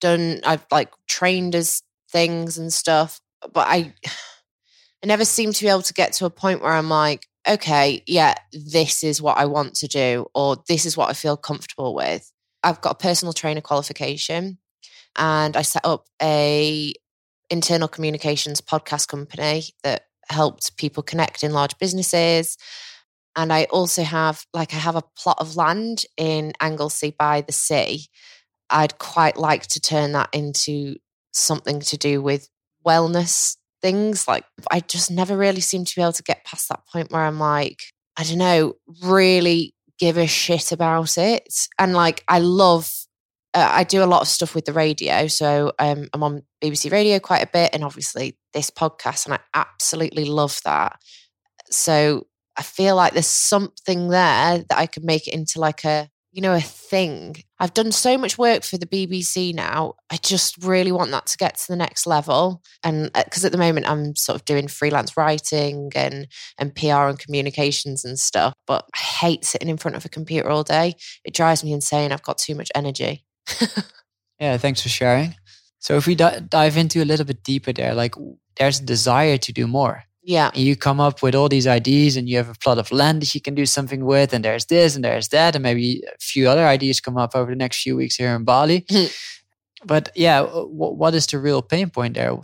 done, 0.00 0.40
I've 0.44 0.66
like 0.70 0.90
trained 1.08 1.54
as 1.54 1.82
things 2.10 2.58
and 2.58 2.72
stuff, 2.72 3.20
but 3.52 3.66
I, 3.68 3.94
I 5.02 5.06
never 5.06 5.24
seem 5.24 5.52
to 5.52 5.64
be 5.64 5.68
able 5.68 5.82
to 5.82 5.94
get 5.94 6.14
to 6.14 6.24
a 6.24 6.30
point 6.30 6.62
where 6.62 6.72
I'm 6.72 6.88
like, 6.88 7.26
okay, 7.46 8.02
yeah, 8.06 8.34
this 8.52 9.04
is 9.04 9.20
what 9.20 9.36
I 9.36 9.44
want 9.44 9.74
to 9.76 9.86
do, 9.86 10.26
or 10.34 10.56
this 10.66 10.86
is 10.86 10.96
what 10.96 11.10
I 11.10 11.12
feel 11.12 11.36
comfortable 11.36 11.94
with. 11.94 12.32
I've 12.62 12.80
got 12.80 12.92
a 12.92 13.02
personal 13.02 13.34
trainer 13.34 13.60
qualification 13.60 14.56
and 15.16 15.56
I 15.56 15.62
set 15.62 15.84
up 15.84 16.06
a 16.20 16.92
internal 17.50 17.88
communications 17.88 18.60
podcast 18.60 19.08
company 19.08 19.64
that 19.82 20.06
helped 20.28 20.76
people 20.76 21.02
connect 21.02 21.44
in 21.44 21.52
large 21.52 21.78
businesses. 21.78 22.56
And 23.36 23.52
I 23.52 23.64
also 23.64 24.02
have 24.02 24.44
like 24.54 24.72
I 24.74 24.78
have 24.78 24.96
a 24.96 25.02
plot 25.16 25.38
of 25.40 25.56
land 25.56 26.04
in 26.16 26.52
Anglesey 26.60 27.14
by 27.18 27.42
the 27.42 27.52
sea. 27.52 28.06
I'd 28.70 28.98
quite 28.98 29.36
like 29.36 29.66
to 29.68 29.80
turn 29.80 30.12
that 30.12 30.30
into 30.32 30.96
something 31.32 31.80
to 31.80 31.96
do 31.96 32.22
with 32.22 32.48
wellness 32.86 33.56
things. 33.82 34.26
Like 34.28 34.44
I 34.70 34.80
just 34.80 35.10
never 35.10 35.36
really 35.36 35.60
seem 35.60 35.84
to 35.84 35.94
be 35.94 36.02
able 36.02 36.12
to 36.12 36.22
get 36.22 36.44
past 36.44 36.68
that 36.68 36.86
point 36.90 37.10
where 37.10 37.22
I'm 37.22 37.38
like, 37.38 37.82
I 38.16 38.22
don't 38.22 38.38
know, 38.38 38.74
really 39.02 39.74
give 39.98 40.16
a 40.16 40.26
shit 40.26 40.72
about 40.72 41.18
it. 41.18 41.68
And 41.78 41.92
like 41.92 42.24
I 42.28 42.38
love 42.38 42.90
uh, 43.54 43.70
I 43.72 43.84
do 43.84 44.02
a 44.02 44.06
lot 44.06 44.22
of 44.22 44.28
stuff 44.28 44.54
with 44.54 44.64
the 44.64 44.72
radio. 44.72 45.26
So 45.28 45.72
um, 45.78 46.08
I'm 46.12 46.22
on 46.22 46.42
BBC 46.62 46.90
Radio 46.90 47.18
quite 47.18 47.42
a 47.42 47.50
bit 47.50 47.70
and 47.72 47.84
obviously 47.84 48.36
this 48.52 48.70
podcast 48.70 49.26
and 49.26 49.34
I 49.34 49.40
absolutely 49.54 50.24
love 50.24 50.60
that. 50.64 50.98
So 51.70 52.26
I 52.56 52.62
feel 52.62 52.96
like 52.96 53.12
there's 53.12 53.26
something 53.26 54.08
there 54.08 54.58
that 54.58 54.78
I 54.78 54.86
could 54.86 55.04
make 55.04 55.26
it 55.26 55.34
into 55.34 55.60
like 55.60 55.84
a 55.84 56.08
you 56.34 56.42
know, 56.42 56.52
a 56.52 56.60
thing. 56.60 57.36
I've 57.60 57.74
done 57.74 57.92
so 57.92 58.18
much 58.18 58.36
work 58.36 58.64
for 58.64 58.76
the 58.76 58.88
BBC 58.88 59.54
now. 59.54 59.94
I 60.10 60.16
just 60.16 60.56
really 60.64 60.90
want 60.90 61.12
that 61.12 61.26
to 61.26 61.36
get 61.36 61.56
to 61.58 61.68
the 61.68 61.76
next 61.76 62.08
level. 62.08 62.60
And 62.82 63.08
because 63.12 63.44
uh, 63.44 63.46
at 63.46 63.52
the 63.52 63.58
moment 63.58 63.88
I'm 63.88 64.16
sort 64.16 64.34
of 64.34 64.44
doing 64.44 64.66
freelance 64.66 65.16
writing 65.16 65.92
and 65.94 66.26
and 66.58 66.74
PR 66.74 67.06
and 67.06 67.20
communications 67.20 68.04
and 68.04 68.18
stuff, 68.18 68.52
but 68.66 68.84
I 68.96 68.98
hate 68.98 69.44
sitting 69.44 69.68
in 69.68 69.76
front 69.76 69.96
of 69.96 70.04
a 70.04 70.08
computer 70.08 70.50
all 70.50 70.64
day. 70.64 70.94
It 71.24 71.34
drives 71.34 71.62
me 71.62 71.72
insane. 71.72 72.10
I've 72.10 72.24
got 72.24 72.38
too 72.38 72.56
much 72.56 72.70
energy. 72.74 73.23
Yeah, 74.40 74.56
thanks 74.56 74.82
for 74.82 74.88
sharing. 74.88 75.34
So 75.78 75.96
if 75.96 76.06
we 76.06 76.14
d- 76.14 76.40
dive 76.48 76.76
into 76.76 77.02
a 77.02 77.04
little 77.04 77.26
bit 77.26 77.42
deeper 77.42 77.72
there, 77.72 77.94
like 77.94 78.14
there's 78.56 78.80
a 78.80 78.84
desire 78.84 79.36
to 79.38 79.52
do 79.52 79.66
more. 79.66 80.04
Yeah. 80.22 80.50
And 80.54 80.62
you 80.62 80.76
come 80.76 81.00
up 81.00 81.22
with 81.22 81.34
all 81.34 81.50
these 81.50 81.66
ideas 81.66 82.16
and 82.16 82.28
you 82.28 82.38
have 82.38 82.48
a 82.48 82.54
plot 82.54 82.78
of 82.78 82.90
land 82.90 83.20
that 83.20 83.34
you 83.34 83.40
can 83.42 83.54
do 83.54 83.66
something 83.66 84.06
with, 84.06 84.32
and 84.32 84.42
there's 84.44 84.64
this 84.66 84.96
and 84.96 85.04
there's 85.04 85.28
that, 85.28 85.54
and 85.54 85.62
maybe 85.62 86.02
a 86.06 86.18
few 86.18 86.48
other 86.48 86.66
ideas 86.66 87.00
come 87.00 87.18
up 87.18 87.36
over 87.36 87.50
the 87.50 87.56
next 87.56 87.82
few 87.82 87.96
weeks 87.96 88.16
here 88.16 88.34
in 88.34 88.44
Bali. 88.44 88.86
Hmm. 88.88 89.06
but 89.84 90.10
yeah, 90.14 90.40
w- 90.40 90.68
what 90.70 91.14
is 91.14 91.26
the 91.26 91.38
real 91.38 91.60
pain 91.60 91.90
point 91.90 92.14
there? 92.14 92.38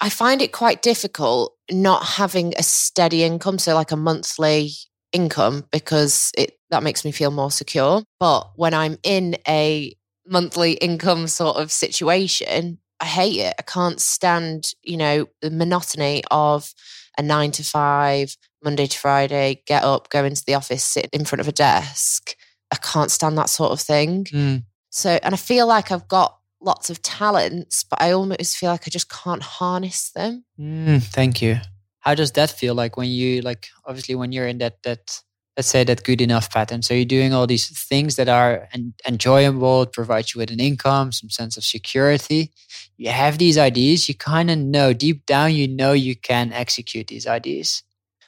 I 0.00 0.08
find 0.08 0.42
it 0.42 0.50
quite 0.50 0.82
difficult 0.82 1.54
not 1.70 2.04
having 2.04 2.54
a 2.58 2.64
steady 2.64 3.22
income, 3.22 3.58
so 3.60 3.74
like 3.74 3.92
a 3.92 3.96
monthly 3.96 4.72
income, 5.12 5.64
because 5.70 6.32
it 6.36 6.58
that 6.70 6.82
makes 6.82 7.04
me 7.04 7.12
feel 7.12 7.30
more 7.30 7.50
secure. 7.50 8.02
But 8.18 8.50
when 8.56 8.74
I'm 8.74 8.98
in 9.02 9.36
a 9.46 9.94
monthly 10.26 10.72
income 10.72 11.26
sort 11.26 11.56
of 11.56 11.70
situation, 11.70 12.78
I 13.00 13.04
hate 13.04 13.38
it. 13.38 13.54
I 13.58 13.62
can't 13.62 14.00
stand, 14.00 14.72
you 14.82 14.96
know, 14.96 15.26
the 15.40 15.50
monotony 15.50 16.22
of 16.30 16.72
a 17.18 17.22
nine 17.22 17.50
to 17.52 17.64
five, 17.64 18.36
Monday 18.64 18.86
to 18.86 18.98
Friday, 18.98 19.62
get 19.66 19.84
up, 19.84 20.08
go 20.08 20.24
into 20.24 20.44
the 20.46 20.54
office, 20.54 20.84
sit 20.84 21.08
in 21.12 21.24
front 21.24 21.40
of 21.40 21.48
a 21.48 21.52
desk. 21.52 22.34
I 22.70 22.76
can't 22.76 23.10
stand 23.10 23.36
that 23.38 23.50
sort 23.50 23.72
of 23.72 23.80
thing. 23.80 24.24
Mm. 24.24 24.64
So, 24.90 25.18
and 25.22 25.34
I 25.34 25.36
feel 25.36 25.66
like 25.66 25.90
I've 25.90 26.08
got 26.08 26.38
lots 26.60 26.90
of 26.90 27.02
talents, 27.02 27.84
but 27.84 28.00
I 28.00 28.12
almost 28.12 28.56
feel 28.56 28.70
like 28.70 28.84
I 28.86 28.90
just 28.90 29.10
can't 29.10 29.42
harness 29.42 30.10
them. 30.10 30.44
Mm, 30.58 31.02
thank 31.02 31.42
you. 31.42 31.58
How 32.02 32.14
does 32.14 32.32
that 32.32 32.50
feel 32.50 32.74
like 32.74 32.96
when 32.96 33.08
you 33.08 33.40
like 33.40 33.68
obviously 33.84 34.14
when 34.14 34.32
you're 34.32 34.46
in 34.46 34.58
that 34.58 34.82
that 34.82 35.22
let's 35.56 35.68
say 35.68 35.84
that 35.84 36.04
good 36.04 36.20
enough 36.20 36.50
pattern. 36.50 36.82
So 36.82 36.94
you're 36.94 37.04
doing 37.04 37.34
all 37.34 37.46
these 37.46 37.68
things 37.86 38.16
that 38.16 38.28
are 38.28 38.68
en- 38.72 38.94
enjoyable, 39.06 39.86
provide 39.86 40.32
you 40.32 40.38
with 40.38 40.50
an 40.50 40.60
income, 40.60 41.12
some 41.12 41.28
sense 41.28 41.56
of 41.56 41.64
security. 41.64 42.52
You 42.96 43.10
have 43.10 43.38
these 43.38 43.58
ideas, 43.58 44.08
you 44.08 44.14
kind 44.14 44.50
of 44.50 44.58
know 44.58 44.92
deep 44.92 45.26
down, 45.26 45.52
you 45.52 45.68
know 45.68 45.92
you 45.92 46.16
can 46.16 46.52
execute 46.52 47.08
these 47.08 47.26
ideas. 47.26 47.82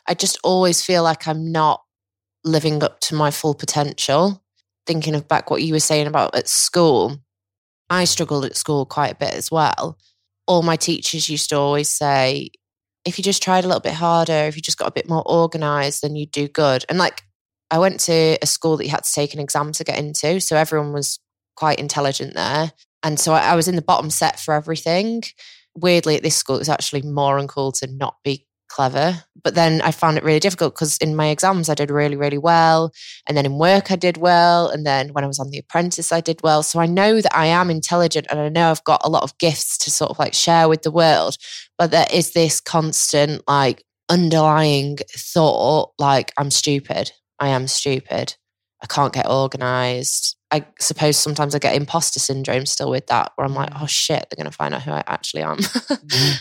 I 0.07 0.15
just 0.15 0.39
always 0.45 0.85
feel 0.85 1.03
like 1.03 1.27
I'm 1.27 1.51
not 1.51 1.83
living 2.45 2.83
up 2.83 3.01
to 3.01 3.15
my 3.15 3.31
full 3.31 3.55
potential. 3.55 4.43
Thinking 4.87 5.15
of 5.15 5.27
back 5.27 5.51
what 5.51 5.63
you 5.63 5.73
were 5.73 5.81
saying 5.81 6.07
about 6.07 6.35
at 6.35 6.47
school, 6.47 7.17
I 7.89 8.05
struggled 8.05 8.45
at 8.45 8.57
school 8.57 8.85
quite 8.85 9.13
a 9.13 9.17
bit 9.17 9.33
as 9.33 9.51
well. 9.51 9.97
All 10.47 10.63
my 10.63 10.77
teachers 10.77 11.31
used 11.31 11.49
to 11.49 11.57
always 11.57 11.89
say, 11.89 12.51
if 13.05 13.19
you 13.19 13.25
just 13.25 13.43
tried 13.43 13.65
a 13.65 13.67
little 13.67 13.81
bit 13.81 13.93
harder, 13.93 14.33
if 14.33 14.57
you 14.57 14.63
just 14.63 14.79
got 14.79 14.89
a 14.89 14.93
bit 14.93 15.09
more 15.09 15.23
organized, 15.27 16.03
then 16.03 16.17
you'd 16.17 16.31
do 16.31 16.49
good. 16.49 16.85
And 16.89 16.99
like, 16.99 17.23
I 17.71 17.79
went 17.79 18.01
to 18.01 18.39
a 18.41 18.47
school 18.47 18.77
that 18.77 18.85
you 18.85 18.91
had 18.91 19.05
to 19.05 19.13
take 19.13 19.35
an 19.35 19.41
exam 19.41 19.73
to 19.73 19.85
get 19.85 19.99
into. 19.99 20.41
So 20.41 20.57
everyone 20.57 20.93
was 20.93 21.19
quite 21.57 21.79
intelligent 21.79 22.35
there. 22.35 22.73
And 23.03 23.19
so 23.21 23.33
I, 23.33 23.41
I 23.41 23.55
was 23.57 23.69
in 23.69 23.77
the 23.77 23.83
bottom 23.83 24.11
set 24.11 24.41
for 24.41 24.55
everything. 24.55 25.23
Weirdly, 25.75 26.17
at 26.17 26.23
this 26.23 26.37
school, 26.37 26.57
it 26.57 26.61
was 26.61 26.69
actually 26.69 27.03
more 27.03 27.39
uncool 27.39 27.79
to 27.81 27.87
not 27.87 28.17
be 28.25 28.47
clever. 28.75 29.23
But 29.43 29.55
then 29.55 29.81
I 29.83 29.91
found 29.91 30.19
it 30.19 30.25
really 30.25 30.41
difficult 30.41 30.75
because 30.75 30.97
in 30.99 31.15
my 31.15 31.29
exams, 31.29 31.69
I 31.69 31.75
did 31.75 31.91
really, 31.91 32.17
really 32.17 32.39
well. 32.39 32.93
And 33.27 33.37
then 33.37 33.47
in 33.47 33.59
work, 33.59 33.93
I 33.93 33.97
did 33.97 34.17
well. 34.17 34.69
And 34.69 34.85
then 34.85 35.13
when 35.13 35.23
I 35.23 35.27
was 35.29 35.39
on 35.39 35.51
The 35.51 35.59
Apprentice, 35.59 36.11
I 36.11 36.21
did 36.21 36.41
well. 36.43 36.63
So 36.63 36.81
I 36.81 36.87
know 36.87 37.21
that 37.21 37.37
I 37.37 37.47
am 37.47 37.71
intelligent 37.71 38.27
and 38.31 38.41
I 38.41 38.49
know 38.49 38.71
I've 38.71 38.85
got 38.85 39.03
a 39.05 39.11
lot 39.11 39.23
of 39.23 39.39
gifts 39.39 39.79
to 39.79 39.91
sort 39.91 40.11
of 40.11 40.19
like 40.19 40.35
share 40.35 40.69
with 40.69 40.83
the 40.83 40.91
world. 40.91 41.37
But 41.79 41.91
there 41.91 42.07
is 42.13 42.33
this 42.33 42.61
constant, 42.61 43.43
like, 43.47 43.85
underlying 44.09 44.99
thought 45.11 45.93
like, 45.99 46.33
I'm 46.37 46.51
stupid. 46.51 47.13
I 47.39 47.49
am 47.49 47.67
stupid. 47.67 48.37
I 48.83 48.87
can't 48.87 49.15
get 49.15 49.29
organized. 49.29 50.37
I 50.51 50.67
suppose 50.79 51.17
sometimes 51.17 51.55
I 51.55 51.59
get 51.59 51.75
imposter 51.75 52.21
syndrome 52.21 52.67
still 52.67 52.91
with 52.91 53.07
that, 53.07 53.33
where 53.35 53.47
I'm 53.47 53.55
like, 53.55 53.71
oh 53.81 53.87
shit, 53.87 54.27
they're 54.29 54.43
going 54.43 54.51
to 54.51 54.57
find 54.57 54.75
out 54.75 54.83
who 54.83 54.93
I 54.93 55.03
actually 55.07 55.43
am. 55.43 55.57
mm-hmm. 55.59 56.35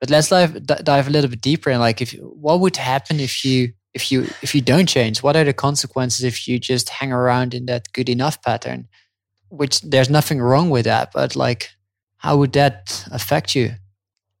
But 0.00 0.10
let's 0.10 0.28
dive 0.28 0.66
dive 0.66 1.08
a 1.08 1.10
little 1.10 1.30
bit 1.30 1.42
deeper 1.42 1.70
and 1.70 1.80
like 1.80 2.00
if 2.00 2.12
what 2.12 2.60
would 2.60 2.76
happen 2.76 3.20
if 3.20 3.44
you 3.44 3.72
if 3.92 4.10
you 4.10 4.22
if 4.42 4.54
you 4.54 4.62
don't 4.62 4.88
change? 4.88 5.22
What 5.22 5.36
are 5.36 5.44
the 5.44 5.52
consequences 5.52 6.24
if 6.24 6.48
you 6.48 6.58
just 6.58 6.88
hang 6.88 7.12
around 7.12 7.54
in 7.54 7.66
that 7.66 7.92
good 7.92 8.08
enough 8.08 8.42
pattern? 8.42 8.88
Which 9.48 9.80
there's 9.82 10.08
nothing 10.08 10.40
wrong 10.40 10.70
with 10.70 10.84
that, 10.84 11.12
but 11.12 11.36
like 11.36 11.70
how 12.18 12.36
would 12.36 12.52
that 12.52 13.04
affect 13.10 13.54
you? 13.54 13.72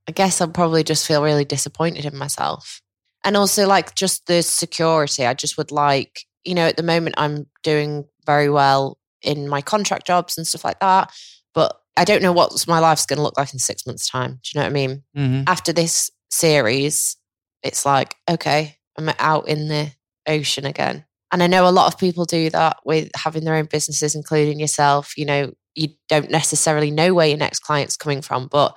I 0.08 0.12
guess 0.12 0.40
I'd 0.40 0.54
probably 0.54 0.84
just 0.84 1.06
feel 1.06 1.22
really 1.22 1.44
disappointed 1.44 2.04
in 2.04 2.16
myself. 2.16 2.80
And 3.22 3.36
also 3.36 3.66
like 3.66 3.94
just 3.94 4.26
the 4.26 4.42
security. 4.42 5.26
I 5.26 5.34
just 5.34 5.56
would 5.58 5.70
like, 5.70 6.26
you 6.44 6.54
know, 6.54 6.66
at 6.66 6.76
the 6.76 6.82
moment 6.82 7.16
I'm 7.18 7.46
doing 7.62 8.06
very 8.26 8.48
well 8.48 8.98
in 9.22 9.48
my 9.48 9.60
contract 9.60 10.06
jobs 10.06 10.38
and 10.38 10.46
stuff 10.46 10.64
like 10.64 10.80
that. 10.80 11.12
But 11.54 11.80
I 11.96 12.04
don't 12.04 12.22
know 12.22 12.32
what 12.32 12.66
my 12.68 12.78
life's 12.78 13.06
going 13.06 13.18
to 13.18 13.22
look 13.22 13.36
like 13.36 13.52
in 13.52 13.58
six 13.58 13.86
months' 13.86 14.08
time. 14.08 14.40
Do 14.42 14.50
you 14.54 14.60
know 14.60 14.64
what 14.64 14.70
I 14.70 14.72
mean? 14.72 15.02
Mm-hmm. 15.16 15.42
After 15.46 15.72
this 15.72 16.10
series, 16.30 17.16
it's 17.62 17.84
like, 17.84 18.14
okay, 18.28 18.76
I'm 18.96 19.10
out 19.18 19.48
in 19.48 19.68
the 19.68 19.92
ocean 20.26 20.64
again. 20.64 21.04
And 21.32 21.42
I 21.42 21.46
know 21.46 21.68
a 21.68 21.70
lot 21.70 21.92
of 21.92 21.98
people 21.98 22.24
do 22.24 22.50
that 22.50 22.78
with 22.84 23.10
having 23.14 23.44
their 23.44 23.54
own 23.54 23.66
businesses, 23.66 24.14
including 24.14 24.58
yourself. 24.58 25.16
You 25.16 25.26
know, 25.26 25.52
you 25.74 25.88
don't 26.08 26.30
necessarily 26.30 26.90
know 26.90 27.14
where 27.14 27.28
your 27.28 27.38
next 27.38 27.60
client's 27.60 27.96
coming 27.96 28.22
from, 28.22 28.48
but 28.48 28.76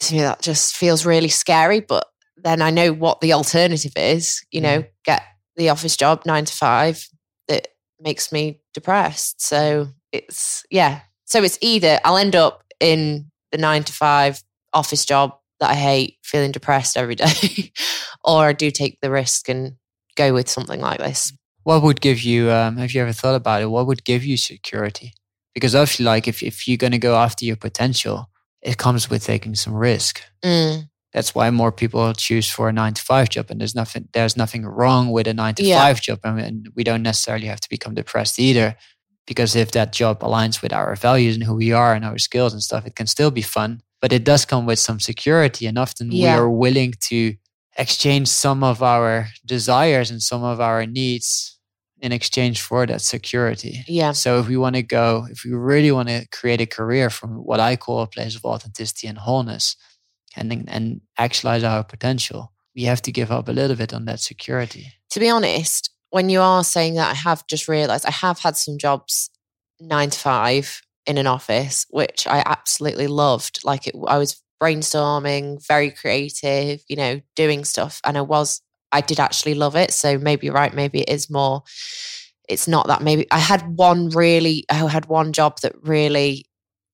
to 0.00 0.14
me, 0.14 0.20
that 0.20 0.42
just 0.42 0.76
feels 0.76 1.06
really 1.06 1.28
scary. 1.28 1.80
But 1.80 2.06
then 2.36 2.62
I 2.62 2.70
know 2.70 2.92
what 2.92 3.20
the 3.20 3.32
alternative 3.32 3.92
is, 3.96 4.44
you 4.50 4.60
know, 4.60 4.82
mm. 4.82 4.88
get 5.04 5.22
the 5.56 5.70
office 5.70 5.96
job 5.96 6.22
nine 6.26 6.44
to 6.44 6.52
five 6.52 7.08
that 7.48 7.68
makes 8.00 8.32
me 8.32 8.60
depressed. 8.74 9.40
So 9.40 9.88
it's, 10.12 10.64
yeah, 10.70 11.00
so 11.32 11.42
it's 11.42 11.58
either 11.62 11.98
I'll 12.04 12.18
end 12.18 12.36
up 12.36 12.62
in 12.78 13.30
the 13.52 13.58
nine 13.58 13.84
to 13.84 13.92
five 13.92 14.42
office 14.74 15.06
job 15.06 15.34
that 15.60 15.70
I 15.70 15.74
hate, 15.74 16.18
feeling 16.22 16.52
depressed 16.52 16.94
every 16.94 17.14
day, 17.14 17.72
or 18.24 18.48
I 18.48 18.52
do 18.52 18.70
take 18.70 19.00
the 19.00 19.10
risk 19.10 19.48
and 19.48 19.76
go 20.14 20.34
with 20.34 20.50
something 20.50 20.78
like 20.78 20.98
this. 20.98 21.32
What 21.62 21.82
would 21.82 22.02
give 22.02 22.20
you, 22.20 22.50
um, 22.50 22.76
have 22.76 22.92
you 22.92 23.00
ever 23.00 23.12
thought 23.12 23.34
about 23.34 23.62
it? 23.62 23.70
What 23.70 23.86
would 23.86 24.04
give 24.04 24.24
you 24.24 24.36
security? 24.36 25.14
Because 25.54 25.74
obviously, 25.74 26.04
like 26.04 26.28
if, 26.28 26.42
if 26.42 26.68
you're 26.68 26.76
going 26.76 26.92
to 26.92 26.98
go 26.98 27.16
after 27.16 27.46
your 27.46 27.56
potential, 27.56 28.28
it 28.60 28.76
comes 28.76 29.08
with 29.08 29.24
taking 29.24 29.54
some 29.54 29.72
risk. 29.72 30.20
Mm. 30.44 30.90
That's 31.14 31.34
why 31.34 31.48
more 31.50 31.72
people 31.72 32.12
choose 32.12 32.50
for 32.50 32.68
a 32.68 32.72
nine 32.74 32.92
to 32.94 33.02
five 33.02 33.30
job, 33.30 33.46
and 33.50 33.60
there's 33.60 33.74
nothing 33.74 34.08
there's 34.12 34.36
nothing 34.36 34.66
wrong 34.66 35.10
with 35.10 35.26
a 35.26 35.34
nine 35.34 35.54
to 35.56 35.62
yeah. 35.62 35.78
five 35.78 36.00
job, 36.00 36.20
I 36.24 36.32
mean, 36.32 36.64
we 36.74 36.84
don't 36.84 37.02
necessarily 37.02 37.46
have 37.46 37.60
to 37.60 37.68
become 37.68 37.94
depressed 37.94 38.38
either 38.38 38.76
because 39.26 39.54
if 39.56 39.70
that 39.72 39.92
job 39.92 40.20
aligns 40.20 40.62
with 40.62 40.72
our 40.72 40.94
values 40.96 41.34
and 41.34 41.44
who 41.44 41.54
we 41.54 41.72
are 41.72 41.94
and 41.94 42.04
our 42.04 42.18
skills 42.18 42.52
and 42.52 42.62
stuff, 42.62 42.86
it 42.86 42.96
can 42.96 43.06
still 43.06 43.30
be 43.30 43.42
fun. 43.42 43.82
But 44.00 44.12
it 44.12 44.24
does 44.24 44.44
come 44.44 44.66
with 44.66 44.80
some 44.80 44.98
security, 44.98 45.66
and 45.66 45.78
often 45.78 46.10
yeah. 46.10 46.34
we 46.34 46.40
are 46.40 46.50
willing 46.50 46.94
to 47.08 47.34
exchange 47.78 48.28
some 48.28 48.64
of 48.64 48.82
our 48.82 49.28
desires 49.46 50.10
and 50.10 50.20
some 50.20 50.42
of 50.42 50.60
our 50.60 50.84
needs 50.86 51.58
in 52.00 52.10
exchange 52.10 52.60
for 52.60 52.84
that 52.84 53.00
security. 53.00 53.84
Yeah. 53.86 54.10
So 54.12 54.40
if 54.40 54.48
we 54.48 54.56
want 54.56 54.74
to 54.74 54.82
go, 54.82 55.26
if 55.30 55.44
we 55.44 55.52
really 55.52 55.92
want 55.92 56.08
to 56.08 56.26
create 56.32 56.60
a 56.60 56.66
career 56.66 57.10
from 57.10 57.36
what 57.44 57.60
I 57.60 57.76
call 57.76 58.00
a 58.00 58.08
place 58.08 58.34
of 58.34 58.44
authenticity 58.44 59.06
and 59.06 59.18
wholeness, 59.18 59.76
and 60.34 60.68
and 60.68 61.00
actualize 61.16 61.62
our 61.62 61.84
potential, 61.84 62.52
we 62.74 62.82
have 62.84 63.02
to 63.02 63.12
give 63.12 63.30
up 63.30 63.48
a 63.48 63.52
little 63.52 63.76
bit 63.76 63.94
on 63.94 64.04
that 64.06 64.20
security. 64.20 64.92
To 65.10 65.20
be 65.20 65.30
honest, 65.30 65.90
when 66.12 66.28
you 66.28 66.42
are 66.42 66.62
saying 66.62 66.94
that, 66.94 67.10
I 67.10 67.14
have 67.14 67.46
just 67.46 67.68
realized 67.68 68.04
I 68.06 68.10
have 68.10 68.38
had 68.38 68.56
some 68.56 68.76
jobs 68.76 69.30
nine 69.80 70.10
to 70.10 70.18
five 70.18 70.82
in 71.06 71.16
an 71.16 71.26
office, 71.26 71.86
which 71.88 72.26
I 72.26 72.42
absolutely 72.44 73.06
loved. 73.06 73.60
Like 73.64 73.86
it, 73.86 73.96
I 74.06 74.18
was 74.18 74.40
brainstorming, 74.62 75.66
very 75.66 75.90
creative, 75.90 76.82
you 76.86 76.96
know, 76.96 77.20
doing 77.34 77.64
stuff. 77.64 77.98
And 78.04 78.18
I 78.18 78.20
was, 78.20 78.60
I 78.92 79.00
did 79.00 79.18
actually 79.18 79.54
love 79.54 79.74
it. 79.74 79.90
So 79.90 80.18
maybe 80.18 80.46
you're 80.46 80.54
right. 80.54 80.74
Maybe 80.74 81.00
it 81.00 81.08
is 81.08 81.30
more, 81.30 81.62
it's 82.46 82.68
not 82.68 82.88
that 82.88 83.02
maybe 83.02 83.26
I 83.30 83.38
had 83.38 83.62
one 83.76 84.10
really, 84.10 84.66
I 84.70 84.86
had 84.86 85.06
one 85.06 85.32
job 85.32 85.60
that 85.62 85.74
really 85.82 86.44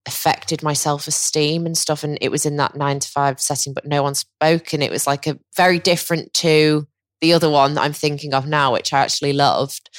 affected 0.06 0.62
my 0.62 0.74
self 0.74 1.08
esteem 1.08 1.66
and 1.66 1.76
stuff. 1.76 2.04
And 2.04 2.18
it 2.20 2.30
was 2.30 2.46
in 2.46 2.56
that 2.58 2.76
nine 2.76 3.00
to 3.00 3.08
five 3.08 3.40
setting, 3.40 3.74
but 3.74 3.84
no 3.84 4.04
one 4.04 4.14
spoke. 4.14 4.72
And 4.72 4.82
it 4.82 4.92
was 4.92 5.08
like 5.08 5.26
a 5.26 5.40
very 5.56 5.80
different 5.80 6.32
to 6.34 6.86
the 7.20 7.32
other 7.32 7.50
one 7.50 7.78
I'm 7.78 7.92
thinking 7.92 8.34
of 8.34 8.46
now, 8.46 8.72
which 8.72 8.92
I 8.92 9.00
actually 9.00 9.32
loved, 9.32 9.90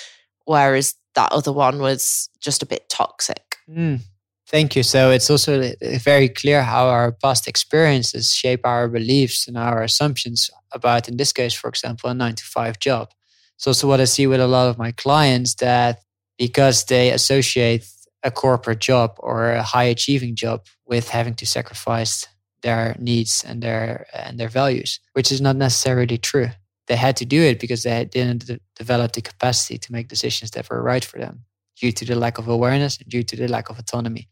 whereas 0.45 0.95
that 1.15 1.31
other 1.31 1.51
one 1.51 1.79
was 1.79 2.29
just 2.39 2.63
a 2.63 2.65
bit 2.65 2.89
toxic. 2.89 3.57
Mm, 3.69 4.01
thank 4.47 4.75
you. 4.75 4.83
So 4.83 5.11
it's 5.11 5.29
also 5.29 5.73
very 5.81 6.29
clear 6.29 6.63
how 6.63 6.87
our 6.87 7.11
past 7.11 7.47
experiences 7.47 8.33
shape 8.33 8.61
our 8.63 8.87
beliefs 8.87 9.47
and 9.47 9.57
our 9.57 9.83
assumptions 9.83 10.49
about, 10.71 11.09
in 11.09 11.17
this 11.17 11.33
case, 11.33 11.53
for 11.53 11.69
example, 11.69 12.09
a 12.09 12.13
nine 12.13 12.35
to 12.35 12.43
five 12.43 12.79
job. 12.79 13.09
It's 13.55 13.67
also 13.67 13.87
what 13.87 13.99
I 13.99 14.05
see 14.05 14.27
with 14.27 14.39
a 14.39 14.47
lot 14.47 14.69
of 14.69 14.77
my 14.77 14.91
clients 14.91 15.55
that 15.55 15.99
because 16.37 16.85
they 16.85 17.11
associate 17.11 17.85
a 18.23 18.31
corporate 18.31 18.79
job 18.79 19.15
or 19.19 19.51
a 19.51 19.63
high 19.63 19.83
achieving 19.83 20.35
job 20.35 20.65
with 20.85 21.09
having 21.09 21.35
to 21.35 21.45
sacrifice 21.45 22.27
their 22.61 22.95
needs 22.99 23.43
and 23.45 23.61
their 23.61 24.05
and 24.13 24.39
their 24.39 24.49
values, 24.49 24.99
which 25.13 25.31
is 25.31 25.41
not 25.41 25.55
necessarily 25.55 26.17
true. 26.17 26.49
They 26.89 26.97
had 26.97 27.15
to 27.17 27.25
do 27.25 27.41
it 27.41 27.59
because 27.59 27.83
they 27.83 28.03
didn't 28.03 28.47
de- 28.47 28.59
develop 28.75 29.13
the 29.13 29.21
capacity 29.21 29.77
to 29.77 29.91
make 29.91 30.09
decisions 30.09 30.51
that 30.51 30.69
were 30.69 30.81
right 30.81 31.05
for 31.05 31.19
them 31.19 31.45
due 31.79 31.91
to 31.93 32.03
the 32.03 32.15
lack 32.15 32.37
of 32.39 32.47
awareness 32.47 32.97
and 32.97 33.07
due 33.07 33.23
to 33.23 33.35
the 33.35 33.47
lack 33.47 33.69
of 33.69 33.79
autonomy. 33.79 34.27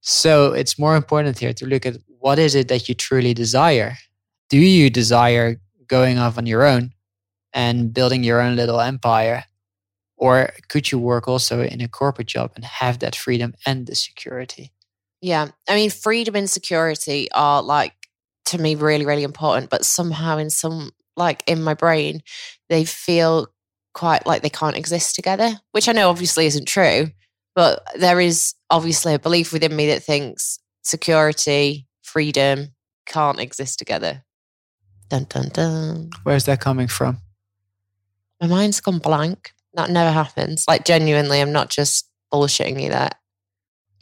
So 0.00 0.52
it's 0.52 0.78
more 0.78 0.94
important 0.94 1.38
here 1.38 1.54
to 1.54 1.66
look 1.66 1.84
at 1.84 1.96
what 2.20 2.38
is 2.38 2.54
it 2.54 2.68
that 2.68 2.88
you 2.88 2.94
truly 2.94 3.34
desire. 3.34 3.96
Do 4.50 4.58
you 4.58 4.90
desire 4.90 5.56
going 5.88 6.18
off 6.18 6.38
on 6.38 6.46
your 6.46 6.64
own 6.64 6.92
and 7.52 7.92
building 7.92 8.22
your 8.22 8.40
own 8.40 8.54
little 8.54 8.80
empire? 8.80 9.44
Or 10.16 10.50
could 10.68 10.92
you 10.92 10.98
work 10.98 11.26
also 11.26 11.62
in 11.62 11.80
a 11.80 11.88
corporate 11.88 12.28
job 12.28 12.52
and 12.54 12.64
have 12.64 13.00
that 13.00 13.16
freedom 13.16 13.54
and 13.66 13.86
the 13.86 13.94
security? 13.94 14.72
Yeah. 15.20 15.48
I 15.68 15.74
mean, 15.74 15.90
freedom 15.90 16.36
and 16.36 16.48
security 16.48 17.28
are 17.32 17.62
like, 17.62 17.94
to 18.46 18.58
me, 18.58 18.76
really, 18.76 19.04
really 19.04 19.24
important. 19.24 19.70
But 19.70 19.84
somehow, 19.84 20.38
in 20.38 20.50
some, 20.50 20.92
like 21.16 21.42
in 21.46 21.62
my 21.62 21.74
brain, 21.74 22.22
they 22.68 22.84
feel 22.84 23.48
quite 23.94 24.26
like 24.26 24.42
they 24.42 24.50
can't 24.50 24.76
exist 24.76 25.14
together, 25.14 25.58
which 25.72 25.88
I 25.88 25.92
know 25.92 26.10
obviously 26.10 26.46
isn't 26.46 26.66
true. 26.66 27.10
But 27.54 27.82
there 27.98 28.20
is 28.20 28.54
obviously 28.68 29.14
a 29.14 29.18
belief 29.18 29.52
within 29.52 29.74
me 29.74 29.86
that 29.86 30.02
thinks 30.02 30.58
security, 30.82 31.86
freedom 32.02 32.74
can't 33.06 33.40
exist 33.40 33.78
together. 33.78 34.22
Dun, 35.08 35.26
dun, 35.28 35.48
dun. 35.48 36.10
Where's 36.24 36.44
that 36.44 36.60
coming 36.60 36.88
from? 36.88 37.18
My 38.40 38.48
mind's 38.48 38.80
gone 38.80 38.98
blank. 38.98 39.52
That 39.74 39.90
never 39.90 40.10
happens. 40.10 40.64
Like, 40.68 40.84
genuinely, 40.84 41.40
I'm 41.40 41.52
not 41.52 41.70
just 41.70 42.08
bullshitting 42.32 42.82
you 42.82 42.90
there. 42.90 43.10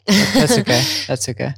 That's 0.07 0.57
okay. 0.57 0.83
That's 1.07 1.29
okay. 1.29 1.53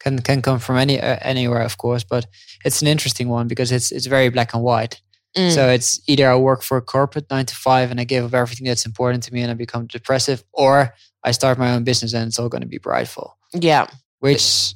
Can 0.00 0.18
can 0.20 0.42
come 0.42 0.58
from 0.60 0.76
any 0.76 1.00
uh, 1.00 1.18
anywhere, 1.22 1.62
of 1.62 1.76
course, 1.76 2.04
but 2.04 2.26
it's 2.64 2.82
an 2.82 2.88
interesting 2.88 3.28
one 3.28 3.48
because 3.48 3.72
it's 3.72 3.90
it's 3.92 4.06
very 4.06 4.28
black 4.30 4.54
and 4.54 4.62
white. 4.62 5.00
Mm. 5.36 5.52
So 5.54 5.68
it's 5.68 6.00
either 6.08 6.30
I 6.30 6.36
work 6.36 6.62
for 6.62 6.76
a 6.78 6.82
corporate 6.82 7.26
nine 7.30 7.46
to 7.46 7.54
five 7.54 7.90
and 7.90 8.00
I 8.00 8.04
give 8.04 8.24
up 8.24 8.34
everything 8.34 8.66
that's 8.66 8.86
important 8.86 9.24
to 9.24 9.34
me 9.34 9.42
and 9.42 9.50
I 9.50 9.54
become 9.54 9.86
depressive, 9.86 10.42
or 10.52 10.94
I 11.24 11.32
start 11.32 11.58
my 11.58 11.74
own 11.74 11.84
business 11.84 12.14
and 12.14 12.28
it's 12.28 12.38
all 12.38 12.48
going 12.48 12.62
to 12.62 12.68
be 12.68 12.78
prideful. 12.78 13.36
yeah. 13.52 13.86
Which 14.20 14.74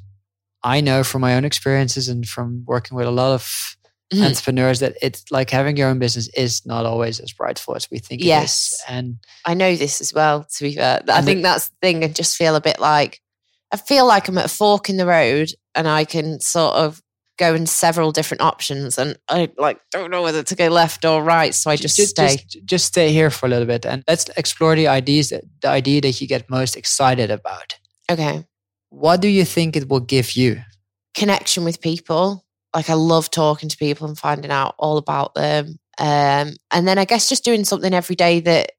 I 0.63 0.81
know 0.81 1.03
from 1.05 1.21
my 1.23 1.35
own 1.37 1.45
experiences 1.45 2.09
and 2.09 2.27
from 2.29 2.65
working 2.67 2.97
with 2.97 3.07
a 3.07 3.11
lot 3.11 3.33
of 3.35 3.77
Mhm. 4.13 4.27
entrepreneurs 4.27 4.81
that 4.81 4.95
it's 5.01 5.25
like 5.31 5.49
having 5.51 5.77
your 5.79 5.89
own 5.89 5.99
business 5.99 6.29
is 6.37 6.67
not 6.67 6.85
always 6.85 7.19
as 7.19 7.33
prideful 7.33 7.75
as 7.75 7.91
we 7.91 7.99
think 7.99 8.21
it 8.21 8.27
Yes. 8.27 8.73
is. 8.73 8.83
And 8.87 9.17
I 9.47 9.55
know 9.55 9.75
this 9.75 10.01
as 10.03 10.13
well, 10.13 10.45
to 10.55 10.63
be 10.65 10.75
fair. 10.75 11.03
I 11.09 11.19
And 11.19 11.27
the- 11.27 11.31
think 11.33 11.43
that's 11.43 11.69
the 11.71 11.77
thing. 11.81 12.05
I 12.05 12.09
just 12.09 12.37
feel 12.37 12.55
a 12.55 12.61
bit 12.61 12.79
like, 12.79 13.21
I 13.73 13.77
feel 13.77 14.07
like 14.07 14.29
I'm 14.29 14.39
at 14.39 14.45
a 14.45 14.49
fork 14.49 14.89
in 14.91 14.99
the 14.99 15.07
road 15.07 15.51
and 15.75 15.89
I 15.89 16.05
can 16.05 16.41
sort 16.41 16.75
of 16.75 17.03
go 17.39 17.55
in 17.55 17.67
several 17.67 18.13
different 18.13 18.43
options 18.43 18.99
and 18.99 19.17
I 19.29 19.51
like 19.57 19.81
don't 19.91 20.11
know 20.11 20.23
whether 20.23 20.43
to 20.43 20.55
go 20.55 20.69
left 20.69 21.05
or 21.05 21.23
right. 21.23 21.55
So 21.55 21.71
I 21.71 21.77
just, 21.77 21.97
stay. 21.97 22.37
Just, 22.37 22.59
just 22.65 22.85
stay 22.87 23.11
here 23.13 23.31
for 23.31 23.47
a 23.47 23.49
little 23.49 23.67
bit 23.67 23.87
and 23.87 24.05
let's 24.07 24.29
explore 24.37 24.77
the 24.77 24.89
ideas 24.89 25.31
that 25.31 25.45
the 25.63 25.69
idea 25.69 26.03
that 26.03 26.21
you 26.21 26.29
get 26.29 26.51
most 26.51 26.77
excited 26.77 27.31
about. 27.31 27.79
okay. 28.11 28.45
What 28.91 29.23
do 29.23 29.29
you 29.29 29.47
think 29.47 29.75
it 29.75 29.89
will 29.89 30.01
give 30.01 30.37
you? 30.37 30.61
Connection 31.15 31.65
with 31.65 31.81
people. 31.81 32.45
Like 32.75 32.91
I 32.91 32.95
love 32.95 33.31
talking 33.31 33.71
to 33.71 33.77
people 33.79 34.07
and 34.07 34.19
finding 34.19 34.51
out 34.51 34.75
all 34.79 34.99
about 34.99 35.35
them. 35.35 35.79
Um, 35.99 36.57
and 36.71 36.87
then 36.87 36.99
I 36.99 37.07
guess 37.07 37.31
just 37.31 37.45
doing 37.45 37.65
something 37.65 37.95
every 37.95 38.17
day 38.17 38.41
that 38.41 38.73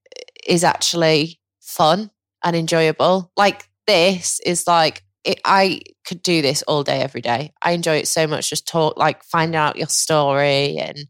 is 0.45 0.63
actually 0.63 1.39
fun 1.61 2.11
and 2.43 2.55
enjoyable. 2.55 3.31
Like 3.35 3.67
this 3.87 4.39
is 4.45 4.67
like 4.67 5.03
it, 5.23 5.39
I 5.45 5.81
could 6.05 6.21
do 6.21 6.41
this 6.41 6.63
all 6.63 6.83
day, 6.83 6.99
every 7.01 7.21
day. 7.21 7.53
I 7.61 7.71
enjoy 7.71 7.95
it 7.97 8.07
so 8.07 8.27
much. 8.27 8.49
Just 8.49 8.67
talk, 8.67 8.97
like 8.97 9.23
finding 9.23 9.55
out 9.55 9.77
your 9.77 9.87
story, 9.87 10.77
and 10.77 11.05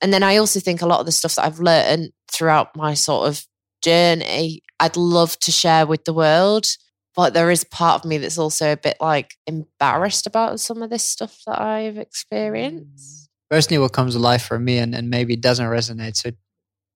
and 0.00 0.12
then 0.12 0.22
I 0.22 0.36
also 0.36 0.60
think 0.60 0.80
a 0.80 0.86
lot 0.86 1.00
of 1.00 1.06
the 1.06 1.12
stuff 1.12 1.34
that 1.34 1.44
I've 1.44 1.60
learned 1.60 2.10
throughout 2.32 2.76
my 2.76 2.94
sort 2.94 3.28
of 3.28 3.44
journey, 3.82 4.62
I'd 4.80 4.96
love 4.96 5.38
to 5.40 5.50
share 5.50 5.86
with 5.86 6.04
the 6.04 6.14
world. 6.14 6.66
But 7.14 7.34
there 7.34 7.50
is 7.50 7.64
part 7.64 8.00
of 8.00 8.08
me 8.08 8.18
that's 8.18 8.38
also 8.38 8.72
a 8.72 8.76
bit 8.76 8.96
like 9.00 9.34
embarrassed 9.46 10.26
about 10.26 10.60
some 10.60 10.82
of 10.82 10.90
this 10.90 11.02
stuff 11.02 11.36
that 11.46 11.60
I've 11.60 11.98
experienced. 11.98 13.24
Mm. 13.24 13.28
Personally, 13.50 13.78
what 13.78 13.92
comes 13.92 14.14
alive 14.14 14.42
for 14.42 14.58
me 14.58 14.78
and, 14.78 14.94
and 14.94 15.10
maybe 15.10 15.34
it 15.34 15.40
doesn't 15.40 15.66
resonate. 15.66 16.16
So 16.16 16.30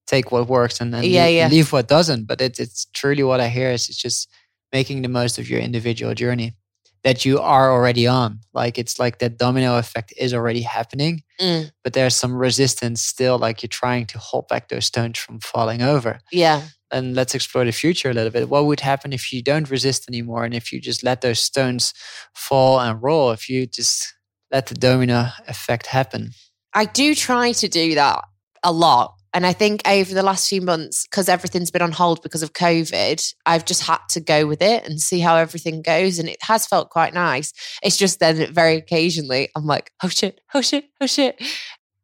take 0.07 0.31
what 0.31 0.47
works 0.47 0.79
and 0.79 0.93
then 0.93 1.03
Yeah, 1.03 1.25
leave, 1.25 1.35
yeah. 1.35 1.47
leave 1.49 1.73
what 1.73 1.87
doesn't. 1.89 2.25
But 2.25 2.39
it's 2.39 2.59
it's 2.59 2.85
truly 2.93 3.23
what 3.23 3.41
I 3.41 3.49
hear 3.49 3.71
is 3.71 3.89
it's 3.89 3.97
just 3.97 4.29
making 4.73 5.01
the 5.03 5.07
most 5.07 5.37
of 5.39 5.49
your 5.49 5.59
individual 5.59 6.13
journey 6.13 6.55
that 7.03 7.23
you 7.25 7.39
are 7.39 7.71
already 7.71 8.07
on. 8.07 8.39
Like 8.53 8.77
it's 8.77 8.97
like 8.99 9.19
that 9.19 9.37
domino 9.37 9.77
effect 9.77 10.13
is 10.17 10.33
already 10.33 10.61
happening, 10.61 11.23
Mm, 11.39 11.71
but 11.83 11.93
there's 11.93 12.15
some 12.15 12.33
resistance 12.35 13.01
still, 13.01 13.37
like 13.37 13.61
you're 13.63 13.67
trying 13.67 14.05
to 14.07 14.17
hold 14.19 14.47
back 14.47 14.69
those 14.69 14.85
stones 14.85 15.17
from 15.19 15.39
falling 15.39 15.81
over. 15.81 16.19
yeah, 16.31 16.61
And 16.91 17.15
let's 17.15 17.35
explore 17.35 17.65
the 17.65 17.71
future 17.71 18.09
a 18.09 18.13
little 18.13 18.31
bit. 18.31 18.49
What 18.49 18.65
would 18.65 18.79
happen 18.79 19.13
if 19.13 19.33
you 19.33 19.41
don't 19.43 19.69
resist 19.69 20.07
anymore 20.09 20.45
and 20.45 20.53
if 20.53 20.71
you 20.71 20.79
just 20.79 21.03
let 21.03 21.21
those 21.21 21.39
stones 21.39 21.93
fall 22.33 22.79
and 22.79 23.01
roll? 23.01 23.31
If 23.31 23.49
you 23.49 23.65
just 23.67 24.13
let 24.51 24.67
the 24.67 24.75
domino 24.75 25.29
effect 25.47 25.87
happen? 25.87 26.31
I 26.73 26.85
do 26.85 27.15
try 27.15 27.51
to 27.53 27.67
do 27.67 27.95
that 27.95 28.23
a 28.63 28.71
lot. 28.71 29.15
And 29.33 29.45
I 29.45 29.53
think 29.53 29.81
over 29.87 30.13
the 30.13 30.21
last 30.21 30.47
few 30.47 30.61
months, 30.61 31.07
because 31.07 31.27
everything's 31.27 31.71
been 31.71 31.81
on 31.81 31.91
hold 31.91 32.21
because 32.21 32.43
of 32.43 32.53
COVID, 32.53 33.33
I've 33.45 33.65
just 33.65 33.81
had 33.83 33.99
to 34.11 34.19
go 34.19 34.45
with 34.45 34.61
it 34.61 34.87
and 34.87 35.01
see 35.01 35.19
how 35.19 35.35
everything 35.35 35.81
goes. 35.81 36.19
And 36.19 36.29
it 36.29 36.37
has 36.43 36.67
felt 36.67 36.91
quite 36.91 37.13
nice. 37.13 37.51
It's 37.81 37.97
just 37.97 38.19
then 38.19 38.53
very 38.53 38.75
occasionally 38.75 39.49
I'm 39.55 39.65
like, 39.65 39.91
oh 40.03 40.09
shit, 40.09 40.39
oh 40.53 40.61
shit, 40.61 40.85
oh 41.01 41.07
shit. 41.07 41.41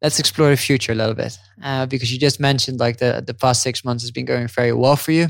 let's 0.02 0.20
explore 0.20 0.50
the 0.50 0.58
future 0.58 0.92
a 0.92 0.96
little 0.96 1.14
bit 1.14 1.38
uh, 1.64 1.86
because 1.86 2.12
you 2.12 2.20
just 2.20 2.40
mentioned 2.40 2.80
like 2.80 2.98
the 2.98 3.24
the 3.26 3.34
past 3.34 3.62
six 3.62 3.84
months 3.84 4.04
has 4.04 4.12
been 4.12 4.26
going 4.26 4.48
very 4.48 4.74
well 4.74 4.96
for 4.96 5.12
you. 5.12 5.28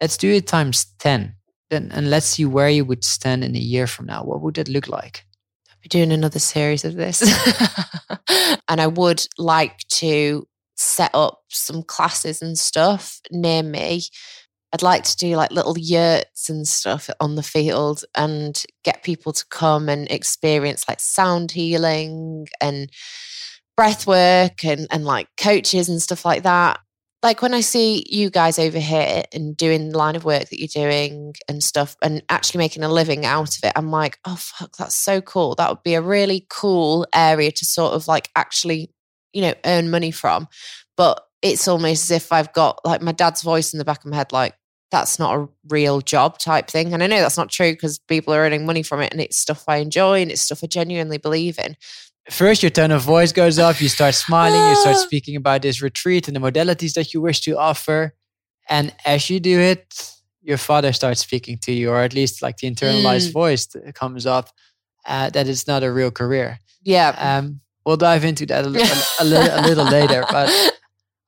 Let's 0.00 0.16
do 0.16 0.32
it 0.32 0.46
times 0.46 0.86
ten, 0.98 1.36
then 1.70 1.90
and 1.92 2.10
let's 2.10 2.26
see 2.26 2.44
where 2.44 2.68
you 2.68 2.84
would 2.84 3.04
stand 3.04 3.44
in 3.44 3.54
a 3.56 3.60
year 3.60 3.86
from 3.86 4.06
now. 4.06 4.24
What 4.24 4.40
would 4.42 4.54
that 4.54 4.68
look 4.68 4.88
like? 4.88 5.24
I'll 5.70 5.76
be 5.82 5.88
doing 5.88 6.12
another 6.12 6.38
series 6.38 6.84
of 6.84 6.94
this. 6.94 7.22
and 8.68 8.80
I 8.80 8.86
would 8.86 9.26
like 9.38 9.78
to 9.88 10.46
set 10.76 11.10
up 11.14 11.40
some 11.48 11.82
classes 11.82 12.42
and 12.42 12.58
stuff 12.58 13.20
near 13.30 13.62
me. 13.62 14.02
I'd 14.72 14.82
like 14.82 15.04
to 15.04 15.16
do 15.16 15.36
like 15.36 15.52
little 15.52 15.78
yurts 15.78 16.50
and 16.50 16.66
stuff 16.66 17.08
on 17.20 17.36
the 17.36 17.42
field 17.42 18.04
and 18.14 18.62
get 18.84 19.02
people 19.02 19.32
to 19.32 19.44
come 19.48 19.88
and 19.88 20.10
experience 20.10 20.84
like 20.88 21.00
sound 21.00 21.52
healing 21.52 22.48
and 22.60 22.90
breath 23.76 24.06
work 24.06 24.64
and, 24.64 24.86
and 24.90 25.04
like 25.04 25.28
coaches 25.36 25.88
and 25.88 26.02
stuff 26.02 26.24
like 26.24 26.42
that. 26.42 26.80
Like 27.22 27.42
when 27.42 27.54
I 27.54 27.60
see 27.60 28.04
you 28.08 28.28
guys 28.28 28.58
over 28.58 28.78
here 28.78 29.24
and 29.32 29.56
doing 29.56 29.88
the 29.88 29.98
line 29.98 30.16
of 30.16 30.24
work 30.24 30.48
that 30.48 30.60
you're 30.60 30.68
doing 30.68 31.34
and 31.48 31.62
stuff 31.62 31.96
and 32.02 32.22
actually 32.28 32.58
making 32.58 32.82
a 32.82 32.88
living 32.88 33.24
out 33.24 33.56
of 33.56 33.64
it, 33.64 33.72
I'm 33.74 33.90
like, 33.90 34.18
oh, 34.26 34.36
fuck, 34.36 34.76
that's 34.76 34.94
so 34.94 35.20
cool. 35.20 35.54
That 35.54 35.70
would 35.70 35.82
be 35.82 35.94
a 35.94 36.02
really 36.02 36.46
cool 36.50 37.06
area 37.14 37.50
to 37.50 37.64
sort 37.64 37.94
of 37.94 38.06
like 38.06 38.30
actually, 38.36 38.90
you 39.36 39.42
know, 39.42 39.54
earn 39.64 39.90
money 39.90 40.10
from. 40.10 40.48
But 40.96 41.22
it's 41.42 41.68
almost 41.68 42.04
as 42.04 42.10
if 42.22 42.32
I've 42.32 42.52
got 42.54 42.80
like 42.84 43.02
my 43.02 43.12
dad's 43.12 43.42
voice 43.42 43.72
in 43.74 43.78
the 43.78 43.84
back 43.84 44.04
of 44.04 44.10
my 44.10 44.16
head, 44.16 44.32
like, 44.32 44.54
that's 44.90 45.18
not 45.18 45.36
a 45.36 45.48
real 45.68 46.00
job 46.00 46.38
type 46.38 46.68
thing. 46.68 46.94
And 46.94 47.02
I 47.02 47.06
know 47.08 47.20
that's 47.20 47.36
not 47.36 47.50
true 47.50 47.72
because 47.72 47.98
people 47.98 48.32
are 48.32 48.40
earning 48.40 48.64
money 48.64 48.82
from 48.82 49.00
it 49.00 49.12
and 49.12 49.20
it's 49.20 49.36
stuff 49.36 49.64
I 49.68 49.76
enjoy 49.76 50.22
and 50.22 50.30
it's 50.30 50.42
stuff 50.42 50.62
I 50.64 50.68
genuinely 50.68 51.18
believe 51.18 51.58
in. 51.58 51.76
First, 52.30 52.62
your 52.62 52.70
tone 52.70 52.92
of 52.92 53.02
voice 53.02 53.32
goes 53.32 53.58
up. 53.58 53.80
You 53.80 53.88
start 53.88 54.14
smiling. 54.14 54.60
You 54.68 54.76
start 54.76 54.96
speaking 54.96 55.36
about 55.36 55.62
this 55.62 55.82
retreat 55.82 56.28
and 56.28 56.36
the 56.36 56.40
modalities 56.40 56.94
that 56.94 57.12
you 57.12 57.20
wish 57.20 57.40
to 57.42 57.58
offer. 57.58 58.14
And 58.68 58.94
as 59.04 59.28
you 59.28 59.38
do 59.40 59.60
it, 59.60 60.12
your 60.42 60.56
father 60.56 60.92
starts 60.92 61.20
speaking 61.20 61.58
to 61.62 61.72
you, 61.72 61.90
or 61.90 62.00
at 62.00 62.14
least 62.14 62.40
like 62.42 62.56
the 62.58 62.70
internalized 62.70 63.30
Mm. 63.30 63.32
voice 63.32 63.66
that 63.66 63.94
comes 63.94 64.24
up 64.24 64.50
uh, 65.04 65.30
that 65.30 65.48
it's 65.48 65.66
not 65.66 65.82
a 65.82 65.92
real 65.92 66.10
career. 66.10 66.58
Yeah. 66.82 67.08
Um, 67.18 67.60
we'll 67.86 67.96
dive 67.96 68.24
into 68.24 68.44
that 68.46 68.66
a, 68.66 68.68
li- 68.68 68.82
a, 68.82 69.22
a 69.22 69.62
little 69.62 69.86
later. 69.86 70.24
But 70.30 70.52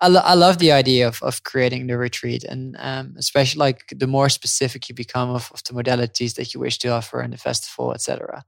I, 0.00 0.08
lo- 0.08 0.22
I 0.22 0.34
love 0.34 0.58
the 0.58 0.72
idea 0.72 1.08
of, 1.08 1.22
of 1.22 1.42
creating 1.44 1.86
the 1.86 1.96
retreat, 1.96 2.44
and 2.44 2.76
um, 2.78 3.14
especially 3.16 3.60
like 3.60 3.84
the 3.96 4.06
more 4.06 4.28
specific 4.28 4.88
you 4.88 4.94
become 4.94 5.30
of, 5.30 5.50
of 5.54 5.62
the 5.64 5.72
modalities 5.72 6.34
that 6.34 6.52
you 6.52 6.60
wish 6.60 6.78
to 6.78 6.88
offer 6.88 7.22
in 7.22 7.30
the 7.30 7.38
festival, 7.38 7.94
etc. 7.94 8.44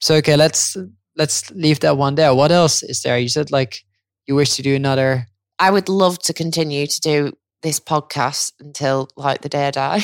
So 0.00 0.14
okay, 0.16 0.36
let's 0.36 0.76
let's 1.16 1.50
leave 1.50 1.80
that 1.80 1.96
one 1.96 2.14
there. 2.14 2.34
What 2.34 2.52
else 2.52 2.82
is 2.82 3.02
there? 3.02 3.18
You 3.18 3.28
said 3.28 3.50
like 3.50 3.84
you 4.26 4.34
wish 4.34 4.54
to 4.54 4.62
do 4.62 4.74
another. 4.74 5.26
I 5.58 5.70
would 5.70 5.88
love 5.88 6.18
to 6.20 6.32
continue 6.32 6.86
to 6.86 7.00
do 7.00 7.32
this 7.62 7.78
podcast 7.78 8.52
until 8.60 9.10
like 9.16 9.42
the 9.42 9.48
day 9.48 9.66
I 9.66 9.70
die. 9.70 10.00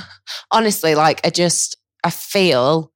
Honestly, 0.52 0.94
like 0.94 1.20
I 1.24 1.30
just 1.30 1.76
I 2.04 2.10
feel 2.10 2.92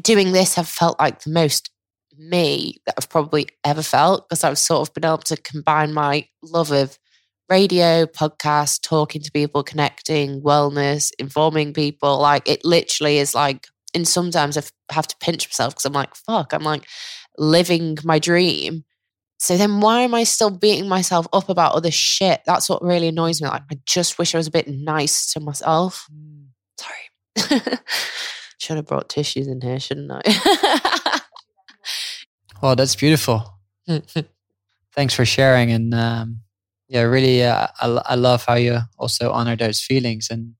doing 0.00 0.32
this 0.32 0.54
have 0.54 0.68
felt 0.68 0.98
like 1.00 1.22
the 1.22 1.30
most 1.30 1.71
me 2.18 2.76
that 2.86 2.94
I've 2.98 3.08
probably 3.08 3.48
ever 3.64 3.82
felt 3.82 4.28
because 4.28 4.44
I've 4.44 4.58
sort 4.58 4.88
of 4.88 4.94
been 4.94 5.04
able 5.04 5.18
to 5.18 5.36
combine 5.36 5.92
my 5.92 6.26
love 6.42 6.70
of 6.70 6.98
radio, 7.48 8.06
podcast, 8.06 8.82
talking 8.82 9.22
to 9.22 9.30
people, 9.30 9.62
connecting, 9.62 10.40
wellness, 10.42 11.10
informing 11.18 11.72
people. 11.72 12.18
Like 12.18 12.48
it 12.48 12.64
literally 12.64 13.18
is 13.18 13.34
like, 13.34 13.66
and 13.94 14.08
sometimes 14.08 14.56
I 14.56 14.62
have 14.90 15.06
to 15.08 15.16
pinch 15.20 15.48
myself 15.48 15.74
because 15.74 15.84
I'm 15.84 15.92
like, 15.92 16.14
fuck, 16.14 16.52
I'm 16.52 16.62
like 16.62 16.86
living 17.36 17.98
my 18.04 18.18
dream. 18.18 18.84
So 19.38 19.56
then 19.56 19.80
why 19.80 20.02
am 20.02 20.14
I 20.14 20.24
still 20.24 20.50
beating 20.50 20.88
myself 20.88 21.26
up 21.32 21.48
about 21.48 21.74
other 21.74 21.90
shit? 21.90 22.42
That's 22.46 22.68
what 22.68 22.82
really 22.82 23.08
annoys 23.08 23.42
me. 23.42 23.48
Like, 23.48 23.62
I 23.70 23.78
just 23.86 24.16
wish 24.16 24.34
I 24.34 24.38
was 24.38 24.46
a 24.46 24.52
bit 24.52 24.68
nice 24.68 25.32
to 25.32 25.40
myself. 25.40 26.06
Mm. 26.14 26.46
Sorry. 26.78 27.78
Should 28.58 28.76
have 28.76 28.86
brought 28.86 29.08
tissues 29.08 29.48
in 29.48 29.60
here, 29.60 29.80
shouldn't 29.80 30.12
I? 30.12 31.00
well, 32.62 32.76
that's 32.76 32.94
beautiful. 32.94 33.58
Thanks 34.94 35.14
for 35.14 35.24
sharing. 35.24 35.72
And 35.72 35.92
um, 35.94 36.40
yeah, 36.88 37.02
really, 37.02 37.42
uh, 37.42 37.66
I, 37.80 37.86
I 37.86 38.14
love 38.14 38.44
how 38.46 38.54
you 38.54 38.78
also 38.98 39.32
honor 39.32 39.56
those 39.56 39.82
feelings. 39.82 40.28
And 40.30 40.54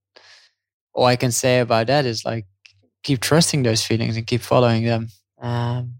all 0.93 1.05
I 1.05 1.17
can 1.17 1.31
say 1.31 1.61
about 1.61 1.87
that 1.87 2.05
is 2.05 2.25
like, 2.25 2.47
keep 3.05 3.21
trusting 3.21 3.63
those 3.63 3.85
feelings 3.85 4.17
and 4.17 4.27
keep 4.27 4.41
following 4.41 4.85
them. 4.85 5.09
Um, 5.41 5.95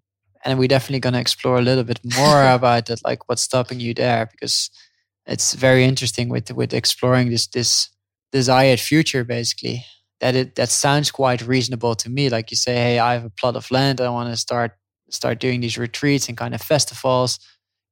and 0.45 0.59
we're 0.59 0.69
definitely 0.69 1.01
going 1.01 1.15
to 1.15 1.21
explore 1.21 1.59
a 1.59 1.63
little 1.63 1.85
bit 1.85 2.01
more 2.17 2.51
about 2.51 2.87
that, 2.87 3.05
like 3.05 3.29
what's 3.29 3.43
stopping 3.43 3.79
you 3.79 3.95
there, 3.95 4.29
because 4.31 4.71
it's 5.25 5.55
very 5.55 5.85
interesting 5.85 6.29
with 6.29 6.51
with 6.51 6.75
exploring 6.75 7.31
this 7.31 7.47
this 7.47 7.91
desired 8.33 8.81
future, 8.81 9.25
basically. 9.25 9.85
That 10.21 10.35
it 10.35 10.55
that 10.57 10.69
sounds 10.69 11.13
quite 11.13 11.43
reasonable 11.43 11.95
to 11.97 12.11
me. 12.11 12.29
Like 12.29 12.51
you 12.51 12.57
say, 12.57 12.75
hey, 12.75 12.99
I 12.99 13.15
have 13.15 13.25
a 13.25 13.31
plot 13.31 13.57
of 13.57 13.71
land, 13.71 14.01
I 14.01 14.09
want 14.09 14.31
to 14.31 14.37
start 14.37 14.73
start 15.13 15.39
doing 15.39 15.61
these 15.61 15.79
retreats 15.79 16.29
and 16.29 16.37
kind 16.37 16.55
of 16.55 16.63
festivals 16.63 17.39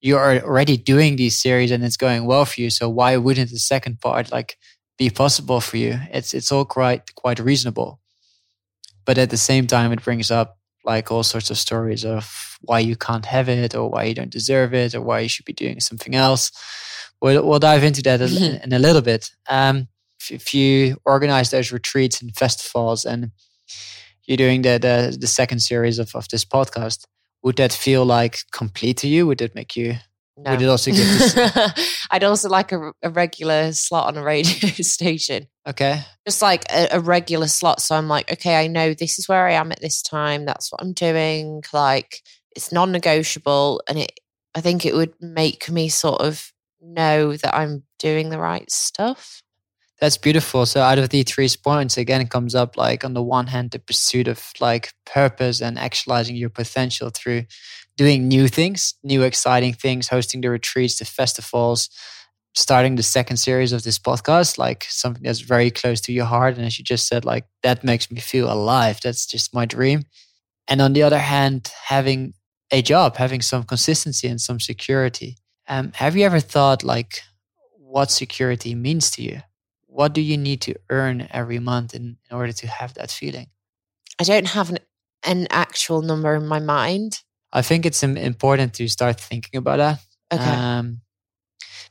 you're 0.00 0.42
already 0.42 0.76
doing 0.76 1.16
these 1.16 1.38
series 1.38 1.70
and 1.70 1.84
it's 1.84 1.96
going 1.96 2.24
well 2.24 2.44
for 2.44 2.60
you. 2.60 2.70
So 2.70 2.88
why 2.88 3.16
wouldn't 3.16 3.50
the 3.50 3.58
second 3.58 4.00
part 4.00 4.32
like 4.32 4.56
be 4.98 5.10
possible 5.10 5.60
for 5.60 5.76
you? 5.76 5.98
It's 6.10 6.34
it's 6.34 6.50
all 6.50 6.64
quite 6.64 7.14
quite 7.14 7.38
reasonable. 7.38 8.00
But 9.04 9.18
at 9.18 9.30
the 9.30 9.36
same 9.36 9.66
time 9.66 9.92
it 9.92 10.02
brings 10.02 10.30
up 10.30 10.58
like 10.84 11.10
all 11.10 11.22
sorts 11.22 11.50
of 11.50 11.58
stories 11.58 12.04
of 12.04 12.56
why 12.62 12.78
you 12.78 12.96
can't 12.96 13.26
have 13.26 13.48
it 13.48 13.74
or 13.74 13.90
why 13.90 14.04
you 14.04 14.14
don't 14.14 14.30
deserve 14.30 14.72
it 14.72 14.94
or 14.94 15.02
why 15.02 15.20
you 15.20 15.28
should 15.28 15.44
be 15.44 15.52
doing 15.52 15.80
something 15.80 16.14
else. 16.14 16.50
We'll, 17.20 17.46
we'll 17.46 17.58
dive 17.58 17.84
into 17.84 18.02
that 18.02 18.20
mm-hmm. 18.20 18.64
in 18.64 18.72
a 18.72 18.78
little 18.78 19.02
bit. 19.02 19.30
Um, 19.46 19.88
if, 20.18 20.30
if, 20.30 20.54
you 20.54 20.96
organize 21.04 21.50
those 21.50 21.70
retreats 21.70 22.22
and 22.22 22.34
festivals 22.34 23.04
and 23.04 23.32
you're 24.30 24.36
doing 24.36 24.62
the, 24.62 24.78
the, 24.78 25.18
the 25.18 25.26
second 25.26 25.58
series 25.58 25.98
of, 25.98 26.14
of 26.14 26.28
this 26.28 26.44
podcast, 26.44 27.04
would 27.42 27.56
that 27.56 27.72
feel 27.72 28.04
like 28.04 28.38
complete 28.52 28.96
to 28.98 29.08
you? 29.08 29.26
Would 29.26 29.42
it 29.42 29.56
make 29.56 29.74
you? 29.74 29.96
No. 30.36 30.52
Would 30.52 30.62
it 30.62 30.68
also 30.68 30.92
give? 30.92 31.04
This- 31.04 32.06
I'd 32.12 32.22
also 32.22 32.48
like 32.48 32.70
a, 32.70 32.92
a, 33.02 33.10
regular 33.10 33.72
slot 33.72 34.06
on 34.06 34.16
a 34.16 34.22
radio 34.22 34.68
station. 34.82 35.48
Okay. 35.66 36.02
Just 36.28 36.42
like 36.42 36.64
a, 36.70 36.88
a, 36.92 37.00
regular 37.00 37.48
slot, 37.48 37.82
so 37.82 37.96
I'm 37.96 38.06
like, 38.06 38.30
okay, 38.32 38.56
I 38.56 38.68
know 38.68 38.94
this 38.94 39.18
is 39.18 39.28
where 39.28 39.48
I 39.48 39.54
am 39.54 39.72
at 39.72 39.80
this 39.80 40.00
time. 40.00 40.46
That's 40.46 40.70
what 40.70 40.80
I'm 40.80 40.92
doing. 40.92 41.62
Like 41.72 42.22
it's 42.54 42.72
non-negotiable, 42.72 43.82
and 43.88 43.98
it. 43.98 44.12
I 44.54 44.60
think 44.60 44.86
it 44.86 44.94
would 44.94 45.14
make 45.20 45.68
me 45.68 45.88
sort 45.88 46.20
of 46.20 46.52
know 46.80 47.36
that 47.36 47.54
I'm 47.54 47.82
doing 47.98 48.30
the 48.30 48.38
right 48.38 48.70
stuff. 48.70 49.42
That's 50.00 50.16
beautiful. 50.16 50.64
So 50.64 50.80
out 50.80 50.98
of 50.98 51.10
the 51.10 51.22
three 51.24 51.48
points, 51.62 51.98
again, 51.98 52.22
it 52.22 52.30
comes 52.30 52.54
up 52.54 52.76
like 52.76 53.04
on 53.04 53.12
the 53.12 53.22
one 53.22 53.48
hand, 53.48 53.70
the 53.70 53.78
pursuit 53.78 54.28
of 54.28 54.42
like 54.58 54.92
purpose 55.04 55.60
and 55.60 55.78
actualizing 55.78 56.36
your 56.36 56.48
potential 56.48 57.10
through 57.10 57.44
doing 57.98 58.26
new 58.26 58.48
things, 58.48 58.94
new 59.02 59.22
exciting 59.22 59.74
things, 59.74 60.08
hosting 60.08 60.40
the 60.40 60.48
retreats, 60.48 60.98
the 60.98 61.04
festivals, 61.04 61.90
starting 62.54 62.96
the 62.96 63.02
second 63.02 63.36
series 63.36 63.72
of 63.74 63.84
this 63.84 63.98
podcast, 63.98 64.56
like 64.56 64.86
something 64.88 65.22
that's 65.22 65.40
very 65.40 65.70
close 65.70 66.00
to 66.02 66.12
your 66.12 66.24
heart. 66.24 66.56
And 66.56 66.64
as 66.64 66.78
you 66.78 66.84
just 66.84 67.06
said, 67.06 67.26
like 67.26 67.44
that 67.62 67.84
makes 67.84 68.10
me 68.10 68.20
feel 68.20 68.50
alive. 68.50 69.00
That's 69.02 69.26
just 69.26 69.54
my 69.54 69.66
dream. 69.66 70.04
And 70.66 70.80
on 70.80 70.94
the 70.94 71.02
other 71.02 71.18
hand, 71.18 71.70
having 71.84 72.32
a 72.70 72.80
job, 72.80 73.16
having 73.16 73.42
some 73.42 73.64
consistency 73.64 74.28
and 74.28 74.40
some 74.40 74.60
security. 74.60 75.36
Um, 75.68 75.92
have 75.94 76.16
you 76.16 76.24
ever 76.24 76.40
thought 76.40 76.82
like 76.82 77.20
what 77.76 78.10
security 78.10 78.74
means 78.74 79.10
to 79.12 79.22
you? 79.22 79.42
What 79.90 80.12
do 80.12 80.20
you 80.20 80.36
need 80.36 80.60
to 80.62 80.74
earn 80.88 81.28
every 81.30 81.58
month 81.58 81.94
in, 81.94 82.16
in 82.30 82.36
order 82.36 82.52
to 82.52 82.66
have 82.66 82.94
that 82.94 83.10
feeling? 83.10 83.48
I 84.18 84.24
don't 84.24 84.48
have 84.48 84.70
an, 84.70 84.78
an 85.24 85.46
actual 85.50 86.02
number 86.02 86.34
in 86.34 86.46
my 86.46 86.60
mind. 86.60 87.20
I 87.52 87.62
think 87.62 87.84
it's 87.84 88.02
important 88.02 88.74
to 88.74 88.88
start 88.88 89.20
thinking 89.20 89.58
about 89.58 89.78
that. 89.78 90.00
Okay. 90.32 90.50
Um, 90.50 91.00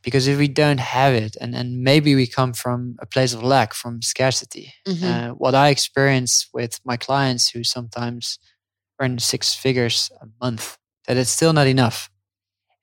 because 0.01 0.27
if 0.27 0.37
we 0.37 0.47
don't 0.47 0.79
have 0.79 1.13
it, 1.13 1.35
and, 1.41 1.53
and 1.53 1.83
maybe 1.83 2.15
we 2.15 2.25
come 2.25 2.53
from 2.53 2.95
a 2.99 3.05
place 3.05 3.33
of 3.33 3.43
lack, 3.43 3.73
from 3.73 4.01
scarcity. 4.01 4.73
Mm-hmm. 4.87 5.05
Uh, 5.05 5.33
what 5.33 5.55
I 5.55 5.69
experience 5.69 6.47
with 6.53 6.79
my 6.85 6.95
clients 6.95 7.49
who 7.49 7.65
sometimes 7.65 8.39
earn 9.01 9.19
six 9.19 9.53
figures 9.53 10.09
a 10.21 10.27
month, 10.41 10.77
that 11.05 11.17
it's 11.17 11.29
still 11.29 11.51
not 11.51 11.67
enough 11.67 12.09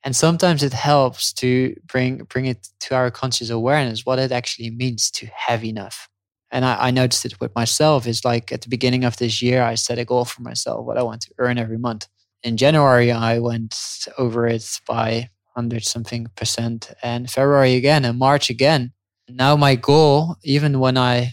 and 0.03 0.15
sometimes 0.15 0.63
it 0.63 0.73
helps 0.73 1.33
to 1.33 1.75
bring 1.85 2.19
bring 2.29 2.45
it 2.45 2.67
to 2.81 2.95
our 2.95 3.11
conscious 3.11 3.49
awareness 3.49 4.05
what 4.05 4.19
it 4.19 4.31
actually 4.31 4.69
means 4.69 5.11
to 5.11 5.27
have 5.27 5.63
enough. 5.63 6.07
And 6.49 6.63
I, 6.63 6.87
I, 6.87 6.91
noticed 6.91 7.25
it 7.25 7.41
with 7.41 7.53
myself. 7.55 8.07
Is 8.07 8.23
like 8.23 8.51
at 8.51 8.61
the 8.61 8.69
beginning 8.69 9.03
of 9.03 9.17
this 9.17 9.41
year 9.41 9.63
i 9.63 9.75
set 9.75 9.99
a 9.99 10.05
goal 10.05 10.25
for 10.25 10.41
myself 10.41 10.85
what 10.85 10.97
i 10.97 11.03
want 11.03 11.21
to 11.21 11.33
earn 11.39 11.57
every 11.57 11.77
month. 11.77 12.07
In 12.43 12.57
january 12.57 13.11
i 13.11 13.39
went 13.39 13.75
over 14.17 14.47
it 14.47 14.79
by 14.87 15.29
100 15.53 15.83
something 15.83 16.27
percent. 16.35 16.91
And 17.03 17.29
february 17.29 17.75
again 17.75 18.05
and 18.05 18.17
march 18.19 18.49
again. 18.49 18.93
Now 19.27 19.55
my 19.55 19.75
goal 19.75 20.37
even 20.43 20.79
when 20.79 20.97
i 20.97 21.31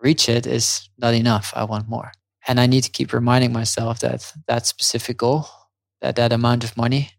reach 0.00 0.28
it 0.28 0.46
is 0.46 0.88
not 0.98 1.14
enough. 1.14 1.52
I 1.54 1.64
want 1.64 1.88
more. 1.88 2.12
And 2.46 2.58
i 2.60 2.66
need 2.66 2.84
to 2.84 2.90
keep 2.90 3.12
reminding 3.12 3.52
myself 3.52 4.00
that 4.00 4.32
that 4.46 4.66
specific 4.66 5.18
goal 5.18 5.46
that 6.02 6.16
that 6.16 6.32
amount 6.32 6.64
of 6.64 6.76
money 6.76 7.10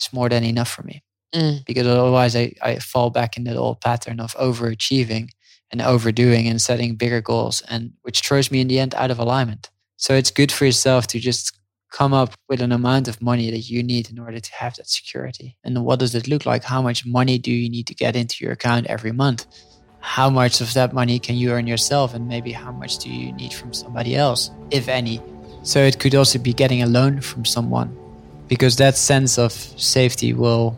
is 0.00 0.12
more 0.12 0.28
than 0.28 0.44
enough 0.44 0.70
for 0.70 0.82
me. 0.82 1.02
Mm. 1.34 1.64
Because 1.64 1.86
otherwise, 1.86 2.34
I, 2.34 2.52
I 2.62 2.78
fall 2.78 3.10
back 3.10 3.36
in 3.36 3.44
that 3.44 3.56
old 3.56 3.80
pattern 3.80 4.20
of 4.20 4.34
overachieving 4.34 5.30
and 5.70 5.80
overdoing 5.80 6.48
and 6.48 6.60
setting 6.60 6.96
bigger 6.96 7.20
goals, 7.20 7.62
and 7.68 7.92
which 8.02 8.20
throws 8.20 8.50
me 8.50 8.60
in 8.60 8.68
the 8.68 8.80
end 8.80 8.94
out 8.94 9.10
of 9.10 9.18
alignment. 9.18 9.70
So 9.96 10.14
it's 10.14 10.30
good 10.30 10.50
for 10.50 10.64
yourself 10.64 11.06
to 11.08 11.20
just 11.20 11.56
come 11.92 12.12
up 12.12 12.34
with 12.48 12.60
an 12.60 12.72
amount 12.72 13.08
of 13.08 13.20
money 13.20 13.50
that 13.50 13.70
you 13.70 13.82
need 13.82 14.10
in 14.10 14.18
order 14.18 14.40
to 14.40 14.52
have 14.54 14.74
that 14.76 14.88
security. 14.88 15.56
And 15.64 15.84
what 15.84 15.98
does 15.98 16.14
it 16.14 16.28
look 16.28 16.46
like? 16.46 16.64
How 16.64 16.80
much 16.82 17.04
money 17.04 17.38
do 17.38 17.52
you 17.52 17.68
need 17.68 17.86
to 17.88 17.94
get 17.94 18.16
into 18.16 18.44
your 18.44 18.52
account 18.52 18.86
every 18.86 19.12
month? 19.12 19.46
How 20.00 20.30
much 20.30 20.60
of 20.60 20.72
that 20.74 20.92
money 20.92 21.18
can 21.18 21.36
you 21.36 21.50
earn 21.50 21.66
yourself? 21.66 22.14
And 22.14 22.26
maybe 22.26 22.52
how 22.52 22.72
much 22.72 22.98
do 22.98 23.10
you 23.10 23.32
need 23.32 23.52
from 23.52 23.72
somebody 23.72 24.16
else, 24.16 24.50
if 24.70 24.88
any? 24.88 25.20
So 25.62 25.80
it 25.80 25.98
could 25.98 26.14
also 26.14 26.38
be 26.38 26.54
getting 26.54 26.82
a 26.82 26.86
loan 26.86 27.20
from 27.20 27.44
someone 27.44 27.94
because 28.50 28.76
that 28.76 28.96
sense 28.96 29.38
of 29.38 29.52
safety 29.52 30.34
will 30.34 30.76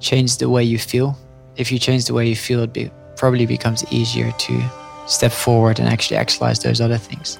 change 0.00 0.38
the 0.38 0.50
way 0.50 0.64
you 0.64 0.76
feel. 0.76 1.16
If 1.56 1.70
you 1.70 1.78
change 1.78 2.06
the 2.06 2.14
way 2.14 2.28
you 2.28 2.34
feel, 2.34 2.64
it 2.64 2.72
be, 2.72 2.90
probably 3.16 3.46
becomes 3.46 3.84
easier 3.92 4.32
to 4.32 4.70
step 5.06 5.30
forward 5.30 5.78
and 5.78 5.88
actually 5.88 6.16
actualize 6.16 6.58
those 6.58 6.80
other 6.80 6.98
things. 6.98 7.38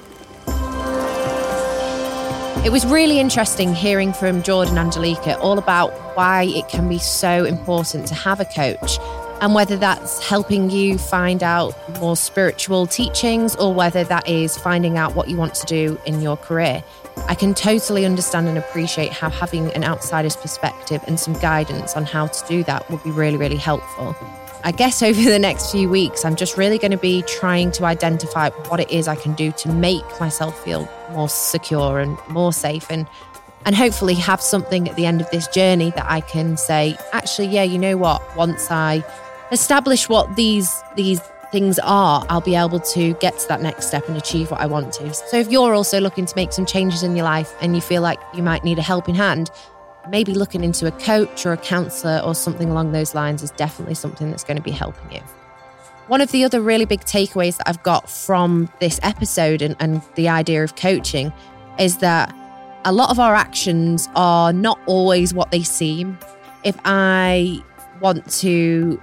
It 2.64 2.70
was 2.70 2.86
really 2.86 3.18
interesting 3.18 3.74
hearing 3.74 4.12
from 4.12 4.44
Jord 4.44 4.68
and 4.68 4.78
Angelica 4.78 5.36
all 5.40 5.58
about 5.58 5.90
why 6.16 6.44
it 6.44 6.68
can 6.68 6.88
be 6.88 7.00
so 7.00 7.44
important 7.44 8.06
to 8.06 8.14
have 8.14 8.38
a 8.38 8.44
coach 8.44 8.98
and 9.40 9.52
whether 9.52 9.76
that's 9.76 10.22
helping 10.22 10.70
you 10.70 10.96
find 10.96 11.42
out 11.42 11.74
more 11.98 12.16
spiritual 12.16 12.86
teachings 12.86 13.56
or 13.56 13.74
whether 13.74 14.04
that 14.04 14.28
is 14.28 14.56
finding 14.56 14.96
out 14.96 15.16
what 15.16 15.28
you 15.28 15.36
want 15.36 15.56
to 15.56 15.66
do 15.66 16.00
in 16.06 16.22
your 16.22 16.36
career. 16.36 16.84
I 17.28 17.34
can 17.34 17.54
totally 17.54 18.04
understand 18.04 18.48
and 18.48 18.58
appreciate 18.58 19.12
how 19.12 19.30
having 19.30 19.70
an 19.72 19.84
outsider's 19.84 20.36
perspective 20.36 21.02
and 21.06 21.18
some 21.18 21.34
guidance 21.34 21.96
on 21.96 22.04
how 22.04 22.26
to 22.26 22.48
do 22.48 22.64
that 22.64 22.90
would 22.90 23.02
be 23.02 23.10
really, 23.10 23.36
really 23.36 23.56
helpful. 23.56 24.16
I 24.64 24.72
guess 24.72 25.02
over 25.02 25.22
the 25.22 25.38
next 25.38 25.72
few 25.72 25.88
weeks, 25.88 26.24
I'm 26.24 26.36
just 26.36 26.56
really 26.56 26.78
going 26.78 26.90
to 26.90 26.98
be 26.98 27.22
trying 27.22 27.70
to 27.72 27.84
identify 27.84 28.50
what 28.68 28.80
it 28.80 28.90
is 28.90 29.08
I 29.08 29.16
can 29.16 29.34
do 29.34 29.52
to 29.52 29.68
make 29.72 30.04
myself 30.20 30.62
feel 30.64 30.88
more 31.10 31.28
secure 31.28 32.00
and 32.00 32.18
more 32.28 32.52
safe 32.52 32.90
and 32.90 33.06
and 33.64 33.76
hopefully 33.76 34.14
have 34.14 34.40
something 34.40 34.88
at 34.88 34.96
the 34.96 35.06
end 35.06 35.20
of 35.20 35.30
this 35.30 35.46
journey 35.46 35.90
that 35.90 36.06
I 36.08 36.20
can 36.20 36.56
say, 36.56 36.96
actually, 37.12 37.46
yeah, 37.46 37.62
you 37.62 37.78
know 37.78 37.96
what? 37.96 38.20
Once 38.36 38.72
I 38.72 39.04
establish 39.52 40.08
what 40.08 40.34
these 40.34 40.82
these 40.96 41.20
things 41.52 41.78
are, 41.80 42.26
I'll 42.30 42.40
be 42.40 42.56
able 42.56 42.80
to 42.80 43.12
get 43.14 43.38
to 43.38 43.48
that 43.48 43.60
next 43.60 43.86
step 43.86 44.08
and 44.08 44.16
achieve 44.16 44.50
what 44.50 44.60
I 44.60 44.66
want 44.66 44.92
to. 44.94 45.12
So 45.12 45.36
if 45.36 45.50
you're 45.50 45.74
also 45.74 46.00
looking 46.00 46.24
to 46.24 46.32
make 46.34 46.52
some 46.52 46.64
changes 46.64 47.02
in 47.02 47.14
your 47.14 47.24
life 47.24 47.54
and 47.60 47.76
you 47.76 47.82
feel 47.82 48.02
like 48.02 48.18
you 48.34 48.42
might 48.42 48.64
need 48.64 48.78
a 48.78 48.82
helping 48.82 49.14
hand, 49.14 49.50
maybe 50.08 50.34
looking 50.34 50.64
into 50.64 50.86
a 50.86 50.90
coach 50.92 51.46
or 51.46 51.52
a 51.52 51.56
counselor 51.58 52.20
or 52.24 52.34
something 52.34 52.70
along 52.70 52.92
those 52.92 53.14
lines 53.14 53.42
is 53.42 53.50
definitely 53.52 53.94
something 53.94 54.30
that's 54.30 54.44
going 54.44 54.56
to 54.56 54.62
be 54.62 54.70
helping 54.70 55.12
you. 55.12 55.20
One 56.08 56.20
of 56.20 56.32
the 56.32 56.42
other 56.42 56.60
really 56.60 56.86
big 56.86 57.02
takeaways 57.02 57.58
that 57.58 57.68
I've 57.68 57.82
got 57.82 58.10
from 58.10 58.68
this 58.80 58.98
episode 59.02 59.62
and, 59.62 59.76
and 59.78 60.02
the 60.16 60.28
idea 60.28 60.64
of 60.64 60.74
coaching 60.74 61.32
is 61.78 61.98
that 61.98 62.34
a 62.84 62.92
lot 62.92 63.10
of 63.10 63.20
our 63.20 63.34
actions 63.34 64.08
are 64.16 64.52
not 64.52 64.80
always 64.86 65.32
what 65.32 65.50
they 65.50 65.62
seem. 65.62 66.18
If 66.64 66.76
I 66.84 67.62
want 68.00 68.28
to 68.40 69.00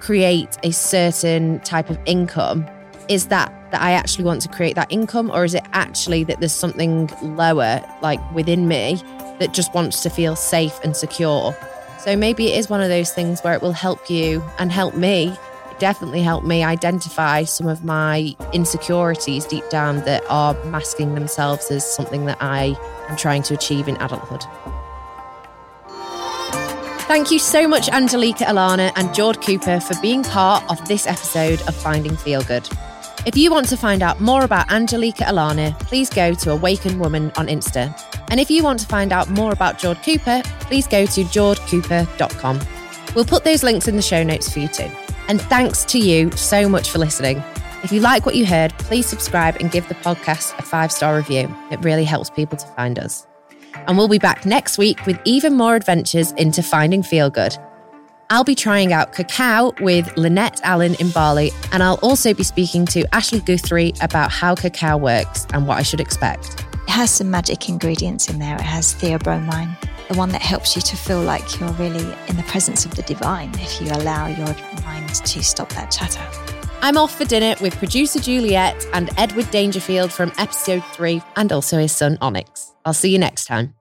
create 0.00 0.56
a 0.62 0.72
certain 0.72 1.60
type 1.60 1.90
of 1.90 1.98
income, 2.06 2.66
is 3.08 3.26
that 3.28 3.54
that 3.70 3.82
I 3.82 3.92
actually 3.92 4.24
want 4.24 4.40
to 4.42 4.48
create 4.48 4.76
that 4.76 4.90
income, 4.90 5.30
or 5.30 5.44
is 5.44 5.54
it 5.54 5.64
actually 5.72 6.24
that 6.24 6.40
there's 6.40 6.52
something 6.52 7.10
lower, 7.22 7.84
like 8.00 8.18
within 8.32 8.66
me, 8.66 9.02
that 9.40 9.52
just 9.52 9.74
wants 9.74 10.02
to 10.04 10.10
feel 10.10 10.36
safe 10.36 10.78
and 10.82 10.96
secure? 10.96 11.54
So 11.98 12.16
maybe 12.16 12.52
it 12.52 12.58
is 12.58 12.70
one 12.70 12.80
of 12.80 12.88
those 12.88 13.12
things 13.12 13.40
where 13.42 13.52
it 13.52 13.60
will 13.60 13.72
help 13.72 14.08
you 14.08 14.42
and 14.58 14.72
help 14.72 14.94
me. 14.94 15.36
It 15.70 15.78
definitely 15.78 16.22
help 16.22 16.44
me 16.44 16.64
identify 16.64 17.44
some 17.44 17.66
of 17.66 17.84
my 17.84 18.34
insecurities 18.54 19.44
deep 19.44 19.68
down 19.68 19.96
that 20.06 20.22
are 20.30 20.54
masking 20.64 21.14
themselves 21.14 21.70
as 21.70 21.84
something 21.84 22.24
that 22.24 22.38
I 22.40 22.74
am 23.10 23.16
trying 23.16 23.42
to 23.42 23.54
achieve 23.54 23.86
in 23.86 23.96
adulthood. 23.96 24.44
Thank 27.08 27.30
you 27.30 27.38
so 27.38 27.66
much, 27.66 27.88
Angelica 27.88 28.44
Alana 28.44 28.92
and 28.94 29.14
Jord 29.14 29.40
Cooper, 29.40 29.80
for 29.80 29.94
being 30.02 30.22
part 30.22 30.62
of 30.70 30.86
this 30.86 31.06
episode 31.06 31.58
of 31.62 31.74
Finding 31.74 32.14
Feel 32.14 32.42
Good. 32.42 32.68
If 33.24 33.34
you 33.34 33.50
want 33.50 33.66
to 33.70 33.78
find 33.78 34.02
out 34.02 34.20
more 34.20 34.44
about 34.44 34.70
Angelica 34.70 35.24
Alana, 35.24 35.76
please 35.80 36.10
go 36.10 36.34
to 36.34 36.50
Awaken 36.50 36.98
Woman 36.98 37.32
on 37.36 37.46
Insta. 37.46 37.98
And 38.30 38.38
if 38.38 38.50
you 38.50 38.62
want 38.62 38.80
to 38.80 38.86
find 38.86 39.10
out 39.10 39.30
more 39.30 39.52
about 39.52 39.78
Jord 39.78 39.96
Cooper, 40.02 40.42
please 40.60 40.86
go 40.86 41.06
to 41.06 41.24
jordcooper.com. 41.24 42.60
We'll 43.14 43.24
put 43.24 43.42
those 43.42 43.62
links 43.62 43.88
in 43.88 43.96
the 43.96 44.02
show 44.02 44.22
notes 44.22 44.52
for 44.52 44.58
you 44.58 44.68
too. 44.68 44.90
And 45.28 45.40
thanks 45.40 45.86
to 45.86 45.98
you 45.98 46.30
so 46.32 46.68
much 46.68 46.90
for 46.90 46.98
listening. 46.98 47.42
If 47.82 47.90
you 47.90 48.00
like 48.00 48.26
what 48.26 48.36
you 48.36 48.44
heard, 48.44 48.72
please 48.80 49.06
subscribe 49.06 49.56
and 49.60 49.70
give 49.70 49.88
the 49.88 49.94
podcast 49.94 50.58
a 50.58 50.62
five 50.62 50.92
star 50.92 51.16
review. 51.16 51.48
It 51.70 51.82
really 51.82 52.04
helps 52.04 52.28
people 52.28 52.58
to 52.58 52.66
find 52.66 52.98
us. 52.98 53.27
And 53.88 53.96
we'll 53.96 54.06
be 54.06 54.18
back 54.18 54.46
next 54.46 54.78
week 54.78 55.04
with 55.06 55.18
even 55.24 55.54
more 55.54 55.74
adventures 55.74 56.32
into 56.32 56.62
finding 56.62 57.02
feel 57.02 57.30
good. 57.30 57.56
I'll 58.30 58.44
be 58.44 58.54
trying 58.54 58.92
out 58.92 59.14
cacao 59.14 59.72
with 59.80 60.14
Lynette 60.18 60.60
Allen 60.62 60.94
in 61.00 61.08
Bali, 61.10 61.50
and 61.72 61.82
I'll 61.82 61.98
also 62.02 62.34
be 62.34 62.42
speaking 62.42 62.84
to 62.86 63.02
Ashley 63.14 63.40
Guthrie 63.40 63.94
about 64.02 64.30
how 64.30 64.54
cacao 64.54 64.98
works 64.98 65.46
and 65.54 65.66
what 65.66 65.78
I 65.78 65.82
should 65.82 66.00
expect. 66.00 66.60
It 66.86 66.90
has 66.90 67.10
some 67.10 67.30
magic 67.30 67.70
ingredients 67.70 68.28
in 68.28 68.38
there. 68.38 68.56
It 68.56 68.60
has 68.60 68.94
theobromine, 68.94 69.74
the 70.08 70.14
one 70.14 70.28
that 70.30 70.42
helps 70.42 70.76
you 70.76 70.82
to 70.82 70.96
feel 70.96 71.22
like 71.22 71.58
you're 71.58 71.72
really 71.72 72.14
in 72.28 72.36
the 72.36 72.44
presence 72.46 72.84
of 72.84 72.94
the 72.94 73.02
divine 73.02 73.50
if 73.54 73.80
you 73.80 73.90
allow 73.92 74.26
your 74.26 74.54
mind 74.82 75.08
to 75.14 75.42
stop 75.42 75.70
that 75.70 75.90
chatter. 75.90 76.20
I'm 76.82 76.98
off 76.98 77.16
for 77.16 77.24
dinner 77.24 77.54
with 77.62 77.74
producer 77.76 78.20
Juliet 78.20 78.86
and 78.92 79.08
Edward 79.16 79.50
Dangerfield 79.50 80.12
from 80.12 80.32
episode 80.36 80.84
three, 80.92 81.22
and 81.36 81.50
also 81.50 81.78
his 81.78 81.92
son 81.92 82.18
Onyx. 82.20 82.74
I'll 82.84 82.92
see 82.92 83.10
you 83.10 83.18
next 83.18 83.46
time. 83.46 83.77